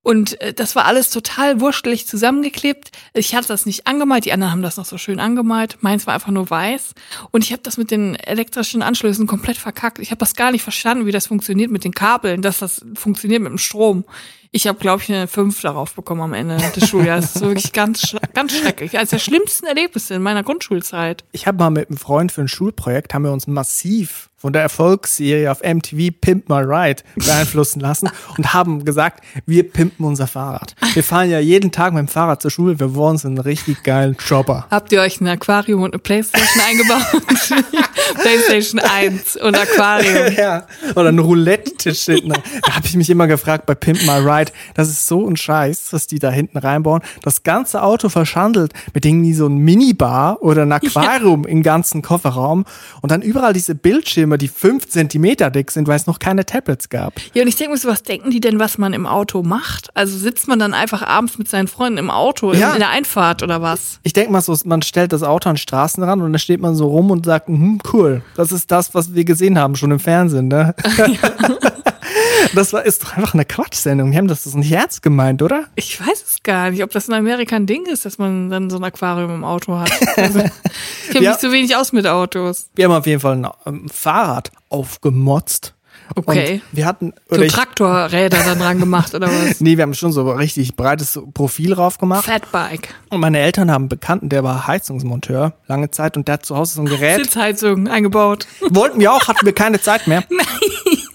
Und 0.03 0.41
äh, 0.41 0.55
das 0.55 0.75
war 0.75 0.87
alles 0.87 1.11
total 1.11 1.61
wurstelig 1.61 2.07
zusammengeklebt. 2.07 2.93
Ich 3.13 3.35
hatte 3.35 3.49
das 3.49 3.67
nicht 3.67 3.87
angemalt, 3.87 4.25
die 4.25 4.33
anderen 4.33 4.53
haben 4.53 4.63
das 4.63 4.79
noch 4.79 4.87
so 4.87 4.97
schön 4.97 5.21
angemalt. 5.21 5.79
Meins 5.81 6.07
war 6.07 6.15
einfach 6.15 6.31
nur 6.31 6.49
weiß. 6.49 6.95
Und 7.31 7.45
ich 7.45 7.53
habe 7.53 7.63
das 7.63 7.77
mit 7.77 7.91
den 7.91 8.15
elektrischen 8.15 8.81
Anschlüssen 8.81 9.27
komplett 9.27 9.59
verkackt. 9.59 9.99
Ich 9.99 10.11
habe 10.11 10.21
das 10.21 10.35
gar 10.35 10.51
nicht 10.51 10.63
verstanden, 10.63 11.05
wie 11.05 11.13
das 11.13 11.27
funktioniert 11.27 11.71
mit 11.71 11.85
den 11.85 11.93
Kabeln, 11.93 12.41
dass 12.41 12.59
das 12.59 12.85
funktioniert 12.95 13.43
mit 13.43 13.51
dem 13.51 13.59
Strom. 13.59 14.05
Ich 14.51 14.67
habe, 14.67 14.79
glaube 14.79 15.03
ich, 15.03 15.13
eine 15.13 15.29
5 15.29 15.61
darauf 15.61 15.95
bekommen 15.95 16.23
am 16.23 16.33
Ende 16.33 16.57
des 16.75 16.89
Schuljahres. 16.89 17.33
Das 17.33 17.37
ist 17.37 17.43
wirklich 17.43 17.73
ganz, 17.73 18.17
ganz 18.33 18.57
schrecklich. 18.57 18.97
Eines 18.97 19.11
der 19.11 19.19
schlimmsten 19.19 19.67
Erlebnisse 19.67 20.15
in 20.15 20.23
meiner 20.23 20.43
Grundschulzeit. 20.43 21.25
Ich 21.33 21.47
habe 21.47 21.59
mal 21.59 21.71
mit 21.71 21.89
einem 21.89 21.99
Freund 21.99 22.33
für 22.33 22.41
ein 22.41 22.49
Schulprojekt, 22.49 23.13
haben 23.13 23.25
wir 23.25 23.33
uns 23.33 23.47
massiv 23.47 24.31
von 24.39 24.53
der 24.53 24.63
Erfolgsserie 24.63 25.51
auf 25.51 25.63
MTV 25.63 26.15
Pimp 26.21 26.49
My 26.49 26.61
Ride 26.61 27.03
beeinflussen 27.17 27.81
lassen 27.81 28.09
und 28.37 28.55
haben 28.55 28.85
gesagt, 28.85 29.25
wir 29.47 29.69
pimpen 29.69 30.07
unser 30.07 30.29
Fahrrad. 30.29 30.77
Wir 30.95 31.03
fahren 31.03 31.29
ja 31.29 31.41
jeden 31.41 31.73
Tag 31.73 31.93
mit 31.93 32.01
dem 32.01 32.09
Fahrrad 32.09 32.41
zur 32.41 32.53
Schule, 32.53 32.79
wir 32.79 32.95
wollen 32.95 33.19
so 33.19 33.27
einen 33.27 33.39
richtig 33.39 33.83
geilen 33.83 34.17
Chopper. 34.17 34.67
Habt 34.71 34.93
ihr 34.93 35.01
euch 35.01 35.21
ein 35.21 35.27
Aquarium 35.27 35.83
und 35.83 35.93
eine 35.93 35.99
Playstation 35.99 36.63
eingebaut? 36.65 37.23
Playstation 38.15 38.81
1 38.81 39.37
und 39.37 39.57
Aquarium. 39.57 40.33
Ja, 40.39 40.67
oder 40.95 41.09
ein 41.09 41.19
Roulette-Tisch 41.19 42.05
hinten. 42.05 42.29
Da 42.31 42.75
habe 42.75 42.87
ich 42.87 42.95
mich 42.97 43.11
immer 43.11 43.27
gefragt 43.27 43.67
bei 43.67 43.75
Pimp 43.75 44.03
My 44.05 44.19
Ride, 44.19 44.53
das 44.75 44.89
ist 44.89 45.07
so 45.07 45.27
ein 45.29 45.37
Scheiß, 45.37 45.93
was 45.93 46.07
die 46.07 46.19
da 46.19 46.31
hinten 46.31 46.59
reinbauen. 46.59 47.03
Das 47.23 47.43
ganze 47.43 47.83
Auto 47.83 48.09
verschandelt 48.09 48.73
mit 48.95 49.05
irgendwie 49.05 49.33
so 49.35 49.47
ein 49.47 49.59
Minibar 49.59 50.43
oder 50.43 50.63
ein 50.63 50.73
Aquarium 50.73 51.45
im 51.45 51.63
ganzen 51.63 52.03
Kofferraum 52.03 52.65
und 53.03 53.11
dann 53.11 53.23
überall 53.23 53.53
diese 53.53 53.75
Bildschirme, 53.75 54.39
die 54.39 54.49
fünf 54.49 54.89
Zentimeter 54.89 55.51
dick 55.51 55.71
sind, 55.71 55.89
weil 55.89 55.97
es 55.97 56.07
noch 56.07 56.19
keine 56.19 56.47
Tablets 56.47 56.89
gab. 56.89 57.15
Ja, 57.35 57.43
und 57.43 57.49
ich 57.49 57.57
denke 57.57 57.73
mir 57.73 57.79
so, 57.79 57.89
was 57.89 58.03
denken 58.03 58.31
die 58.31 58.41
denn, 58.41 58.59
was 58.61 58.79
man 58.79 58.93
im 58.93 59.07
Auto 59.07 59.43
macht? 59.43 59.89
Also 59.95 60.17
sitzt 60.19 60.47
man 60.47 60.59
dann 60.59 60.75
einfach 60.75 61.03
abends 61.03 61.39
mit 61.39 61.49
seinen 61.49 61.69
Freunden 61.69 61.99
im 61.99 62.11
Auto 62.11 62.53
in, 62.53 62.61
Ja. 62.61 62.73
in 62.75 62.79
der 62.79 62.91
Einfahrt 62.91 63.43
oder 63.43 63.61
was? 63.63 63.99
Ich 64.05 64.13
denke 64.13 64.31
mal 64.33 64.41
so, 64.41 64.57
man 64.65 64.83
stellt 64.83 65.13
das 65.13 65.23
Auto 65.23 65.49
an 65.49 65.55
den 65.55 65.59
Straßenrand 65.61 66.23
und 66.23 66.33
dann 66.33 66.39
steht 66.39 66.61
man 66.61 66.75
so 66.77 66.87
rum 66.89 67.11
und 67.11 67.27
sagt, 67.27 67.49
hm, 67.49 67.81
cool, 67.93 67.98
das 68.37 68.53
ist 68.53 68.71
das, 68.71 68.95
was 68.95 69.15
wir 69.15 69.25
gesehen 69.25 69.59
haben, 69.59 69.77
schon 69.77 69.91
im 69.91 69.99
Fernsehen, 70.01 70.49
ne? 70.49 70.75
das 72.55 72.73
war, 72.73 72.85
ist 72.85 73.03
doch 73.05 73.17
einfach 73.17 73.35
eine 73.35 73.45
Quatschsendung. 73.45 74.11
Die 74.11 74.19
haben 74.19 74.29
das 74.29 74.47
nicht 74.47 74.73
ernst 74.73 75.03
gemeint, 75.03 75.43
oder? 75.43 75.65
Ich 75.75 76.01
weiß 76.01 76.23
es 76.27 76.43
gar 76.43 76.71
nicht, 76.71 76.83
ob 76.83 76.91
das 76.91 77.09
in 77.09 77.15
Amerika 77.15 77.57
ein 77.57 77.67
Ding 77.67 77.87
ist, 77.87 78.05
dass 78.05 78.19
man 78.19 78.51
dann 78.51 78.71
so 78.71 78.77
ein 78.77 78.85
Aquarium 78.85 79.31
im 79.35 79.45
Auto 79.45 79.79
hat. 79.79 79.91
Also, 80.17 80.41
ich 80.41 81.11
kenne 81.11 81.25
Ja. 81.25 81.31
mich 81.33 81.39
zu 81.41 81.53
wenig 81.53 81.77
aus 81.77 81.93
mit 81.93 82.07
Autos. 82.07 82.71
Wir 82.75 82.87
haben 82.87 82.93
auf 82.93 83.07
jeden 83.07 83.21
Fall 83.21 83.37
ein 83.37 83.49
ähm, 83.67 83.89
Fahrrad 83.89 84.51
aufgemotzt. 84.69 85.75
Okay. 86.15 86.55
Und 86.55 86.77
wir 86.77 86.87
hatten, 86.87 87.13
So 87.29 87.37
oder 87.37 87.45
ich, 87.45 87.53
Traktorräder 87.53 88.39
dann 88.45 88.59
dran 88.59 88.79
gemacht 88.79 89.15
oder 89.15 89.29
was? 89.29 89.61
nee, 89.61 89.77
wir 89.77 89.83
haben 89.83 89.95
schon 89.95 90.13
so 90.13 90.31
richtig 90.31 90.77
breites 90.77 91.21
Profil 91.35 91.75
drauf 91.75 91.99
gemacht. 91.99 92.25
Fatbike. 92.25 92.95
Und 93.11 93.21
meine 93.21 93.39
Eltern 93.39 93.71
haben 93.71 93.83
einen 93.83 93.89
Bekannten, 93.89 94.29
der 94.29 94.45
war 94.45 94.67
Heizungsmonteur 94.67 95.55
lange 95.67 95.91
Zeit 95.91 96.17
und 96.17 96.29
der 96.29 96.35
hat 96.35 96.47
zu 96.47 96.57
Hause 96.57 96.75
so 96.75 96.83
ein 96.83 96.87
Gerät. 96.87 97.25
Sitzheizung 97.25 97.89
eingebaut. 97.89 98.47
Wollten 98.71 99.01
wir 99.01 99.13
auch, 99.13 99.29
hatten 99.29 99.45
wir 99.45 99.55
keine 99.55 99.81
Zeit 99.81 100.07
mehr. 100.07 100.25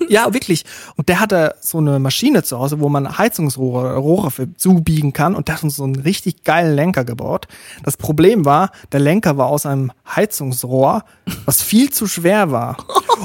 Ja, 0.09 0.33
wirklich. 0.33 0.63
Und 0.95 1.09
der 1.09 1.19
hatte 1.19 1.55
so 1.59 1.77
eine 1.79 1.97
Maschine 1.97 2.43
zu 2.43 2.59
Hause, 2.59 2.79
wo 2.79 2.89
man 2.89 3.17
Heizungsrohre 3.17 3.95
Rohre 3.95 4.31
für 4.31 4.53
zubiegen 4.55 5.13
kann 5.13 5.33
und 5.33 5.47
der 5.47 5.55
hat 5.55 5.63
uns 5.63 5.77
so 5.77 5.83
einen 5.83 5.95
richtig 5.95 6.43
geilen 6.43 6.75
Lenker 6.75 7.03
gebaut. 7.03 7.47
Das 7.83 7.97
Problem 7.97 8.45
war, 8.45 8.71
der 8.91 8.99
Lenker 8.99 9.37
war 9.37 9.47
aus 9.47 9.65
einem 9.65 9.91
Heizungsrohr, 10.15 11.03
was 11.45 11.61
viel 11.61 11.89
zu 11.89 12.07
schwer 12.07 12.51
war. 12.51 12.77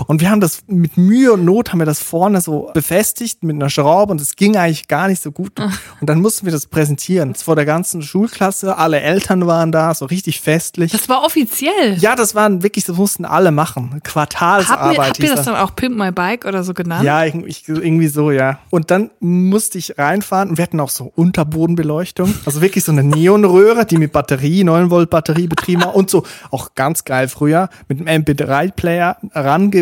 Und 0.07 0.21
wir 0.21 0.31
haben 0.31 0.41
das 0.41 0.63
mit 0.67 0.97
Mühe 0.97 1.33
und 1.33 1.45
Not 1.45 1.73
haben 1.73 1.79
wir 1.79 1.87
das 1.87 2.01
vorne 2.01 2.41
so 2.41 2.71
befestigt 2.75 3.43
mit 3.43 3.57
einer 3.57 3.71
Schraube 3.71 4.13
und 4.13 4.21
es 4.21 4.37
ging 4.37 4.57
eigentlich 4.57 4.89
gar 4.89 5.09
nicht 5.09 5.23
so 5.23 5.33
gut. 5.33 5.53
Und 6.01 6.09
dann 6.09 6.21
mussten 6.21 6.47
wir 6.47 6.53
das 6.53 6.67
präsentieren. 6.67 7.35
Vor 7.35 7.57
der 7.57 7.65
ganzen 7.65 8.03
Schulklasse, 8.03 8.77
alle 8.77 9.01
Eltern 9.01 9.47
waren 9.47 9.73
da, 9.73 9.95
so 9.95 10.05
richtig 10.05 10.41
festlich. 10.41 10.93
Das 10.93 11.09
war 11.09 11.25
offiziell. 11.25 11.97
Ja, 11.99 12.15
das 12.15 12.35
waren 12.35 12.63
wirklich, 12.63 12.85
das 12.85 12.97
mussten 12.97 13.25
alle 13.25 13.51
machen. 13.51 13.91
Habt 13.95 14.05
Quartalsarbeit. 14.05 14.97
ihr, 14.97 15.05
habt 15.05 15.19
ihr 15.19 15.27
hieß 15.27 15.35
das 15.35 15.45
dann 15.47 15.57
auch 15.57 15.75
Pimp 15.75 15.97
My 15.97 16.13
Bike 16.13 16.45
oder 16.45 16.63
so 16.63 16.75
genannt? 16.75 17.05
ja, 17.05 17.25
ich, 17.25 17.69
irgendwie 17.69 18.09
so, 18.09 18.31
ja. 18.31 18.59
Und 18.71 18.91
dann 18.91 19.11
musste 19.21 19.79
ich 19.79 19.99
reinfahren 19.99 20.51
und 20.51 20.59
wir 20.59 20.63
hatten 20.63 20.81
auch 20.81 20.91
so 20.91 21.13
Unterbodenbeleuchtung. 21.15 22.35
Also 22.45 22.61
wirklich 22.61 22.85
so 22.85 22.93
eine 22.93 23.03
Neonröhre, 23.03 23.87
die 23.87 23.97
mit 23.97 24.13
Batterie, 24.13 24.65
9 24.65 24.91
Volt 24.91 25.11
Batterie 25.11 25.47
betrieben 25.47 25.83
war 25.83 25.95
und 25.95 26.11
so 26.11 26.25
auch 26.51 26.75
ganz 26.75 27.05
geil 27.05 27.29
früher 27.29 27.69
mit 27.89 28.01
einem 28.01 28.23
MP3-Player 28.23 29.17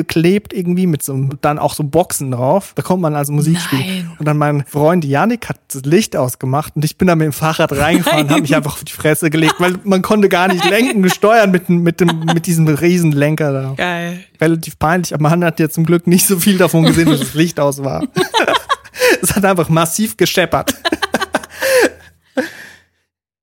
rangeklebt 0.07 0.53
irgendwie 0.53 0.87
mit 0.87 1.03
so 1.03 1.15
einem- 1.15 1.31
dann 1.41 1.59
auch 1.59 1.75
so 1.75 1.85
Boxen 1.85 2.31
drauf. 2.31 2.73
Da 2.75 2.83
konnte 2.83 3.03
man 3.03 3.15
also 3.15 3.33
Musik 3.33 3.59
spielen. 3.61 4.11
Und 4.19 4.27
dann 4.27 4.37
mein 4.39 4.65
Freund 4.67 5.05
Yannick 5.05 5.49
hat 5.49 5.59
das 5.73 5.83
Licht 5.85 6.17
ausgemacht 6.17 6.75
und 6.77 6.85
ich 6.85 6.97
bin 6.97 7.09
dann 7.09 7.19
mit 7.19 7.27
dem 7.27 7.33
Fahrrad 7.33 7.73
reingefahren 7.73 8.25
und 8.25 8.31
habe 8.31 8.43
mich 8.43 8.55
einfach 8.55 8.75
auf 8.75 8.85
die 8.85 8.93
Fresse 8.93 9.31
gelegt, 9.31 9.57
weil 9.59 9.75
man 9.85 10.03
konnte 10.03 10.29
gar 10.29 10.49
nicht 10.49 10.65
lenken, 10.69 11.09
steuern 11.11 11.51
mit, 11.51 11.69
mit, 11.69 12.01
dem, 12.01 12.25
mit 12.33 12.47
diesem 12.47 12.67
riesen 12.69 13.13
Lenker 13.13 13.53
da 13.53 13.75
Geil. 13.77 14.21
relativ 14.41 14.79
peinlich, 14.79 15.15
aber 15.15 15.23
man 15.29 15.45
hat 15.45 15.61
ja 15.61 15.69
zum 15.69 15.85
Glück 15.85 16.07
nicht 16.07 16.27
so 16.27 16.39
viel 16.39 16.59
davon 16.59 16.85
gesehen, 16.85 17.09
dass 17.11 17.21
das 17.21 17.35
Licht 17.35 17.61
aus 17.61 17.83
war. 17.83 18.07
es 19.23 19.35
hat 19.35 19.45
einfach 19.45 19.69
massiv 19.69 20.17
gescheppert. 20.17 20.75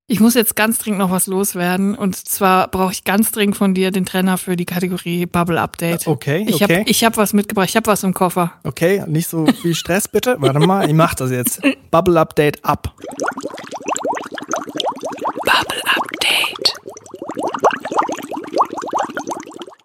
Ich 0.08 0.20
muss 0.20 0.34
jetzt 0.34 0.58
ganz 0.58 0.80
dringend 0.80 1.00
noch 1.00 1.12
was 1.12 1.28
loswerden. 1.28 1.96
Und 1.96 2.16
zwar 2.16 2.68
brauche 2.68 2.92
ich 2.92 3.06
ganz 3.06 3.32
dringend 3.32 3.56
von 3.56 3.74
dir 3.74 3.89
den 3.92 4.06
Trenner 4.06 4.38
für 4.38 4.58
die 4.58 4.66
Kategorie 4.66 5.26
Bubble 5.26 5.60
Update. 5.62 6.08
Okay, 6.08 6.46
Ich 6.48 6.56
okay. 6.62 6.80
habe 6.80 6.89
ich 6.89 7.04
hab 7.06 7.16
was 7.16 7.32
mitgebracht. 7.32 7.70
Ich 7.70 7.76
habe 7.78 7.88
was 7.88 8.04
im 8.04 8.13
Koffer. 8.13 8.52
Okay, 8.66 9.04
nicht 9.08 9.30
so 9.30 9.46
viel 9.46 9.74
Stress 9.76 10.10
bitte. 10.10 10.36
Warte 10.39 10.60
mal, 10.60 10.86
ich 10.88 10.94
mach 10.94 11.16
das 11.16 11.32
jetzt. 11.32 11.62
Bubble 11.89 12.20
Update 12.20 12.63
ab. 12.66 12.94
Bubble 15.46 15.82
Update. 15.96 16.74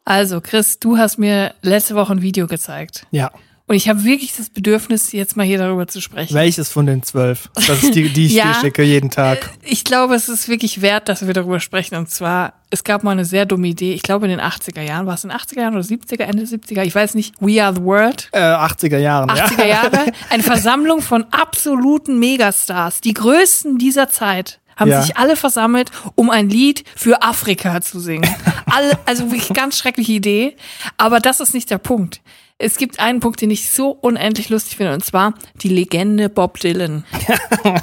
Also, 0.04 0.40
Chris, 0.40 0.81
du 0.81 0.98
hast 0.98 1.18
mir 1.18 1.54
letzte 1.62 1.94
Woche 1.94 2.12
ein 2.14 2.22
Video 2.22 2.48
gezeigt. 2.48 3.07
Ja. 3.12 3.31
Und 3.68 3.74
ich 3.76 3.88
habe 3.88 4.02
wirklich 4.04 4.35
das 4.35 4.48
Bedürfnis, 4.48 5.12
jetzt 5.12 5.37
mal 5.37 5.44
hier 5.44 5.59
darüber 5.59 5.87
zu 5.87 6.00
sprechen. 6.00 6.35
Welches 6.35 6.70
von 6.70 6.87
den 6.87 7.02
zwölf? 7.02 7.50
Das 7.54 7.83
ist 7.83 7.94
die, 7.94 8.09
die 8.09 8.26
ich 8.26 8.33
Ja. 8.38 8.52
dir 8.54 8.61
schicke 8.61 8.83
jeden 8.83 9.11
Tag. 9.11 9.50
Ich 9.62 9.85
glaube, 9.85 10.14
es 10.14 10.28
ist 10.31 10.48
wirklich 10.48 10.81
wert, 10.81 11.09
dass 11.11 11.26
wir 11.26 11.35
darüber 11.35 11.61
sprechen. 11.61 11.94
Und 11.96 12.09
zwar, 12.11 12.54
es 12.70 12.83
gab 12.83 13.04
mal 13.04 13.11
eine 13.12 13.26
sehr 13.26 13.44
dumme 13.44 13.68
Idee. 13.68 13.92
Ich 13.92 14.02
glaube, 14.02 14.24
in 14.26 14.31
den 14.31 14.40
80er 14.40 14.81
Jahren. 14.81 15.07
War 15.07 15.14
es 15.14 15.24
in 15.24 15.28
den 15.31 15.38
80er 15.38 15.61
Jahren 15.61 15.74
oder 15.74 15.85
70er, 15.85 16.22
Ende 16.22 16.44
70er? 16.44 16.83
Ich 16.83 16.94
weiß 16.94 17.14
nicht. 17.14 17.35
We 17.40 17.62
Are 17.62 17.74
the 17.74 17.83
World. 17.83 18.28
Äh, 18.33 18.38
80er 18.40 18.96
Jahren. 18.98 19.31
80er 19.31 19.59
ja. 19.61 19.66
Jahre. 19.66 20.07
Eine 20.31 20.42
Versammlung 20.42 21.02
von 21.02 21.24
absoluten 21.31 22.18
Megastars. 22.18 23.02
Die 23.02 23.12
größten 23.12 23.76
dieser 23.76 24.09
Zeit 24.09 24.61
haben 24.76 24.90
Ja. 24.90 25.02
sich 25.02 25.16
alle 25.18 25.37
versammelt, 25.37 25.90
um 26.14 26.31
ein 26.31 26.48
Lied 26.48 26.85
für 26.96 27.22
Afrika 27.22 27.81
zu 27.83 28.00
singen. 28.00 28.31
Alle, 28.66 28.96
also 29.07 29.31
wirklich 29.31 29.52
ganz 29.52 29.76
schreckliche 29.76 30.12
Idee. 30.12 30.57
Aber 30.96 31.20
das 31.20 31.40
ist 31.40 31.52
nicht 31.52 31.70
der 31.70 31.78
Punkt. 31.78 32.20
Es 32.61 32.77
gibt 32.77 32.99
einen 32.99 33.21
Punkt, 33.21 33.40
den 33.40 33.51
ich 33.53 33.71
so 33.71 33.90
unendlich 33.90 34.49
lustig 34.49 34.77
finde, 34.77 34.92
und 34.92 35.05
zwar 35.05 35.35
die 35.62 35.68
Legende 35.68 36.29
Bob 36.29 36.59
Dylan. 36.59 37.05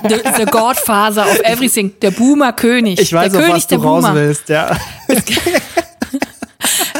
The, 0.09 0.15
the 0.37 0.45
Godfather 0.45 1.25
of 1.25 1.39
everything. 1.41 1.93
Der 2.01 2.11
Boomer-König. 2.11 2.99
Ich 2.99 3.13
weiß 3.13 3.31
der 3.31 3.39
auch, 3.41 3.45
König 3.45 3.55
was 3.63 3.67
du 3.67 3.75
raus 3.77 4.03
Boomer. 4.03 4.15
willst, 4.15 4.49
ja. 4.49 4.77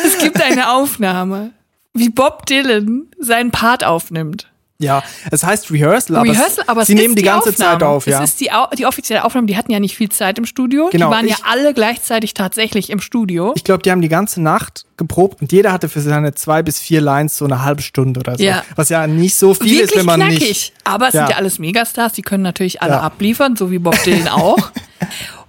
Es 0.06 0.20
gibt 0.20 0.42
eine 0.42 0.72
Aufnahme, 0.72 1.52
wie 1.94 2.10
Bob 2.10 2.46
Dylan 2.46 3.08
seinen 3.20 3.52
Part 3.52 3.84
aufnimmt. 3.84 4.48
Ja, 4.78 5.04
es 5.32 5.42
heißt 5.42 5.72
Rehearsal, 5.72 6.18
aber, 6.18 6.30
Rehearsal, 6.30 6.66
aber 6.68 6.84
sie 6.84 6.96
nehmen 6.96 7.12
ist 7.16 7.20
die 7.20 7.24
ganze 7.24 7.50
Aufnahme. 7.52 7.72
Zeit 7.80 7.84
auf, 7.84 8.08
ja. 8.08 8.22
Es 8.22 8.32
ist 8.32 8.42
die, 8.42 8.50
die 8.78 8.86
offizielle 8.86 9.24
Aufnahme, 9.24 9.48
die 9.48 9.56
hatten 9.56 9.72
ja 9.72 9.80
nicht 9.80 9.96
viel 9.96 10.10
Zeit 10.10 10.38
im 10.38 10.46
Studio. 10.46 10.90
Genau, 10.92 11.08
die 11.08 11.16
waren 11.16 11.28
ja 11.30 11.36
ich- 11.40 11.46
alle 11.46 11.74
gleichzeitig 11.74 12.34
tatsächlich 12.34 12.90
im 12.90 13.00
Studio. 13.00 13.54
Ich 13.56 13.64
glaube, 13.64 13.84
die 13.84 13.92
haben 13.92 14.02
die 14.02 14.10
ganze 14.10 14.42
Nacht 14.42 14.86
geprobt 14.98 15.42
und 15.42 15.54
jeder 15.54 15.72
hatte 15.72 15.88
für 15.88 16.02
seine 16.02 16.34
zwei 16.34 16.62
bis 16.62 16.78
vier 16.80 17.00
Lines 17.00 17.38
so 17.38 17.46
eine 17.46 17.64
halbe 17.64 17.82
Stunde 17.82 18.20
oder 18.20 18.38
so. 18.38 18.44
Ja. 18.44 18.64
Was 18.76 18.90
ja 18.90 19.08
nicht 19.08 19.36
so 19.38 19.54
viel 19.54 19.72
ist, 19.74 19.80
Wirklich 19.80 20.00
wenn 20.00 20.06
man 20.08 20.20
knackig. 20.20 20.40
nicht. 20.42 20.74
Aber 20.84 21.08
es 21.08 21.14
Ja. 21.14 21.22
sind 21.22 21.30
ja 21.32 21.38
alles 21.38 21.58
Megastars, 21.58 22.12
die 22.12 22.22
können 22.22 22.44
natürlich 22.44 22.82
alle 22.82 22.94
Ja. 22.96 23.00
abliefern, 23.02 23.56
so 23.56 23.72
wie 23.72 23.80
Bob 23.80 23.98
Dylan 24.04 24.28
auch. 24.28 24.72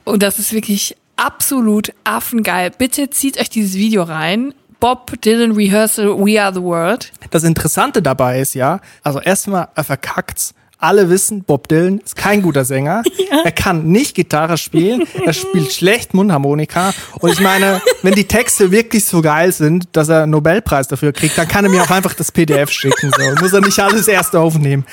Und 0.04 0.22
das 0.22 0.38
ist 0.38 0.52
wirklich 0.52 0.96
absolut 1.16 1.92
affengeil. 2.04 2.70
Bitte 2.70 3.10
zieht 3.10 3.40
euch 3.40 3.50
dieses 3.50 3.74
Video 3.74 4.04
rein. 4.04 4.54
Bob 4.86 5.20
Dylan 5.20 5.56
Rehearsal 5.56 6.16
We 6.16 6.40
Are 6.40 6.54
the 6.54 6.62
World. 6.62 7.10
Das 7.32 7.42
Interessante 7.42 8.00
dabei 8.00 8.38
ist 8.38 8.54
ja, 8.54 8.78
also 9.02 9.20
erstmal, 9.20 9.66
er 9.74 9.82
verkackt's. 9.82 10.54
Alle 10.78 11.08
wissen, 11.08 11.42
Bob 11.42 11.68
Dylan 11.68 12.00
ist 12.04 12.16
kein 12.16 12.42
guter 12.42 12.64
Sänger. 12.64 13.02
Er 13.44 13.52
kann 13.52 13.88
nicht 13.88 14.14
Gitarre 14.14 14.56
spielen. 14.56 15.04
Er 15.24 15.32
spielt 15.32 15.72
schlecht 15.72 16.14
Mundharmonika. 16.14 16.92
Und 17.20 17.32
ich 17.32 17.40
meine, 17.40 17.80
wenn 18.02 18.14
die 18.14 18.24
Texte 18.24 18.70
wirklich 18.70 19.04
so 19.04 19.20
geil 19.20 19.52
sind, 19.52 19.88
dass 19.92 20.08
er 20.08 20.22
einen 20.22 20.32
Nobelpreis 20.32 20.88
dafür 20.88 21.12
kriegt, 21.12 21.36
dann 21.36 21.46
kann 21.46 21.64
er 21.64 21.70
mir 21.70 21.82
auch 21.82 21.90
einfach 21.90 22.14
das 22.14 22.32
PDF 22.32 22.70
schicken. 22.70 23.10
So. 23.16 23.42
Muss 23.42 23.52
er 23.52 23.60
nicht 23.60 23.78
alles 23.78 24.08
erst 24.08 24.34
aufnehmen. 24.34 24.84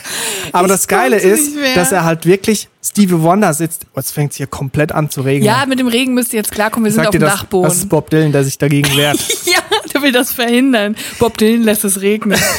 Aber 0.51 0.67
das 0.67 0.87
Geile 0.87 1.17
ist, 1.17 1.53
dass 1.75 1.91
er 1.91 2.03
halt 2.03 2.25
wirklich 2.25 2.69
Stevie 2.83 3.21
Wonder 3.21 3.53
sitzt. 3.53 3.85
Oh, 3.93 3.99
jetzt 3.99 4.11
fängt's 4.11 4.35
hier 4.35 4.47
komplett 4.47 4.91
an 4.91 5.09
zu 5.09 5.21
regnen. 5.21 5.45
Ja, 5.45 5.65
mit 5.65 5.79
dem 5.79 5.87
Regen 5.87 6.13
müsst 6.13 6.33
ihr 6.33 6.37
jetzt 6.37 6.51
klarkommen, 6.51 6.85
wir 6.85 6.91
sind 6.91 7.05
auf 7.05 7.11
dem 7.11 7.21
das, 7.21 7.33
Dachboden. 7.33 7.69
das 7.69 7.77
ist 7.77 7.89
Bob 7.89 8.09
Dylan, 8.09 8.31
der 8.31 8.43
sich 8.43 8.57
dagegen 8.57 8.89
wehrt. 8.97 9.19
ja, 9.45 9.59
der 9.93 10.01
will 10.01 10.11
das 10.11 10.33
verhindern. 10.33 10.95
Bob 11.19 11.37
Dylan 11.37 11.63
lässt 11.63 11.85
es 11.85 12.01
regnen. 12.01 12.39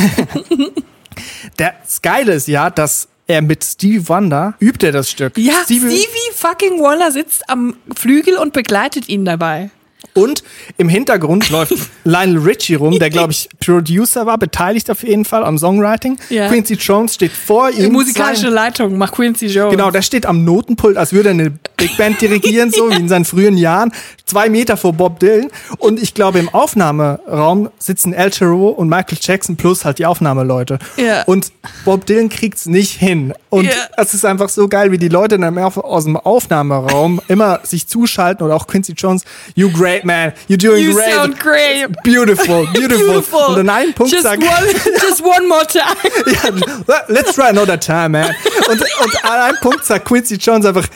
Der, 1.58 1.74
das 1.84 2.02
Geile 2.02 2.32
ist 2.32 2.48
ja, 2.48 2.70
dass 2.70 3.06
er 3.26 3.42
mit 3.42 3.64
Stevie 3.64 4.08
Wonder 4.08 4.54
übt 4.60 4.84
er 4.84 4.92
das 4.92 5.10
Stück. 5.10 5.36
Ja, 5.38 5.62
Stevie, 5.64 6.06
fucking 6.34 6.80
Waller 6.80 7.10
sitzt 7.10 7.48
am 7.48 7.76
Flügel 7.96 8.36
und 8.36 8.52
begleitet 8.52 9.08
ihn 9.08 9.24
dabei. 9.24 9.70
Und 10.14 10.44
im 10.78 10.88
Hintergrund 10.88 11.50
läuft 11.50 11.74
Lionel 12.04 12.38
Richie 12.38 12.76
rum, 12.76 12.98
der, 12.98 13.10
glaube 13.10 13.32
ich, 13.32 13.48
Producer 13.58 14.26
war, 14.26 14.38
beteiligt 14.38 14.90
auf 14.90 15.02
jeden 15.02 15.24
Fall 15.24 15.42
am 15.44 15.58
Songwriting. 15.58 16.18
Ja. 16.30 16.48
Quincy 16.48 16.74
Jones 16.74 17.14
steht 17.14 17.32
vor 17.32 17.70
ihm. 17.70 17.92
Musikalische 17.92 18.42
Sein- 18.42 18.52
Leitung 18.52 18.96
macht 18.96 19.14
Quincy 19.14 19.46
Jones. 19.46 19.72
Genau, 19.72 19.90
der 19.90 20.02
steht 20.02 20.24
am 20.26 20.44
Notenpult, 20.44 20.96
als 20.96 21.12
würde 21.12 21.30
er 21.30 21.34
eine 21.34 21.50
Big 21.76 21.96
Band 21.96 22.20
dirigieren, 22.20 22.70
so 22.70 22.90
wie 22.90 22.94
in 22.94 23.08
seinen 23.08 23.24
frühen 23.24 23.56
Jahren. 23.56 23.92
Zwei 24.24 24.48
Meter 24.48 24.76
vor 24.76 24.92
Bob 24.92 25.18
Dylan. 25.20 25.50
Und 25.78 26.00
ich 26.00 26.14
glaube, 26.14 26.38
im 26.38 26.48
Aufnahmeraum 26.48 27.68
sitzen 27.78 28.12
El 28.12 28.30
Giro 28.30 28.68
und 28.68 28.88
Michael 28.88 29.18
Jackson 29.20 29.56
plus 29.56 29.84
halt 29.84 29.98
die 29.98 30.06
Aufnahmeleute. 30.06 30.78
Ja. 30.96 31.24
Und 31.24 31.52
Bob 31.84 32.06
Dylan 32.06 32.28
kriegt's 32.28 32.66
nicht 32.66 32.92
hin. 32.92 33.34
Und 33.50 33.68
es 33.96 34.14
ist 34.14 34.24
einfach 34.24 34.48
so 34.48 34.68
geil, 34.68 34.92
wie 34.92 34.98
die 34.98 35.08
Leute 35.08 35.38
dann 35.38 35.58
aus 35.58 36.04
dem 36.04 36.16
Aufnahmeraum 36.16 37.20
immer 37.28 37.60
sich 37.64 37.86
zuschalten 37.86 38.44
oder 38.46 38.54
auch 38.56 38.66
Quincy 38.66 38.92
Jones. 38.92 39.24
You 39.54 39.70
great 39.70 40.03
man, 40.04 40.32
you're 40.48 40.56
doing 40.58 40.84
You 40.84 40.94
great. 40.94 41.12
sound 41.12 41.38
great. 41.38 41.86
Beautiful, 42.02 42.66
beautiful. 42.72 43.40
Und 43.54 43.58
an 43.60 43.68
einem 43.70 43.94
Punkt 43.94 44.12
just 44.12 44.24
sagt 44.24 44.42
one, 44.42 44.66
just 45.00 45.22
one 45.22 45.48
more 45.48 45.64
time. 45.66 45.96
ja, 46.26 47.04
let's 47.08 47.34
try 47.34 47.48
another 47.48 47.78
time, 47.78 48.10
man. 48.10 48.34
Und, 48.68 48.80
und 48.80 49.24
an 49.24 49.40
einem 49.40 49.56
Punkt 49.60 49.84
sagt 49.84 50.04
Quincy 50.06 50.36
Jones 50.36 50.66
einfach, 50.66 50.86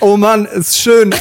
oh 0.00 0.16
Mann, 0.16 0.46
ist 0.46 0.78
schön. 0.78 1.14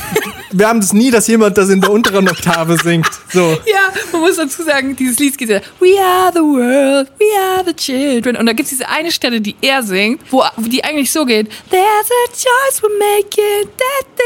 Wir 0.51 0.67
haben 0.67 0.79
es 0.79 0.93
nie, 0.93 1.11
dass 1.11 1.27
jemand 1.27 1.57
das 1.57 1.69
in 1.69 1.81
der 1.81 1.91
unteren 1.91 2.27
Oktave 2.27 2.77
singt. 2.77 3.09
So. 3.31 3.57
Ja, 3.65 3.93
man 4.11 4.21
muss 4.21 4.37
dazu 4.37 4.63
sagen, 4.63 4.95
dieses 4.95 5.19
Lied 5.19 5.37
geht 5.37 5.49
ja, 5.49 5.61
We 5.79 6.01
are 6.01 6.31
the 6.33 6.39
world, 6.39 7.11
we 7.19 7.25
are 7.39 7.63
the 7.63 7.73
children. 7.73 8.35
Und 8.35 8.45
da 8.47 8.53
gibt 8.53 8.63
es 8.63 8.69
diese 8.69 8.89
eine 8.89 9.11
Stelle, 9.11 9.41
die 9.41 9.55
er 9.61 9.83
singt, 9.83 10.21
wo, 10.31 10.43
die 10.57 10.83
eigentlich 10.83 11.11
so 11.11 11.25
geht, 11.25 11.49
There's 11.69 12.09
a 12.09 12.31
choice 12.31 12.81
we're 12.81 12.97
making. 12.97 13.69
Da, 13.77 13.85
da, 14.17 14.23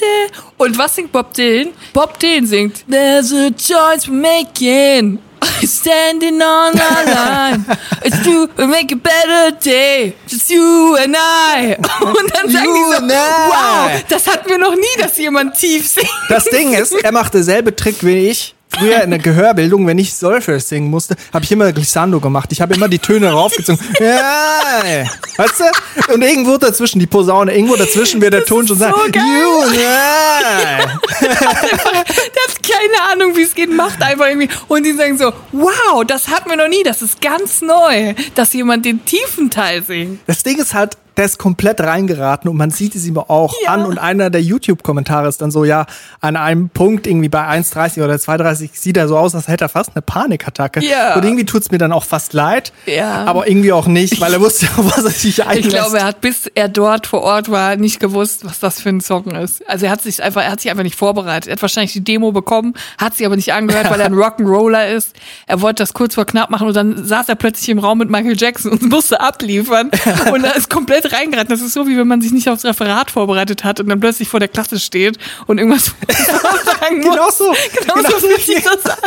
da. 0.00 0.42
Und 0.58 0.76
was 0.78 0.94
singt 0.94 1.12
Bob 1.12 1.34
Dylan? 1.34 1.68
Bob 1.92 2.18
Dylan 2.18 2.46
singt, 2.46 2.84
There's 2.90 3.32
a 3.32 3.50
choice 3.50 4.08
we're 4.08 4.12
making. 4.12 5.20
Standing 5.64 6.42
on 6.42 6.74
our 6.78 7.04
line. 7.06 7.64
It's 8.04 8.22
true, 8.22 8.48
we 8.56 8.66
make 8.66 8.92
a 8.92 8.96
better 8.96 9.56
day. 9.56 10.14
Just 10.26 10.50
you 10.50 10.96
and 10.96 11.16
I. 11.16 11.76
Und 12.00 12.34
dann 12.34 12.50
sagen 12.50 12.66
You 12.66 12.74
die 12.74 13.08
so, 13.08 13.14
wow, 13.14 13.90
das 14.08 14.26
hatten 14.26 14.48
wir 14.50 14.58
noch 14.58 14.74
nie, 14.74 15.00
dass 15.00 15.16
jemand 15.18 15.56
tief 15.56 15.88
singt. 15.88 16.08
Das 16.28 16.44
Ding 16.44 16.74
ist, 16.74 16.92
er 16.92 17.12
macht 17.12 17.34
derselbe 17.34 17.74
Trick 17.74 18.04
wie 18.04 18.28
ich. 18.28 18.55
Früher 18.68 19.02
in 19.02 19.10
der 19.10 19.18
Gehörbildung, 19.18 19.86
wenn 19.86 19.98
ich 19.98 20.14
Solfege 20.14 20.60
singen 20.60 20.90
musste, 20.90 21.16
habe 21.32 21.44
ich 21.44 21.52
immer 21.52 21.72
Glissando 21.72 22.20
gemacht. 22.20 22.50
Ich 22.52 22.60
habe 22.60 22.74
immer 22.74 22.88
die 22.88 22.98
Töne 22.98 23.30
raufgezogen. 23.30 23.78
Ja, 24.00 25.04
weißt 25.36 25.60
du? 25.60 26.12
Und 26.14 26.22
irgendwo 26.22 26.56
dazwischen, 26.58 26.98
die 26.98 27.06
Posaune, 27.06 27.54
irgendwo 27.54 27.76
dazwischen 27.76 28.20
wird 28.20 28.34
der 28.34 28.44
Ton 28.44 28.66
schon 28.66 28.76
sagen, 28.78 28.94
so 29.04 29.10
geil. 29.10 29.22
"You, 29.24 29.80
ja." 29.80 30.98
Der 31.20 31.30
hat 31.30 32.62
keine 32.62 33.12
Ahnung, 33.12 33.36
wie 33.36 33.42
es 33.42 33.54
geht, 33.54 33.70
macht 33.72 34.02
einfach 34.02 34.26
irgendwie. 34.26 34.48
Und 34.68 34.84
die 34.84 34.92
sagen 34.92 35.16
so, 35.18 35.32
wow, 35.52 36.04
das 36.06 36.28
hatten 36.28 36.50
wir 36.50 36.56
noch 36.56 36.68
nie, 36.68 36.82
das 36.82 37.02
ist 37.02 37.20
ganz 37.20 37.62
neu, 37.62 38.14
dass 38.34 38.52
jemand 38.52 38.84
den 38.84 39.04
tiefen 39.04 39.50
Teil 39.50 39.82
singt. 39.82 40.20
Das 40.26 40.42
Ding 40.42 40.58
ist 40.58 40.74
halt, 40.74 40.96
der 41.16 41.24
ist 41.24 41.38
komplett 41.38 41.80
reingeraten 41.80 42.50
und 42.50 42.56
man 42.56 42.70
sieht 42.70 42.94
es 42.94 43.06
ihm 43.06 43.16
auch 43.18 43.54
Ja. 43.64 43.70
an. 43.72 43.86
Und 43.86 43.98
einer 43.98 44.30
der 44.30 44.42
YouTube-Kommentare 44.42 45.28
ist 45.28 45.40
dann 45.40 45.50
so, 45.50 45.64
ja, 45.64 45.86
an 46.20 46.36
einem 46.36 46.68
Punkt 46.68 47.06
irgendwie 47.06 47.28
bei 47.28 47.40
1,30 47.46 48.02
oder 48.04 48.14
2,30 48.14 48.70
sieht 48.74 48.96
er 48.96 49.08
so 49.08 49.16
aus, 49.16 49.34
als 49.34 49.48
hätte 49.48 49.64
er 49.64 49.68
fast 49.68 49.90
eine 49.94 50.02
Panikattacke. 50.02 50.80
Ja. 50.84 51.14
Und 51.16 51.24
irgendwie 51.24 51.44
tut's 51.46 51.70
mir 51.70 51.78
dann 51.78 51.92
auch 51.92 52.04
fast 52.04 52.32
leid. 52.32 52.72
Ja. 52.86 53.24
Aber 53.24 53.48
irgendwie 53.48 53.72
auch 53.72 53.86
nicht, 53.86 54.20
weil 54.20 54.32
er 54.32 54.40
wusste 54.40 54.66
ja, 54.66 54.72
was 54.76 55.04
er 55.04 55.10
sich 55.10 55.42
einlässt. 55.44 55.66
Ich 55.66 55.68
glaube, 55.74 55.98
er 55.98 56.04
hat 56.04 56.20
bis 56.20 56.46
er 56.54 56.68
dort 56.68 57.06
vor 57.06 57.22
Ort 57.22 57.50
war 57.50 57.76
nicht 57.76 58.00
gewusst, 58.00 58.44
was 58.44 58.60
das 58.60 58.80
für 58.80 58.90
ein 58.90 59.00
Song 59.00 59.24
ist. 59.30 59.66
Also 59.68 59.86
er 59.86 59.92
hat 59.92 60.02
sich 60.02 60.22
einfach, 60.22 60.42
er 60.42 60.50
hat 60.52 60.60
sich 60.60 60.70
einfach 60.70 60.82
nicht 60.84 60.96
vorbereitet. 60.96 61.48
Er 61.48 61.52
hat 61.52 61.62
wahrscheinlich 61.62 61.92
die 61.92 62.04
Demo 62.04 62.32
bekommen, 62.32 62.74
hat 62.98 63.16
sie 63.16 63.24
aber 63.26 63.36
nicht 63.36 63.52
angehört, 63.52 63.90
weil 63.90 64.00
er 64.00 64.06
ein 64.06 64.14
Rock'n'Roller 64.16 64.88
ist. 64.88 65.14
Er 65.46 65.60
wollte 65.60 65.82
das 65.82 65.94
kurz 65.94 66.14
vor 66.14 66.26
knapp 66.26 66.50
machen 66.50 66.66
und 66.68 66.74
dann 66.76 67.04
saß 67.04 67.28
er 67.28 67.34
plötzlich 67.36 67.68
im 67.70 67.78
Raum 67.78 67.98
mit 67.98 68.10
Michael 68.10 68.36
Jackson 68.36 68.72
und 68.72 68.82
musste 68.90 69.20
abliefern. 69.20 69.90
Und 70.32 70.44
er 70.44 70.56
ist 70.56 70.68
komplett 70.70 71.05
reingeraten. 71.12 71.48
Das 71.48 71.60
ist 71.60 71.72
so, 71.72 71.86
wie 71.88 71.96
wenn 71.96 72.08
man 72.08 72.20
sich 72.20 72.32
nicht 72.32 72.48
aufs 72.48 72.64
Referat 72.64 73.10
vorbereitet 73.10 73.64
hat 73.64 73.80
und 73.80 73.88
dann 73.88 74.00
plötzlich 74.00 74.28
vor 74.28 74.40
der 74.40 74.48
Klasse 74.48 74.78
steht 74.80 75.18
und 75.46 75.58
irgendwas 75.58 75.86
sagen 76.80 76.98
muss. 77.00 77.14
Genau 77.14 77.30
so. 77.30 77.54
Genau, 77.80 77.94
Genau 77.94 78.10
so 78.10 78.18
fühlt 78.18 78.40
sich 78.42 78.62
das 78.62 78.84
an. 78.86 78.98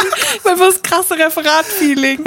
Einfach 0.46 0.66
das 0.68 0.82
krasse 0.82 1.16
Referat-Feeling. 1.18 2.20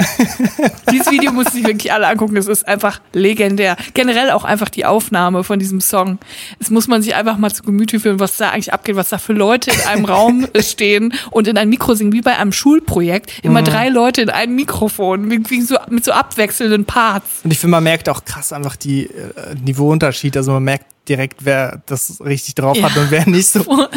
Dieses 0.91 1.09
Video 1.11 1.31
muss 1.31 1.47
sich 1.47 1.65
wirklich 1.65 1.91
alle 1.91 2.07
angucken. 2.07 2.35
Das 2.35 2.47
ist 2.47 2.67
einfach 2.67 2.99
legendär. 3.13 3.75
Generell 3.93 4.31
auch 4.31 4.43
einfach 4.43 4.69
die 4.69 4.85
Aufnahme 4.85 5.43
von 5.43 5.59
diesem 5.59 5.81
Song. 5.81 6.19
Es 6.59 6.69
muss 6.69 6.87
man 6.87 7.01
sich 7.01 7.15
einfach 7.15 7.37
mal 7.37 7.51
zu 7.53 7.63
Gemüte 7.63 7.99
führen, 7.99 8.19
was 8.19 8.37
da 8.37 8.49
eigentlich 8.49 8.73
abgeht, 8.73 8.95
was 8.95 9.09
da 9.09 9.17
für 9.17 9.33
Leute 9.33 9.71
in 9.71 9.81
einem 9.81 10.05
Raum 10.05 10.47
stehen 10.59 11.13
und 11.31 11.47
in 11.47 11.57
ein 11.57 11.69
Mikro 11.69 11.93
singen, 11.95 12.13
wie 12.13 12.21
bei 12.21 12.37
einem 12.37 12.51
Schulprojekt. 12.51 13.31
Immer 13.43 13.61
Mhm. 13.61 13.65
drei 13.65 13.89
Leute 13.89 14.21
in 14.21 14.29
einem 14.29 14.55
Mikrofon, 14.55 15.29
wie 15.49 15.61
so, 15.61 15.75
mit 15.89 16.03
so 16.05 16.11
abwechselnden 16.11 16.85
Parts. 16.85 17.27
Und 17.43 17.51
ich 17.51 17.59
finde, 17.59 17.71
man 17.71 17.83
merkt 17.83 18.09
auch 18.09 18.25
krass 18.25 18.53
einfach 18.53 18.75
die 18.75 19.05
äh, 19.05 19.55
Niveauunterschied. 19.63 20.35
Also 20.37 20.51
man 20.51 20.63
merkt 20.63 21.02
direkt, 21.09 21.45
wer 21.45 21.81
das 21.85 22.21
richtig 22.23 22.55
drauf 22.55 22.81
hat 22.81 22.95
Ja. 22.95 23.01
und 23.01 23.11
wer 23.11 23.27
nicht 23.27 23.49
so. 23.49 23.61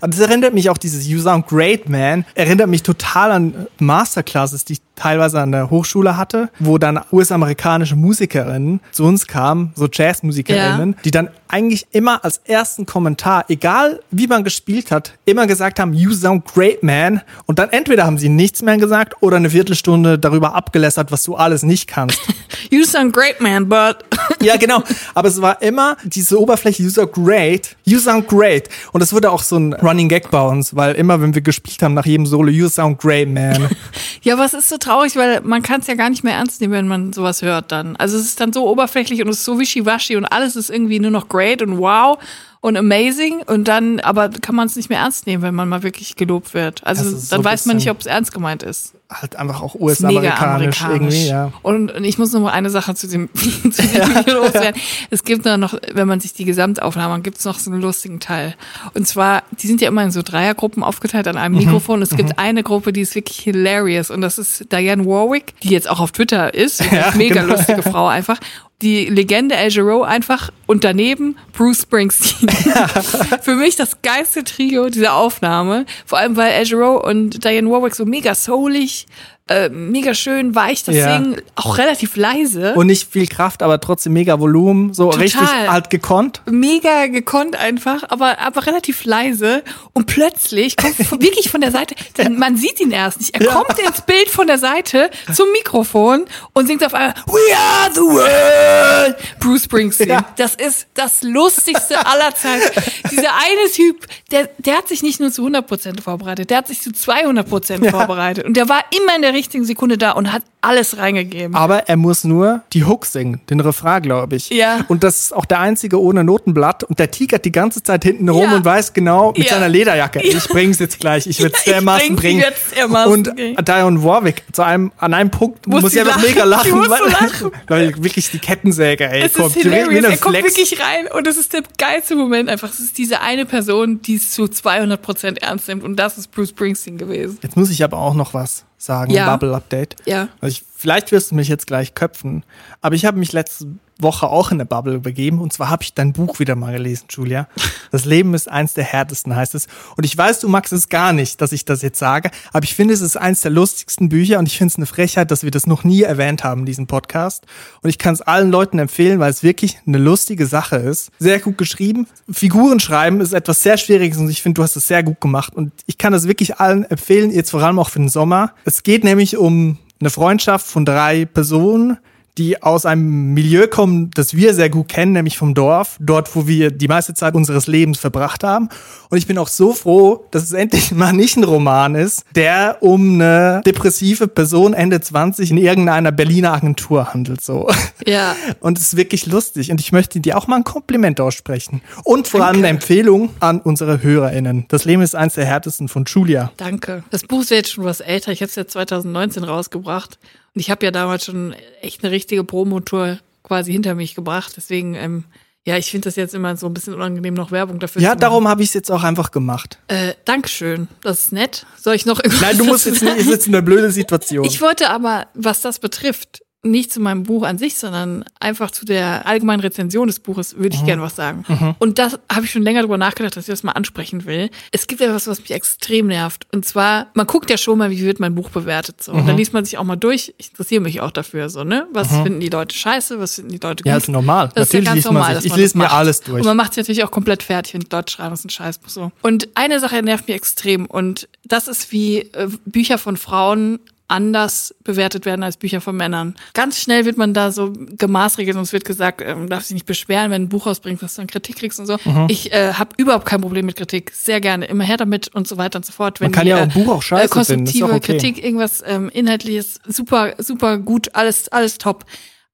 Und 0.00 0.14
das 0.14 0.20
erinnert 0.20 0.54
mich 0.54 0.70
auch, 0.70 0.78
dieses 0.78 1.06
You 1.06 1.20
Sound 1.20 1.46
Great 1.48 1.86
Man, 1.88 2.24
erinnert 2.34 2.68
mich 2.68 2.82
total 2.82 3.30
an 3.30 3.66
Masterclasses, 3.78 4.64
die 4.64 4.74
ich 4.74 4.80
teilweise 4.96 5.40
an 5.40 5.52
der 5.52 5.68
Hochschule 5.70 6.16
hatte, 6.16 6.48
wo 6.58 6.78
dann 6.78 7.00
US-amerikanische 7.12 7.94
Musikerinnen 7.96 8.80
zu 8.92 9.04
uns 9.04 9.26
kamen, 9.26 9.72
so 9.74 9.88
Jazzmusikerinnen, 9.92 10.96
die 11.04 11.10
dann 11.10 11.28
eigentlich 11.48 11.86
immer 11.90 12.24
als 12.24 12.38
ersten 12.44 12.86
Kommentar, 12.86 13.44
egal 13.48 14.00
wie 14.10 14.26
man 14.26 14.44
gespielt 14.44 14.90
hat, 14.90 15.12
immer 15.26 15.46
gesagt 15.46 15.78
haben, 15.78 15.92
You 15.92 16.12
Sound 16.14 16.46
Great 16.46 16.82
Man. 16.82 17.20
Und 17.46 17.58
dann 17.58 17.68
entweder 17.70 18.04
haben 18.06 18.16
sie 18.16 18.28
nichts 18.30 18.62
mehr 18.62 18.78
gesagt 18.78 19.16
oder 19.20 19.36
eine 19.36 19.50
Viertelstunde 19.50 20.18
darüber 20.18 20.54
abgelästert, 20.54 21.12
was 21.12 21.22
du 21.24 21.34
alles 21.34 21.62
nicht 21.62 21.86
kannst. 21.88 22.18
You 22.70 22.84
sound 22.84 23.12
great, 23.12 23.40
man, 23.40 23.68
but 23.68 23.98
Ja, 24.40 24.56
genau. 24.56 24.82
Aber 25.14 25.28
es 25.28 25.42
war 25.42 25.60
immer 25.60 25.96
diese 26.04 26.38
Oberfläche, 26.52 26.82
you 26.82 26.90
sound 26.90 27.12
great, 27.12 27.76
you 27.84 27.98
sound 27.98 28.28
great. 28.28 28.68
Und 28.92 29.00
das 29.00 29.14
wurde 29.14 29.30
auch 29.30 29.42
so 29.42 29.56
ein 29.56 29.72
Running 29.72 30.10
Gag 30.10 30.30
bei 30.30 30.46
uns, 30.46 30.76
weil 30.76 30.94
immer, 30.96 31.18
wenn 31.22 31.34
wir 31.34 31.40
gespielt 31.40 31.82
haben, 31.82 31.94
nach 31.94 32.04
jedem 32.04 32.26
Solo, 32.26 32.50
you 32.50 32.68
sound 32.68 32.98
great, 32.98 33.28
man. 33.28 33.70
Ja, 34.24 34.34
aber 34.34 34.44
es 34.44 34.54
ist 34.54 34.68
so 34.68 34.76
traurig, 34.76 35.16
weil 35.16 35.40
man 35.40 35.62
kann 35.62 35.80
es 35.80 35.88
ja 35.88 35.94
gar 35.94 36.08
nicht 36.08 36.22
mehr 36.22 36.34
ernst 36.34 36.60
nehmen, 36.60 36.74
wenn 36.74 36.86
man 36.86 37.12
sowas 37.12 37.42
hört 37.42 37.72
dann. 37.72 37.96
Also 37.96 38.16
es 38.16 38.24
ist 38.24 38.40
dann 38.40 38.52
so 38.52 38.68
oberflächlich 38.68 39.20
und 39.20 39.28
es 39.28 39.38
ist 39.38 39.44
so 39.44 39.58
wischiwaschi 39.58 40.14
und 40.14 40.26
alles 40.26 40.54
ist 40.54 40.70
irgendwie 40.70 41.00
nur 41.00 41.10
noch 41.10 41.28
great 41.28 41.60
und 41.60 41.78
wow 41.78 42.18
und 42.62 42.76
amazing 42.76 43.42
und 43.44 43.66
dann, 43.68 43.98
aber 44.00 44.30
kann 44.30 44.54
man 44.54 44.66
es 44.68 44.76
nicht 44.76 44.88
mehr 44.88 45.00
ernst 45.00 45.26
nehmen, 45.26 45.42
wenn 45.42 45.54
man 45.54 45.68
mal 45.68 45.82
wirklich 45.82 46.16
gelobt 46.16 46.54
wird. 46.54 46.86
Also 46.86 47.10
so 47.14 47.36
dann 47.36 47.44
weiß 47.44 47.66
man 47.66 47.76
nicht, 47.76 47.90
ob 47.90 47.98
es 48.00 48.06
ernst 48.06 48.32
gemeint 48.32 48.62
ist. 48.62 48.94
halt 49.10 49.34
einfach 49.36 49.60
auch 49.62 49.74
US-amerikanisch 49.74 50.80
amerikanisch. 50.80 51.14
irgendwie, 51.16 51.26
ja. 51.28 51.52
Und, 51.62 51.90
und 51.92 52.04
ich 52.04 52.18
muss 52.18 52.32
noch 52.32 52.40
mal 52.40 52.52
eine 52.52 52.70
Sache 52.70 52.94
zu 52.94 53.08
dem, 53.08 53.28
zu 53.34 53.82
dem 53.82 53.90
Video 54.16 54.34
loswerden. 54.44 54.80
Es 55.10 55.24
gibt 55.24 55.44
noch, 55.44 55.74
wenn 55.92 56.06
man 56.06 56.20
sich 56.20 56.34
die 56.34 56.44
Gesamtaufnahme 56.44 57.20
gibt 57.20 57.38
es 57.38 57.44
noch 57.44 57.58
so 57.58 57.68
einen 57.70 57.82
lustigen 57.82 58.20
Teil. 58.20 58.54
Und 58.94 59.08
zwar, 59.08 59.42
die 59.60 59.66
sind 59.66 59.80
ja 59.80 59.88
immer 59.88 60.04
in 60.04 60.12
so 60.12 60.22
Dreiergruppen 60.22 60.84
aufgeteilt 60.84 61.26
an 61.26 61.34
Mhm. 61.34 61.42
einem 61.42 61.56
Mikrofon. 61.56 62.00
Es 62.00 62.10
gibt 62.16 62.38
eine 62.38 62.62
Gruppe, 62.62 62.92
die 62.92 63.00
ist 63.00 63.16
wirklich 63.16 63.40
hilarious. 63.40 64.10
Und 64.10 64.20
das 64.20 64.38
ist 64.38 64.70
Diane 64.72 65.04
Warwick, 65.04 65.54
die 65.64 65.70
jetzt 65.70 65.90
auch 65.90 65.98
auf 65.98 66.12
Twitter 66.12 66.54
ist. 66.54 66.80
Ja, 66.92 67.10
mega 67.16 67.42
genau. 67.42 67.54
lustige 67.56 67.82
Frau 67.82 68.06
einfach. 68.06 68.38
Die 68.82 69.06
Legende 69.06 69.56
Al 69.56 69.70
Jarreau 69.70 70.02
einfach 70.02 70.50
und 70.66 70.82
daneben 70.82 71.36
Bruce 71.52 71.82
Springsteen. 71.82 72.48
Für 73.42 73.54
mich 73.54 73.76
das 73.76 74.02
geilste 74.02 74.42
Trio 74.42 74.88
dieser 74.88 75.14
Aufnahme. 75.14 75.86
Vor 76.04 76.18
allem, 76.18 76.36
weil 76.36 76.52
Al 76.52 76.64
Jarreau 76.64 77.00
und 77.00 77.44
Diane 77.44 77.70
Warwick 77.70 77.94
so 77.94 78.04
mega 78.04 78.34
soulig, 78.34 79.06
äh, 79.48 79.68
mega 79.68 80.14
schön 80.14 80.54
weich 80.54 80.84
das 80.84 80.94
Ja. 80.94 81.16
singen, 81.16 81.40
auch 81.56 81.76
relativ 81.78 82.16
leise. 82.16 82.74
Und 82.74 82.86
nicht 82.86 83.10
viel 83.10 83.26
Kraft, 83.26 83.62
aber 83.62 83.80
trotzdem 83.80 84.12
mega 84.12 84.38
Volumen, 84.38 84.94
so 84.94 85.06
Total. 85.06 85.20
richtig 85.22 85.40
halt 85.68 85.90
gekonnt. 85.90 86.42
mega 86.46 87.06
gekonnt 87.08 87.56
einfach, 87.56 88.04
aber, 88.08 88.38
aber 88.38 88.66
relativ 88.66 89.04
leise. 89.04 89.62
Und 89.92 90.06
plötzlich 90.06 90.76
kommt 90.76 90.96
wirklich 91.20 91.50
von 91.50 91.60
der 91.60 91.72
Seite, 91.72 91.94
denn 92.18 92.38
man 92.38 92.56
sieht 92.56 92.80
ihn 92.80 92.92
erst 92.92 93.18
nicht. 93.20 93.34
Er 93.34 93.42
Ja. 93.46 93.52
kommt 93.52 93.78
ins 93.78 94.00
Bild 94.02 94.28
von 94.28 94.46
der 94.46 94.58
Seite 94.58 95.10
zum 95.34 95.50
Mikrofon 95.52 96.24
und 96.52 96.66
singt 96.66 96.84
auf 96.86 96.94
einmal 96.94 97.14
We 97.26 97.56
are 97.56 97.90
the 97.92 98.00
world! 98.00 99.16
Bruce 99.40 99.64
Springsteen. 99.64 100.08
Ja. 100.08 100.24
Das 100.36 100.54
ist 100.54 100.86
das 100.94 101.22
lustigste 101.22 102.06
aller 102.06 102.34
Zeiten. 102.34 102.80
Dieser 103.10 103.30
eine 103.34 103.70
Typ, 103.74 104.06
der, 104.30 104.48
der 104.58 104.76
hat 104.78 104.88
sich 104.88 105.02
nicht 105.02 105.20
nur 105.20 105.30
zu 105.32 105.44
100% 105.46 106.00
vorbereitet, 106.00 106.50
der 106.50 106.58
hat 106.58 106.68
sich 106.68 106.80
zu 106.80 106.90
200% 106.90 107.90
vorbereitet. 107.90 108.44
Und 108.44 108.56
der 108.56 108.68
war 108.68 108.84
immer 108.96 109.16
in 109.16 109.22
der 109.22 109.31
richtigen 109.32 109.64
Sekunde 109.64 109.98
da 109.98 110.12
und 110.12 110.32
hat 110.32 110.42
alles 110.62 110.96
reingegeben. 110.96 111.54
Aber 111.54 111.88
er 111.88 111.96
muss 111.96 112.24
nur 112.24 112.62
die 112.72 112.84
Hook 112.84 113.04
singen, 113.04 113.40
den 113.50 113.60
Refrain, 113.60 114.00
glaube 114.02 114.36
ich. 114.36 114.48
Ja. 114.50 114.84
Und 114.88 115.02
das 115.04 115.20
ist 115.24 115.32
auch 115.34 115.44
der 115.44 115.58
einzige 115.60 116.00
ohne 116.00 116.24
Notenblatt. 116.24 116.84
Und 116.84 116.98
der 116.98 117.10
tigert 117.10 117.44
die 117.44 117.52
ganze 117.52 117.82
Zeit 117.82 118.04
hinten 118.04 118.28
rum 118.28 118.44
Ja. 118.44 118.56
und 118.56 118.64
weiß 118.64 118.92
genau 118.92 119.32
mit 119.36 119.46
Ja. 119.48 119.54
seiner 119.54 119.68
Lederjacke, 119.68 120.22
ich 120.22 120.48
bring's 120.48 120.78
jetzt 120.78 121.00
gleich, 121.00 121.26
ich 121.26 121.42
werd's 121.42 121.58
Ich 121.66 121.72
dermaßen 121.72 122.16
bringen. 122.16 122.44
dermaßen 122.76 123.12
und. 123.12 123.32
Diane 123.68 124.02
Warwick, 124.04 124.44
zu 124.52 124.62
einem, 124.62 124.92
an 124.98 125.14
einem 125.14 125.30
Punkt 125.30 125.66
Muss 125.66 125.82
muss 125.82 125.94
ich 125.94 126.00
einfach 126.00 126.16
lachen. 126.16 126.28
mega 126.28 126.44
lachen. 126.44 126.72
Weil, 126.88 127.10
lachen. 127.10 127.50
weil 127.68 128.02
wirklich 128.04 128.30
die 128.30 128.38
Kettensäge, 128.38 129.10
ey, 129.10 129.22
Es 129.22 129.34
kommt. 129.34 129.56
ist 129.56 129.62
hilarious. 129.62 130.04
Er 130.04 130.16
kommt 130.16 130.36
wirklich 130.36 130.78
rein 130.80 131.06
und 131.12 131.26
es 131.26 131.36
ist 131.36 131.52
der 131.52 131.62
geilste 131.76 132.14
Moment 132.14 132.48
einfach. 132.48 132.70
Es 132.70 132.78
ist 132.80 132.96
diese 132.98 133.20
eine 133.20 133.46
Person, 133.46 134.00
die 134.02 134.14
es 134.14 134.30
zu 134.30 134.44
200% 134.44 135.42
ernst 135.42 135.68
nimmt 135.68 135.82
und 135.84 135.96
das 135.96 136.18
ist 136.18 136.30
Bruce 136.30 136.50
Springsteen 136.50 136.98
gewesen. 136.98 137.38
Jetzt 137.42 137.56
muss 137.56 137.70
ich 137.70 137.82
aber 137.82 137.98
auch 137.98 138.14
noch 138.14 138.32
was 138.34 138.64
sagen, 138.78 139.12
Ja. 139.12 139.30
Bubble 139.30 139.54
Update. 139.54 139.94
Ja. 140.06 140.28
Also 140.40 140.51
ich, 140.52 140.64
vielleicht 140.76 141.12
wirst 141.12 141.30
du 141.30 141.34
mich 141.34 141.48
jetzt 141.48 141.66
gleich 141.66 141.94
köpfen, 141.94 142.44
aber 142.80 142.94
ich 142.94 143.04
habe 143.04 143.18
mich 143.18 143.32
letzte 143.32 143.66
Woche 144.02 144.28
auch 144.28 144.50
in 144.50 144.56
eine 144.56 144.66
Bubble 144.66 144.98
begeben 144.98 145.40
und 145.40 145.52
zwar 145.52 145.70
habe 145.70 145.82
ich 145.82 145.94
dein 145.94 146.12
Buch 146.12 146.38
wieder 146.38 146.56
mal 146.56 146.72
gelesen, 146.72 147.06
Julia. 147.10 147.48
Das 147.92 148.06
Leben 148.06 148.32
ist 148.32 148.50
eins 148.50 148.72
der 148.72 148.84
härtesten, 148.84 149.36
heißt 149.36 149.54
es. 149.54 149.66
Und 149.98 150.04
ich 150.04 150.16
weiß, 150.16 150.40
du 150.40 150.48
magst 150.48 150.72
es 150.72 150.88
gar 150.88 151.12
nicht, 151.12 151.42
dass 151.42 151.52
ich 151.52 151.66
das 151.66 151.82
jetzt 151.82 151.98
sage, 151.98 152.30
aber 152.50 152.64
ich 152.64 152.74
finde, 152.74 152.94
es 152.94 153.02
ist 153.02 153.18
eins 153.18 153.42
der 153.42 153.50
lustigsten 153.50 154.08
Bücher 154.08 154.38
und 154.38 154.46
ich 154.46 154.56
finde 154.56 154.72
es 154.72 154.76
eine 154.76 154.86
Frechheit, 154.86 155.30
dass 155.30 155.42
wir 155.42 155.50
das 155.50 155.66
noch 155.66 155.84
nie 155.84 156.00
erwähnt 156.00 156.42
haben 156.42 156.60
in 156.60 156.66
diesem 156.66 156.86
Podcast. 156.86 157.44
Und 157.82 157.90
ich 157.90 157.98
kann 157.98 158.14
es 158.14 158.22
allen 158.22 158.50
Leuten 158.50 158.78
empfehlen, 158.78 159.20
weil 159.20 159.30
es 159.30 159.42
wirklich 159.42 159.78
eine 159.86 159.98
lustige 159.98 160.46
Sache 160.46 160.76
ist. 160.76 161.10
Sehr 161.18 161.38
gut 161.38 161.58
geschrieben. 161.58 162.06
Figuren 162.30 162.80
schreiben 162.80 163.20
ist 163.20 163.34
etwas 163.34 163.62
sehr 163.62 163.76
Schwieriges 163.76 164.16
und 164.16 164.30
ich 164.30 164.40
finde, 164.40 164.54
du 164.54 164.62
hast 164.62 164.74
es 164.74 164.88
sehr 164.88 165.02
gut 165.02 165.20
gemacht. 165.20 165.54
Und 165.54 165.72
ich 165.84 165.98
kann 165.98 166.14
das 166.14 166.26
wirklich 166.26 166.58
allen 166.58 166.84
empfehlen, 166.84 167.30
jetzt 167.30 167.50
vor 167.50 167.62
allem 167.62 167.78
auch 167.78 167.90
für 167.90 167.98
den 167.98 168.08
Sommer. 168.08 168.54
Es 168.64 168.82
geht 168.84 169.04
nämlich 169.04 169.36
um 169.36 169.76
eine 170.02 170.10
Freundschaft 170.10 170.66
von 170.66 170.84
drei 170.84 171.24
Personen, 171.26 171.96
die 172.38 172.62
aus 172.62 172.86
einem 172.86 173.34
Milieu 173.34 173.66
kommen, 173.66 174.10
das 174.14 174.34
wir 174.34 174.54
sehr 174.54 174.70
gut 174.70 174.88
kennen, 174.88 175.12
nämlich 175.12 175.36
vom 175.36 175.54
Dorf, 175.54 175.96
dort, 176.00 176.34
wo 176.34 176.46
wir 176.46 176.70
die 176.70 176.88
meiste 176.88 177.12
Zeit 177.12 177.34
unseres 177.34 177.66
Lebens 177.66 177.98
verbracht 177.98 178.42
haben. 178.42 178.70
Und 179.10 179.18
ich 179.18 179.26
bin 179.26 179.36
auch 179.36 179.48
so 179.48 179.74
froh, 179.74 180.26
dass 180.30 180.44
es 180.44 180.52
endlich 180.52 180.92
mal 180.92 181.12
nicht 181.12 181.36
ein 181.36 181.44
Roman 181.44 181.94
ist, 181.94 182.24
der 182.34 182.78
um 182.80 183.14
eine 183.14 183.60
depressive 183.66 184.28
Person 184.28 184.72
Ende 184.72 185.00
20 185.00 185.50
in 185.50 185.58
irgendeiner 185.58 186.10
Berliner 186.10 186.54
Agentur 186.54 187.12
handelt, 187.12 187.42
so. 187.42 187.68
Ja. 188.06 188.34
Und 188.60 188.78
es 188.78 188.84
ist 188.84 188.96
wirklich 188.96 189.26
lustig. 189.26 189.70
Und 189.70 189.80
ich 189.80 189.92
möchte 189.92 190.20
dir 190.20 190.38
auch 190.38 190.46
mal 190.46 190.56
ein 190.56 190.64
Kompliment 190.64 191.20
aussprechen. 191.20 191.82
Und 192.04 192.28
vor 192.28 192.44
allem 192.44 192.58
eine 192.58 192.68
Empfehlung 192.68 193.30
an 193.40 193.60
unsere 193.60 194.02
HörerInnen. 194.02 194.64
Das 194.68 194.86
Leben 194.86 195.02
ist 195.02 195.14
eins 195.14 195.34
der 195.34 195.44
härtesten 195.44 195.88
von 195.88 196.04
Julia. 196.06 196.50
Danke. 196.56 197.04
Das 197.10 197.24
Buch 197.24 197.42
ist 197.42 197.50
jetzt 197.50 197.72
schon 197.72 197.84
was 197.84 198.00
älter. 198.00 198.32
Ich 198.32 198.40
habe 198.40 198.48
es 198.48 198.54
ja 198.54 198.66
2019 198.66 199.44
rausgebracht. 199.44 200.18
Und 200.54 200.60
ich 200.60 200.70
habe 200.70 200.84
ja 200.84 200.90
damals 200.90 201.24
schon 201.24 201.54
echt 201.80 202.02
eine 202.04 202.12
richtige 202.12 202.44
Promotour 202.44 203.18
quasi 203.42 203.72
hinter 203.72 203.94
mich 203.94 204.14
gebracht. 204.14 204.52
Deswegen, 204.56 204.94
ähm, 204.94 205.24
Ja, 205.64 205.76
ich 205.76 205.92
finde 205.92 206.06
das 206.06 206.16
jetzt 206.16 206.34
immer 206.34 206.56
so 206.56 206.66
ein 206.66 206.74
bisschen 206.74 206.92
unangenehm, 206.94 207.34
noch 207.34 207.52
Werbung 207.52 207.78
dafür 207.78 208.02
Ja, 208.02 208.08
zu 208.08 208.14
machen. 208.14 208.20
darum 208.20 208.48
habe 208.48 208.62
ich 208.64 208.70
es 208.70 208.74
jetzt 208.74 208.90
auch 208.90 209.04
einfach 209.04 209.30
gemacht. 209.30 209.78
Äh, 209.86 210.14
Dankeschön. 210.24 210.88
Das 211.02 211.26
ist 211.26 211.32
nett. 211.32 211.66
Soll 211.80 211.94
ich 211.94 212.04
noch 212.04 212.18
irgendwas 212.18 212.40
Nein, 212.42 212.58
du 212.58 212.64
musst 212.64 212.84
jetzt 212.86 213.00
nicht, 213.00 213.12
ist 213.12 213.18
sagen? 213.20 213.30
jetzt 213.30 213.46
eine 213.46 213.62
blöde 213.62 213.92
Situation. 213.92 214.44
Ich 214.44 214.60
wollte 214.60 214.90
aber, 214.90 215.28
was 215.34 215.60
das 215.60 215.78
betrifft, 215.78 216.42
nicht 216.64 216.92
zu 216.92 217.00
meinem 217.00 217.24
Buch 217.24 217.42
an 217.42 217.58
sich, 217.58 217.76
sondern 217.76 218.24
einfach 218.38 218.70
zu 218.70 218.84
der 218.84 219.26
allgemeinen 219.26 219.60
Rezension 219.60 220.06
des 220.06 220.20
Buches 220.20 220.56
würde 220.56 220.76
ich 220.76 220.84
gerne 220.84 221.02
was 221.02 221.16
sagen. 221.16 221.44
Und 221.80 221.98
das 221.98 222.18
habe 222.32 222.44
ich 222.44 222.52
schon 222.52 222.62
länger 222.62 222.82
drüber 222.82 222.98
nachgedacht, 222.98 223.36
dass 223.36 223.48
ich 223.48 223.52
das 223.52 223.64
mal 223.64 223.72
ansprechen 223.72 224.26
will. 224.26 224.48
Es 224.70 224.86
gibt 224.86 225.00
etwas, 225.00 225.26
was 225.26 225.40
mich 225.40 225.50
extrem 225.50 226.06
nervt. 226.06 226.46
Und 226.52 226.64
zwar, 226.64 227.08
man 227.14 227.26
guckt 227.26 227.50
ja 227.50 227.58
schon 227.58 227.78
mal, 227.78 227.90
wie 227.90 228.00
wird 228.02 228.20
mein 228.20 228.34
Buch 228.36 228.50
bewertet. 228.50 229.02
So. 229.02 229.10
Und 229.12 229.26
dann 229.26 229.36
liest 229.36 229.52
man 229.52 229.64
sich 229.64 229.76
auch 229.76 229.82
mal 229.84 229.96
durch. 229.96 230.34
Ich 230.38 230.50
interessiere 230.50 230.80
mich 230.80 231.00
auch 231.00 231.10
dafür. 231.10 231.48
So, 231.48 231.64
ne? 231.64 231.86
Was 231.92 232.08
finden 232.08 232.38
die 232.38 232.48
Leute 232.48 232.76
scheiße? 232.76 233.18
Was 233.18 233.34
finden 233.34 233.50
die 233.50 233.58
Leute 233.58 233.82
gut? 233.82 233.90
ja, 233.90 233.96
ist 233.96 234.08
normal. 234.08 234.50
Das 234.54 234.68
ist 234.68 234.72
Natürlich 234.74 234.86
ja 234.86 234.94
ganz 234.94 235.04
normal, 235.04 235.24
sich. 235.26 235.34
dass 235.34 235.44
Ich 235.46 235.50
man 235.50 235.58
lese 235.60 235.72
das 235.72 235.78
mir 235.78 235.90
alles 235.90 236.20
durch. 236.20 236.40
Und 236.40 236.46
man 236.46 236.56
macht 236.56 236.70
es 236.72 236.76
natürlich 236.76 237.02
auch 237.02 237.10
komplett 237.10 237.42
fertig, 237.42 237.74
wenn 237.74 237.80
die 237.80 237.88
Leute 237.90 238.12
schreiben, 238.12 238.30
das 238.30 238.40
ist 238.40 238.46
ein 238.46 238.50
Scheißbuch 238.50 238.88
so. 238.88 239.10
Und 239.22 239.48
eine 239.56 239.80
Sache 239.80 240.00
nervt 240.02 240.28
mich 240.28 240.36
extrem 240.36 240.86
und 240.86 241.28
das 241.44 241.66
ist 241.66 241.90
wie 241.90 242.18
äh, 242.20 242.48
Bücher 242.66 242.98
von 242.98 243.16
Frauen 243.16 243.80
anders 244.08 244.74
bewertet 244.84 245.24
werden 245.24 245.42
als 245.42 245.56
Bücher 245.56 245.80
von 245.80 245.96
Männern. 245.96 246.34
Ganz 246.54 246.78
schnell 246.78 247.04
wird 247.04 247.16
man 247.16 247.34
da 247.34 247.50
so 247.50 247.72
gemaßregelt 247.72 248.56
und 248.56 248.62
es 248.62 248.72
wird 248.72 248.84
gesagt, 248.84 249.22
ähm, 249.24 249.48
darf 249.48 249.64
sich 249.64 249.74
nicht 249.74 249.86
beschweren, 249.86 250.30
wenn 250.30 250.42
ein 250.42 250.48
Buch 250.48 250.66
rausbringst, 250.66 251.02
dass 251.02 251.14
du 251.14 251.22
dann 251.22 251.28
Kritik 251.28 251.56
kriegst 251.56 251.80
und 251.80 251.86
so. 251.86 251.96
Mhm. 252.04 252.26
Ich 252.28 252.52
äh, 252.52 252.74
habe 252.74 252.90
überhaupt 252.98 253.26
kein 253.26 253.40
Problem 253.40 253.66
mit 253.66 253.76
Kritik, 253.76 254.12
sehr 254.14 254.40
gerne, 254.40 254.66
immer 254.66 254.84
her 254.84 254.96
damit 254.96 255.34
und 255.34 255.48
so 255.48 255.56
weiter 255.56 255.78
und 255.78 255.86
so 255.86 255.92
fort. 255.92 256.20
Wenn 256.20 256.26
Man 256.26 256.32
kann 256.32 256.44
die, 256.44 256.50
ja 256.50 256.56
auch 256.56 256.60
äh, 256.60 256.64
ein 256.64 256.70
Buch 256.70 256.88
auch 256.88 257.02
scheiße 257.02 257.24
äh, 257.24 257.28
konstruktive 257.28 257.66
finden, 257.70 257.84
ist 257.84 257.90
doch 257.90 257.96
okay. 257.96 258.18
Kritik, 258.18 258.44
irgendwas 258.44 258.82
ähm, 258.86 259.08
inhaltliches, 259.08 259.80
super, 259.86 260.34
super 260.38 260.78
gut, 260.78 261.14
alles, 261.14 261.48
alles 261.48 261.78
top. 261.78 262.04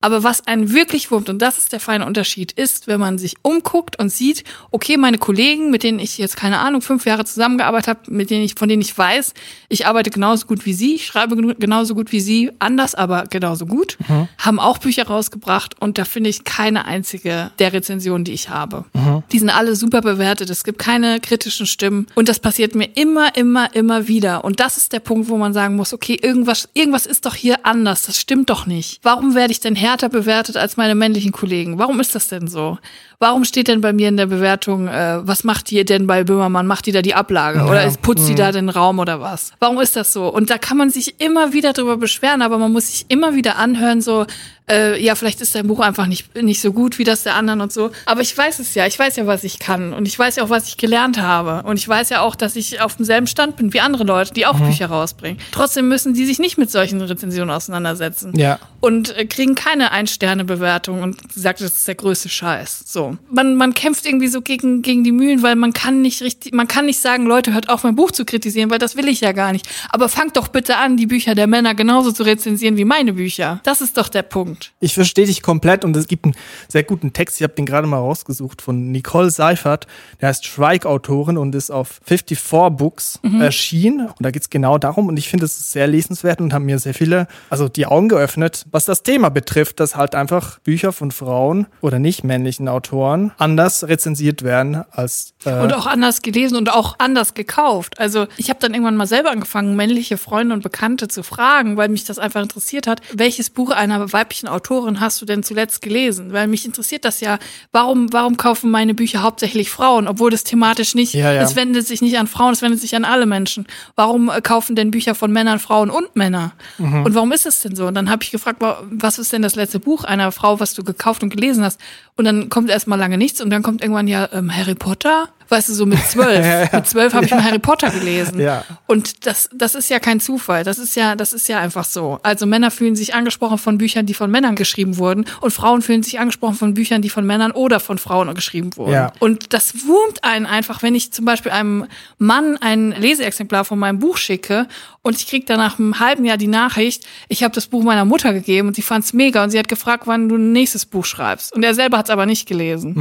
Aber 0.00 0.22
was 0.22 0.46
einen 0.46 0.72
wirklich 0.72 1.10
wurmt, 1.10 1.28
und 1.28 1.40
das 1.42 1.58
ist 1.58 1.72
der 1.72 1.80
feine 1.80 2.06
Unterschied, 2.06 2.52
ist, 2.52 2.86
wenn 2.86 3.00
man 3.00 3.18
sich 3.18 3.34
umguckt 3.42 3.98
und 3.98 4.10
sieht, 4.10 4.44
okay, 4.70 4.96
meine 4.96 5.18
Kollegen, 5.18 5.72
mit 5.72 5.82
denen 5.82 5.98
ich 5.98 6.18
jetzt, 6.18 6.36
keine 6.36 6.60
Ahnung, 6.60 6.82
fünf 6.82 7.04
Jahre 7.04 7.24
zusammengearbeitet 7.24 7.88
habe, 7.88 8.00
mit 8.12 8.30
denen 8.30 8.44
ich, 8.44 8.54
von 8.56 8.68
denen 8.68 8.80
ich 8.80 8.96
weiß, 8.96 9.34
ich 9.68 9.86
arbeite 9.86 10.10
genauso 10.10 10.46
gut 10.46 10.64
wie 10.66 10.72
sie, 10.72 10.94
ich 10.94 11.06
schreibe 11.06 11.36
genauso 11.56 11.96
gut 11.96 12.12
wie 12.12 12.20
sie, 12.20 12.52
anders, 12.60 12.94
aber 12.94 13.24
genauso 13.28 13.66
gut, 13.66 13.96
Mhm. 14.08 14.28
haben 14.38 14.60
auch 14.60 14.78
Bücher 14.78 15.08
rausgebracht 15.08 15.74
und 15.80 15.98
da 15.98 16.04
finde 16.04 16.30
ich 16.30 16.44
keine 16.44 16.84
einzige 16.84 17.50
der 17.58 17.72
Rezensionen, 17.72 18.22
die 18.24 18.32
ich 18.32 18.50
habe. 18.50 18.84
Die 19.32 19.38
sind 19.40 19.50
alle 19.50 19.74
super 19.74 20.00
bewertet, 20.00 20.48
es 20.48 20.62
gibt 20.62 20.78
keine 20.78 21.18
kritischen 21.18 21.66
Stimmen 21.66 22.06
und 22.14 22.28
das 22.28 22.38
passiert 22.38 22.76
mir 22.76 22.88
immer, 22.94 23.34
immer, 23.36 23.74
immer 23.74 24.06
wieder. 24.06 24.44
Und 24.44 24.60
das 24.60 24.76
ist 24.76 24.92
der 24.92 25.00
Punkt, 25.00 25.28
wo 25.28 25.36
man 25.38 25.52
sagen 25.52 25.74
muss, 25.74 25.92
okay, 25.92 26.16
irgendwas, 26.22 26.68
irgendwas 26.74 27.04
ist 27.06 27.26
doch 27.26 27.34
hier 27.34 27.66
anders, 27.66 28.02
das 28.02 28.16
stimmt 28.20 28.48
doch 28.48 28.66
nicht. 28.66 29.00
Warum 29.02 29.34
werde 29.34 29.50
ich 29.50 29.58
denn 29.60 29.74
härter 29.88 30.08
bewertet 30.08 30.56
als 30.56 30.76
meine 30.76 30.94
männlichen 30.94 31.32
Kollegen? 31.32 31.78
Warum 31.78 32.00
ist 32.00 32.14
das 32.14 32.28
denn 32.28 32.46
so? 32.48 32.78
Warum 33.20 33.44
steht 33.44 33.66
denn 33.66 33.80
bei 33.80 33.92
mir 33.92 34.08
in 34.08 34.16
der 34.16 34.26
Bewertung, 34.26 34.86
äh, 34.86 35.18
was 35.26 35.42
macht 35.42 35.70
die 35.70 35.84
denn 35.84 36.06
bei 36.06 36.22
Böhmermann? 36.22 36.68
Macht 36.68 36.86
die 36.86 36.92
da 36.92 37.02
die 37.02 37.14
Ablage? 37.14 37.64
Oder 37.64 37.84
ist, 37.84 38.00
putzt 38.00 38.28
die 38.28 38.36
da 38.36 38.52
den 38.52 38.68
Raum 38.68 39.00
oder 39.00 39.20
was? 39.20 39.50
Warum 39.58 39.80
ist 39.80 39.96
das 39.96 40.12
so? 40.12 40.28
Und 40.28 40.50
da 40.50 40.58
kann 40.58 40.76
man 40.76 40.90
sich 40.90 41.20
immer 41.20 41.52
wieder 41.52 41.72
drüber 41.72 41.96
beschweren, 41.96 42.42
aber 42.42 42.58
man 42.58 42.70
muss 42.70 42.86
sich 42.86 43.06
immer 43.08 43.34
wieder 43.34 43.56
anhören, 43.56 44.00
so, 44.02 44.24
äh, 44.70 45.02
ja, 45.02 45.16
vielleicht 45.16 45.40
ist 45.40 45.54
dein 45.56 45.66
Buch 45.66 45.80
einfach 45.80 46.06
nicht, 46.06 46.40
nicht 46.40 46.60
so 46.60 46.72
gut 46.72 46.98
wie 47.00 47.04
das 47.04 47.24
der 47.24 47.34
anderen 47.34 47.60
und 47.60 47.72
so. 47.72 47.90
Aber 48.06 48.20
ich 48.20 48.36
weiß 48.38 48.60
es 48.60 48.74
ja, 48.76 48.86
ich 48.86 48.96
weiß 48.96 49.16
ja, 49.16 49.26
was 49.26 49.42
ich 49.42 49.58
kann 49.58 49.92
und 49.94 50.06
ich 50.06 50.16
weiß 50.16 50.36
ja 50.36 50.44
auch, 50.44 50.50
was 50.50 50.68
ich 50.68 50.76
gelernt 50.76 51.20
habe. 51.20 51.66
Und 51.68 51.76
ich 51.76 51.88
weiß 51.88 52.10
ja 52.10 52.20
auch, 52.20 52.36
dass 52.36 52.54
ich 52.54 52.80
auf 52.80 52.94
demselben 52.96 53.26
Stand 53.26 53.56
bin 53.56 53.72
wie 53.72 53.80
andere 53.80 54.04
Leute, 54.04 54.32
die 54.32 54.46
auch 54.46 54.60
Bücher 54.60 54.86
rausbringen. 54.86 55.40
Trotzdem 55.50 55.88
müssen 55.88 56.14
die 56.14 56.24
sich 56.24 56.38
nicht 56.38 56.56
mit 56.56 56.70
solchen 56.70 57.00
Rezensionen 57.00 57.50
auseinandersetzen 57.50 58.32
Ja. 58.38 58.60
und 58.80 59.16
äh, 59.16 59.24
kriegen 59.26 59.56
keine 59.56 59.90
Ein-Sterne-Bewertung 59.90 61.02
und 61.02 61.16
sagt, 61.34 61.62
das 61.62 61.72
ist 61.74 61.88
der 61.88 61.96
größte 61.96 62.28
Scheiß. 62.28 62.84
So. 62.86 63.07
Man, 63.30 63.54
man 63.56 63.74
kämpft 63.74 64.06
irgendwie 64.06 64.28
so 64.28 64.42
gegen, 64.42 64.82
gegen 64.82 65.04
die 65.04 65.12
Mühlen, 65.12 65.42
weil 65.42 65.56
man 65.56 65.72
kann 65.72 66.02
nicht 66.02 66.22
richtig, 66.22 66.52
man 66.52 66.68
kann 66.68 66.86
nicht 66.86 67.00
sagen, 67.00 67.26
Leute, 67.26 67.54
hört 67.54 67.68
auf, 67.68 67.84
mein 67.84 67.94
Buch 67.94 68.10
zu 68.10 68.24
kritisieren, 68.24 68.70
weil 68.70 68.78
das 68.78 68.96
will 68.96 69.08
ich 69.08 69.20
ja 69.20 69.32
gar 69.32 69.52
nicht. 69.52 69.68
Aber 69.90 70.08
fangt 70.08 70.36
doch 70.36 70.48
bitte 70.48 70.76
an, 70.76 70.96
die 70.96 71.06
Bücher 71.06 71.34
der 71.34 71.46
Männer 71.46 71.74
genauso 71.74 72.12
zu 72.12 72.22
rezensieren 72.22 72.76
wie 72.76 72.84
meine 72.84 73.14
Bücher. 73.14 73.60
Das 73.64 73.80
ist 73.80 73.96
doch 73.96 74.08
der 74.08 74.22
Punkt. 74.22 74.72
Ich 74.80 74.94
verstehe 74.94 75.26
dich 75.26 75.42
komplett 75.42 75.84
und 75.84 75.96
es 75.96 76.08
gibt 76.08 76.24
einen 76.24 76.34
sehr 76.68 76.82
guten 76.82 77.12
Text, 77.12 77.40
ich 77.40 77.42
habe 77.42 77.54
den 77.54 77.66
gerade 77.66 77.86
mal 77.86 77.98
rausgesucht, 77.98 78.62
von 78.62 78.90
Nicole 78.90 79.30
Seifert, 79.30 79.86
der 80.20 80.28
heißt 80.28 80.44
Schweigautorin 80.46 81.38
und 81.38 81.54
ist 81.54 81.70
auf 81.70 82.00
54 82.04 82.76
Books 82.76 83.20
erschienen. 83.40 84.06
Und 84.06 84.22
da 84.22 84.30
geht's 84.30 84.50
genau 84.50 84.78
darum 84.78 85.08
und 85.08 85.16
ich 85.16 85.28
finde, 85.28 85.46
es 85.46 85.58
ist 85.58 85.72
sehr 85.72 85.86
lesenswert 85.86 86.40
und 86.40 86.52
haben 86.52 86.64
mir 86.64 86.78
sehr 86.78 86.94
viele, 86.94 87.26
also 87.50 87.68
die 87.68 87.86
Augen 87.86 88.08
geöffnet, 88.08 88.66
was 88.70 88.84
das 88.84 89.02
Thema 89.02 89.28
betrifft, 89.28 89.80
dass 89.80 89.96
halt 89.96 90.14
einfach 90.14 90.58
Bücher 90.60 90.92
von 90.92 91.10
Frauen 91.10 91.66
oder 91.80 91.98
nicht 91.98 92.24
männlichen 92.24 92.68
Autoren 92.68 92.97
anders 93.04 93.84
rezensiert 93.88 94.42
werden 94.42 94.84
als 94.90 95.34
äh, 95.44 95.60
Und 95.60 95.72
auch 95.74 95.86
anders 95.86 96.22
gelesen 96.22 96.56
und 96.56 96.70
auch 96.72 96.96
anders 96.98 97.34
gekauft. 97.34 97.98
Also 97.98 98.26
ich 98.36 98.50
habe 98.50 98.60
dann 98.60 98.72
irgendwann 98.74 98.96
mal 98.96 99.06
selber 99.06 99.30
angefangen, 99.30 99.76
männliche 99.76 100.16
Freunde 100.16 100.54
und 100.54 100.62
Bekannte 100.62 101.08
zu 101.08 101.22
fragen, 101.22 101.76
weil 101.76 101.88
mich 101.88 102.04
das 102.04 102.18
einfach 102.18 102.42
interessiert 102.42 102.86
hat. 102.86 103.00
Welches 103.12 103.50
Buch 103.50 103.70
einer 103.70 104.12
weiblichen 104.12 104.48
Autorin 104.48 105.00
hast 105.00 105.20
du 105.20 105.26
denn 105.26 105.42
zuletzt 105.42 105.82
gelesen? 105.82 106.32
Weil 106.32 106.46
mich 106.48 106.64
interessiert 106.66 107.04
das 107.04 107.20
ja. 107.20 107.38
Warum, 107.72 108.12
warum 108.12 108.36
kaufen 108.36 108.70
meine 108.70 108.94
Bücher 108.94 109.22
hauptsächlich 109.22 109.70
Frauen, 109.70 110.08
obwohl 110.08 110.30
das 110.30 110.44
thematisch 110.44 110.94
nicht, 110.94 111.14
Ja, 111.14 111.32
ja. 111.32 111.42
es 111.42 111.56
wendet 111.56 111.86
sich 111.86 112.02
nicht 112.02 112.18
an 112.18 112.26
Frauen, 112.26 112.52
es 112.52 112.62
wendet 112.62 112.80
sich 112.80 112.94
an 112.96 113.04
alle 113.04 113.26
Menschen. 113.26 113.66
Warum 113.96 114.28
äh, 114.30 114.40
kaufen 114.40 114.76
denn 114.76 114.90
Bücher 114.90 115.14
von 115.14 115.32
Männern, 115.32 115.58
Frauen 115.58 115.90
und 115.90 116.16
Männer? 116.16 116.52
Mhm. 116.78 117.04
Und 117.04 117.14
warum 117.14 117.32
ist 117.32 117.46
es 117.46 117.60
denn 117.60 117.76
so? 117.76 117.86
Und 117.86 117.94
dann 117.94 118.10
habe 118.10 118.22
ich 118.22 118.30
gefragt, 118.30 118.60
wa- 118.60 118.82
was 118.90 119.18
ist 119.18 119.32
denn 119.32 119.42
das 119.42 119.54
letzte 119.54 119.78
Buch 119.80 120.04
einer 120.04 120.32
Frau, 120.32 120.60
was 120.60 120.74
du 120.74 120.82
gekauft 120.84 121.22
und 121.22 121.30
gelesen 121.30 121.64
hast? 121.64 121.80
Und 122.16 122.24
dann 122.24 122.48
kommt 122.48 122.68
erstmal 122.88 122.98
lange 123.00 123.18
nichts 123.18 123.42
und 123.42 123.50
dann 123.50 123.62
kommt 123.62 123.82
irgendwann 123.82 124.08
ja 124.08 124.30
ähm, 124.32 124.50
Harry 124.50 124.74
Potter. 124.74 125.28
Weißt 125.48 125.68
du, 125.68 125.74
so 125.74 125.86
mit 125.86 126.04
zwölf. 126.06 126.72
Mit 126.72 126.86
zwölf 126.86 127.14
habe 127.14 127.24
ich 127.24 127.30
mal 127.30 127.42
Harry 127.42 127.58
Potter 127.58 127.90
gelesen. 127.90 128.38
Ja. 128.38 128.64
Und 128.86 129.26
das, 129.26 129.48
das 129.54 129.74
ist 129.74 129.88
ja 129.88 129.98
kein 129.98 130.20
Zufall. 130.20 130.62
Das 130.62 130.78
ist 130.78 130.94
ja, 130.94 131.16
das 131.16 131.32
ist 131.32 131.48
ja 131.48 131.58
einfach 131.58 131.84
so. 131.84 132.20
Also 132.22 132.44
Männer 132.44 132.70
fühlen 132.70 132.96
sich 132.96 133.14
angesprochen 133.14 133.58
von 133.58 133.78
Büchern, 133.78 134.04
die 134.04 134.14
von 134.14 134.30
Männern 134.30 134.56
geschrieben 134.56 134.98
wurden, 134.98 135.24
und 135.40 135.50
Frauen 135.50 135.80
fühlen 135.80 136.02
sich 136.02 136.20
angesprochen 136.20 136.54
von 136.54 136.74
Büchern, 136.74 137.00
die 137.00 137.08
von 137.08 137.26
Männern 137.26 137.52
oder 137.52 137.80
von 137.80 137.98
Frauen 137.98 138.34
geschrieben 138.34 138.76
wurden. 138.76 138.92
Ja. 138.92 139.12
Und 139.20 139.52
das 139.52 139.86
wurmt 139.86 140.22
einen 140.22 140.46
einfach, 140.46 140.82
wenn 140.82 140.94
ich 140.94 141.12
zum 141.12 141.24
Beispiel 141.24 141.52
einem 141.52 141.86
Mann 142.18 142.58
ein 142.58 142.92
Leseexemplar 142.92 143.64
von 143.64 143.78
meinem 143.78 143.98
Buch 143.98 144.18
schicke 144.18 144.66
und 145.02 145.16
ich 145.16 145.26
krieg 145.26 145.46
dann 145.46 145.58
nach 145.58 145.78
einem 145.78 145.98
halben 145.98 146.24
Jahr 146.24 146.36
die 146.36 146.48
Nachricht, 146.48 147.06
ich 147.28 147.42
habe 147.42 147.54
das 147.54 147.66
Buch 147.66 147.82
meiner 147.82 148.04
Mutter 148.04 148.34
gegeben 148.34 148.68
und 148.68 148.74
sie 148.74 148.82
fand's 148.82 149.12
mega 149.12 149.42
und 149.42 149.50
sie 149.50 149.58
hat 149.58 149.68
gefragt, 149.68 150.06
wann 150.06 150.28
du 150.28 150.36
ein 150.36 150.52
nächstes 150.52 150.84
Buch 150.84 151.06
schreibst. 151.06 151.54
Und 151.54 151.62
er 151.62 151.74
selber 151.74 151.98
hat's 151.98 152.10
aber 152.10 152.26
nicht 152.26 152.46
gelesen. 152.46 152.94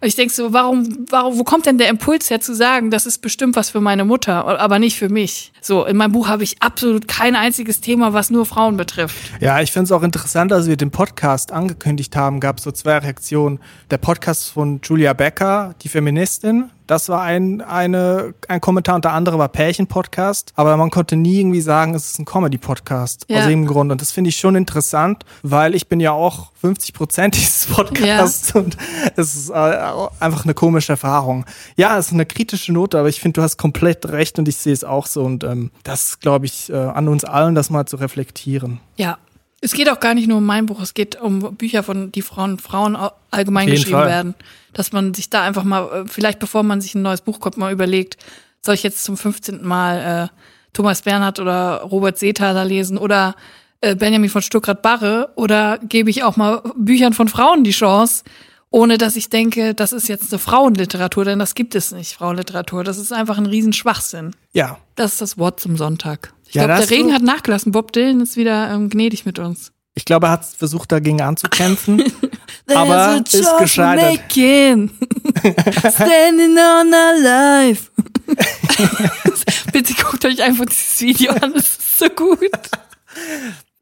Und 0.00 0.06
ich 0.06 0.14
denk 0.14 0.30
so, 0.30 0.52
warum, 0.52 1.06
warum, 1.08 1.38
wo 1.38 1.44
kommt 1.44 1.66
denn 1.66 1.78
der 1.78 1.85
Impuls 1.88 2.30
her 2.30 2.40
zu 2.40 2.54
sagen, 2.54 2.90
das 2.90 3.06
ist 3.06 3.18
bestimmt 3.18 3.56
was 3.56 3.70
für 3.70 3.80
meine 3.80 4.04
Mutter, 4.04 4.46
aber 4.60 4.78
nicht 4.78 4.98
für 4.98 5.08
mich? 5.08 5.52
So, 5.60 5.84
in 5.84 5.96
meinem 5.96 6.12
Buch 6.12 6.28
habe 6.28 6.42
ich 6.42 6.62
absolut 6.62 7.08
kein 7.08 7.36
einziges 7.36 7.80
Thema, 7.80 8.12
was 8.12 8.30
nur 8.30 8.46
Frauen 8.46 8.76
betrifft. 8.76 9.32
Ja, 9.40 9.60
ich 9.60 9.72
finde 9.72 9.84
es 9.84 9.92
auch 9.92 10.02
interessant, 10.02 10.52
als 10.52 10.68
wir 10.68 10.76
den 10.76 10.90
Podcast 10.90 11.52
angekündigt 11.52 12.16
haben, 12.16 12.40
gab 12.40 12.58
es 12.58 12.64
so 12.64 12.72
zwei 12.72 12.98
Reaktionen. 12.98 13.58
Der 13.90 13.98
Podcast 13.98 14.50
von 14.50 14.80
Julia 14.82 15.12
Becker, 15.12 15.74
die 15.82 15.88
Feministin, 15.88 16.70
das 16.86 17.08
war 17.08 17.22
ein, 17.22 17.60
eine, 17.60 18.34
ein 18.48 18.60
Kommentar 18.60 18.96
und 18.96 19.04
der 19.04 19.12
andere 19.12 19.38
war 19.38 19.48
Pärchen-Podcast. 19.48 20.52
Aber 20.56 20.76
man 20.76 20.90
konnte 20.90 21.16
nie 21.16 21.40
irgendwie 21.40 21.60
sagen, 21.60 21.94
es 21.94 22.10
ist 22.10 22.18
ein 22.18 22.24
Comedy-Podcast. 22.24 23.26
Ja. 23.28 23.40
Aus 23.40 23.46
dem 23.46 23.66
Grund. 23.66 23.90
Und 23.92 24.00
das 24.00 24.12
finde 24.12 24.28
ich 24.28 24.36
schon 24.36 24.54
interessant, 24.56 25.24
weil 25.42 25.74
ich 25.74 25.88
bin 25.88 26.00
ja 26.00 26.12
auch 26.12 26.52
50 26.60 26.94
Prozent 26.94 27.34
dieses 27.36 27.66
Podcasts 27.66 28.54
und 28.54 28.76
es 29.16 29.34
ist 29.34 29.50
äh, 29.50 29.52
einfach 29.54 30.44
eine 30.44 30.54
komische 30.54 30.92
Erfahrung. 30.92 31.44
Ja, 31.76 31.98
es 31.98 32.06
ist 32.06 32.12
eine 32.12 32.26
kritische 32.26 32.72
Note, 32.72 32.98
aber 32.98 33.08
ich 33.08 33.20
finde, 33.20 33.40
du 33.40 33.42
hast 33.42 33.56
komplett 33.56 34.06
recht 34.06 34.38
und 34.38 34.48
ich 34.48 34.56
sehe 34.56 34.72
es 34.72 34.84
auch 34.84 35.06
so. 35.06 35.22
Und 35.22 35.44
ähm, 35.44 35.70
das 35.82 36.20
glaube 36.20 36.46
ich 36.46 36.70
äh, 36.70 36.76
an 36.76 37.08
uns 37.08 37.24
allen, 37.24 37.54
das 37.54 37.70
mal 37.70 37.86
zu 37.86 37.96
reflektieren. 37.96 38.80
Ja. 38.96 39.18
Es 39.66 39.72
geht 39.72 39.90
auch 39.90 39.98
gar 40.00 40.14
nicht 40.14 40.28
nur 40.28 40.38
um 40.38 40.44
mein 40.46 40.66
Buch, 40.66 40.80
es 40.80 40.94
geht 40.94 41.20
um 41.20 41.56
Bücher, 41.56 41.82
von 41.82 42.12
die 42.12 42.22
Frauen 42.22 42.58
Frauen 42.60 42.94
au- 42.94 43.10
allgemein 43.32 43.66
geschrieben 43.68 43.96
Fall. 43.98 44.06
werden. 44.08 44.34
Dass 44.72 44.92
man 44.92 45.12
sich 45.12 45.28
da 45.28 45.42
einfach 45.42 45.64
mal, 45.64 46.04
äh, 46.04 46.08
vielleicht 46.08 46.38
bevor 46.38 46.62
man 46.62 46.80
sich 46.80 46.94
ein 46.94 47.02
neues 47.02 47.20
Buch 47.20 47.40
kommt, 47.40 47.56
mal 47.56 47.72
überlegt, 47.72 48.16
soll 48.64 48.74
ich 48.76 48.82
jetzt 48.84 49.02
zum 49.02 49.16
15. 49.16 49.64
Mal 49.66 50.30
äh, 50.32 50.38
Thomas 50.72 51.02
Bernhard 51.02 51.40
oder 51.40 51.78
Robert 51.82 52.16
Seethaler 52.18 52.64
lesen 52.64 52.96
oder 52.96 53.34
äh, 53.80 53.96
Benjamin 53.96 54.30
von 54.30 54.40
Stuckrad-Barre 54.42 55.30
oder 55.34 55.78
gebe 55.78 56.10
ich 56.10 56.22
auch 56.22 56.36
mal 56.36 56.62
Büchern 56.76 57.12
von 57.12 57.26
Frauen 57.28 57.64
die 57.64 57.70
Chance, 57.72 58.22
ohne 58.70 58.98
dass 58.98 59.16
ich 59.16 59.30
denke, 59.30 59.74
das 59.74 59.92
ist 59.92 60.08
jetzt 60.08 60.32
eine 60.32 60.38
Frauenliteratur, 60.38 61.24
denn 61.24 61.38
das 61.40 61.54
gibt 61.56 61.74
es 61.74 61.90
nicht, 61.92 62.12
Frauenliteratur. 62.14 62.84
Das 62.84 62.98
ist 62.98 63.12
einfach 63.12 63.38
ein 63.38 63.46
Riesen-Schwachsinn. 63.46 64.30
Ja, 64.52 64.78
Das 64.94 65.12
ist 65.12 65.20
das 65.22 65.38
Wort 65.38 65.58
zum 65.60 65.76
Sonntag. 65.76 66.32
Ich 66.48 66.54
Ja, 66.54 66.64
glaube, 66.66 66.80
der 66.80 66.90
Regen 66.90 67.08
du- 67.08 67.14
hat 67.14 67.22
nachgelassen. 67.22 67.72
Bob 67.72 67.92
Dylan 67.92 68.20
ist 68.20 68.36
wieder 68.36 68.70
ähm, 68.70 68.88
gnädig 68.90 69.24
mit 69.26 69.38
uns. 69.38 69.72
Ich 69.94 70.04
glaube, 70.04 70.26
er 70.26 70.32
hat 70.32 70.44
versucht, 70.44 70.92
dagegen 70.92 71.22
anzukämpfen. 71.22 72.02
aber 72.74 72.96
a 72.96 73.16
ist 73.16 73.58
gescheitert. 73.58 74.12
making. 74.12 74.90
Standing 75.78 76.56
on 76.58 76.92
our 76.92 77.20
life. 77.22 77.90
Bitte 79.72 79.94
guckt 79.94 80.24
euch 80.24 80.42
einfach 80.42 80.66
dieses 80.66 81.00
Video 81.00 81.32
an, 81.32 81.52
es 81.54 81.66
ist 81.78 81.98
so 81.98 82.08
gut. 82.10 82.38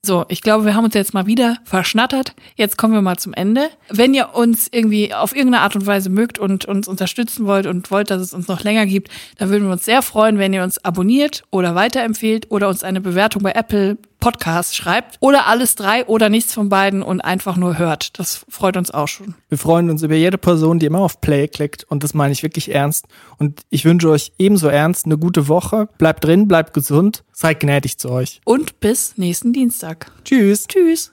So, 0.04 0.26
ich 0.28 0.42
glaube, 0.42 0.66
wir 0.66 0.74
haben 0.74 0.84
uns 0.84 0.92
jetzt 0.92 1.14
mal 1.14 1.24
wieder 1.24 1.56
verschnattert. 1.64 2.34
Jetzt 2.56 2.76
kommen 2.76 2.92
wir 2.92 3.00
mal 3.00 3.16
zum 3.16 3.32
Ende. 3.32 3.70
Wenn 3.88 4.12
ihr 4.12 4.34
uns 4.34 4.68
irgendwie 4.70 5.14
auf 5.14 5.34
irgendeine 5.34 5.62
Art 5.62 5.76
und 5.76 5.86
Weise 5.86 6.10
mögt 6.10 6.38
und 6.38 6.66
uns 6.66 6.88
unterstützen 6.88 7.46
wollt 7.46 7.64
und 7.64 7.90
wollt, 7.90 8.10
dass 8.10 8.20
es 8.20 8.34
uns 8.34 8.46
noch 8.46 8.62
länger 8.62 8.84
gibt, 8.84 9.08
dann 9.38 9.48
würden 9.48 9.64
wir 9.64 9.72
uns 9.72 9.86
sehr 9.86 10.02
freuen, 10.02 10.36
wenn 10.36 10.52
ihr 10.52 10.62
uns 10.62 10.84
abonniert 10.84 11.44
oder 11.50 11.74
weiterempfehlt 11.74 12.50
oder 12.50 12.68
uns 12.68 12.84
eine 12.84 13.00
Bewertung 13.00 13.42
bei 13.44 13.52
Apple 13.52 13.96
Podcast 14.24 14.74
schreibt 14.74 15.18
oder 15.20 15.46
alles 15.48 15.74
drei 15.74 16.06
oder 16.06 16.30
nichts 16.30 16.54
von 16.54 16.70
beiden 16.70 17.02
und 17.02 17.20
einfach 17.20 17.58
nur 17.58 17.76
hört. 17.76 18.18
Das 18.18 18.46
freut 18.48 18.78
uns 18.78 18.90
auch 18.90 19.06
schon. 19.06 19.34
Wir 19.50 19.58
freuen 19.58 19.90
uns 19.90 20.02
über 20.02 20.14
jede 20.14 20.38
Person, 20.38 20.78
die 20.78 20.86
immer 20.86 21.00
auf 21.00 21.20
Play 21.20 21.46
klickt 21.46 21.84
und 21.84 22.02
das 22.02 22.14
meine 22.14 22.32
ich 22.32 22.42
wirklich 22.42 22.74
ernst. 22.74 23.04
Und 23.36 23.60
ich 23.68 23.84
wünsche 23.84 24.08
euch 24.08 24.32
ebenso 24.38 24.68
ernst 24.68 25.04
eine 25.04 25.18
gute 25.18 25.46
Woche. 25.48 25.90
Bleibt 25.98 26.24
drin, 26.24 26.48
bleibt 26.48 26.72
gesund, 26.72 27.22
seid 27.34 27.60
gnädig 27.60 27.98
zu 27.98 28.08
euch. 28.08 28.40
Und 28.46 28.80
bis 28.80 29.18
nächsten 29.18 29.52
Dienstag. 29.52 30.10
Tschüss. 30.24 30.68
Tschüss. 30.68 31.12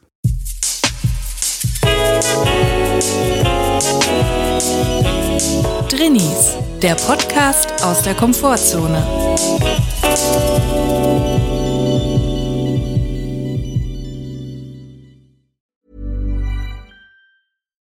Drinnies, 5.90 6.56
der 6.82 6.96
Podcast 6.96 7.84
aus 7.84 8.04
der 8.04 8.14
Komfortzone. 8.14 9.06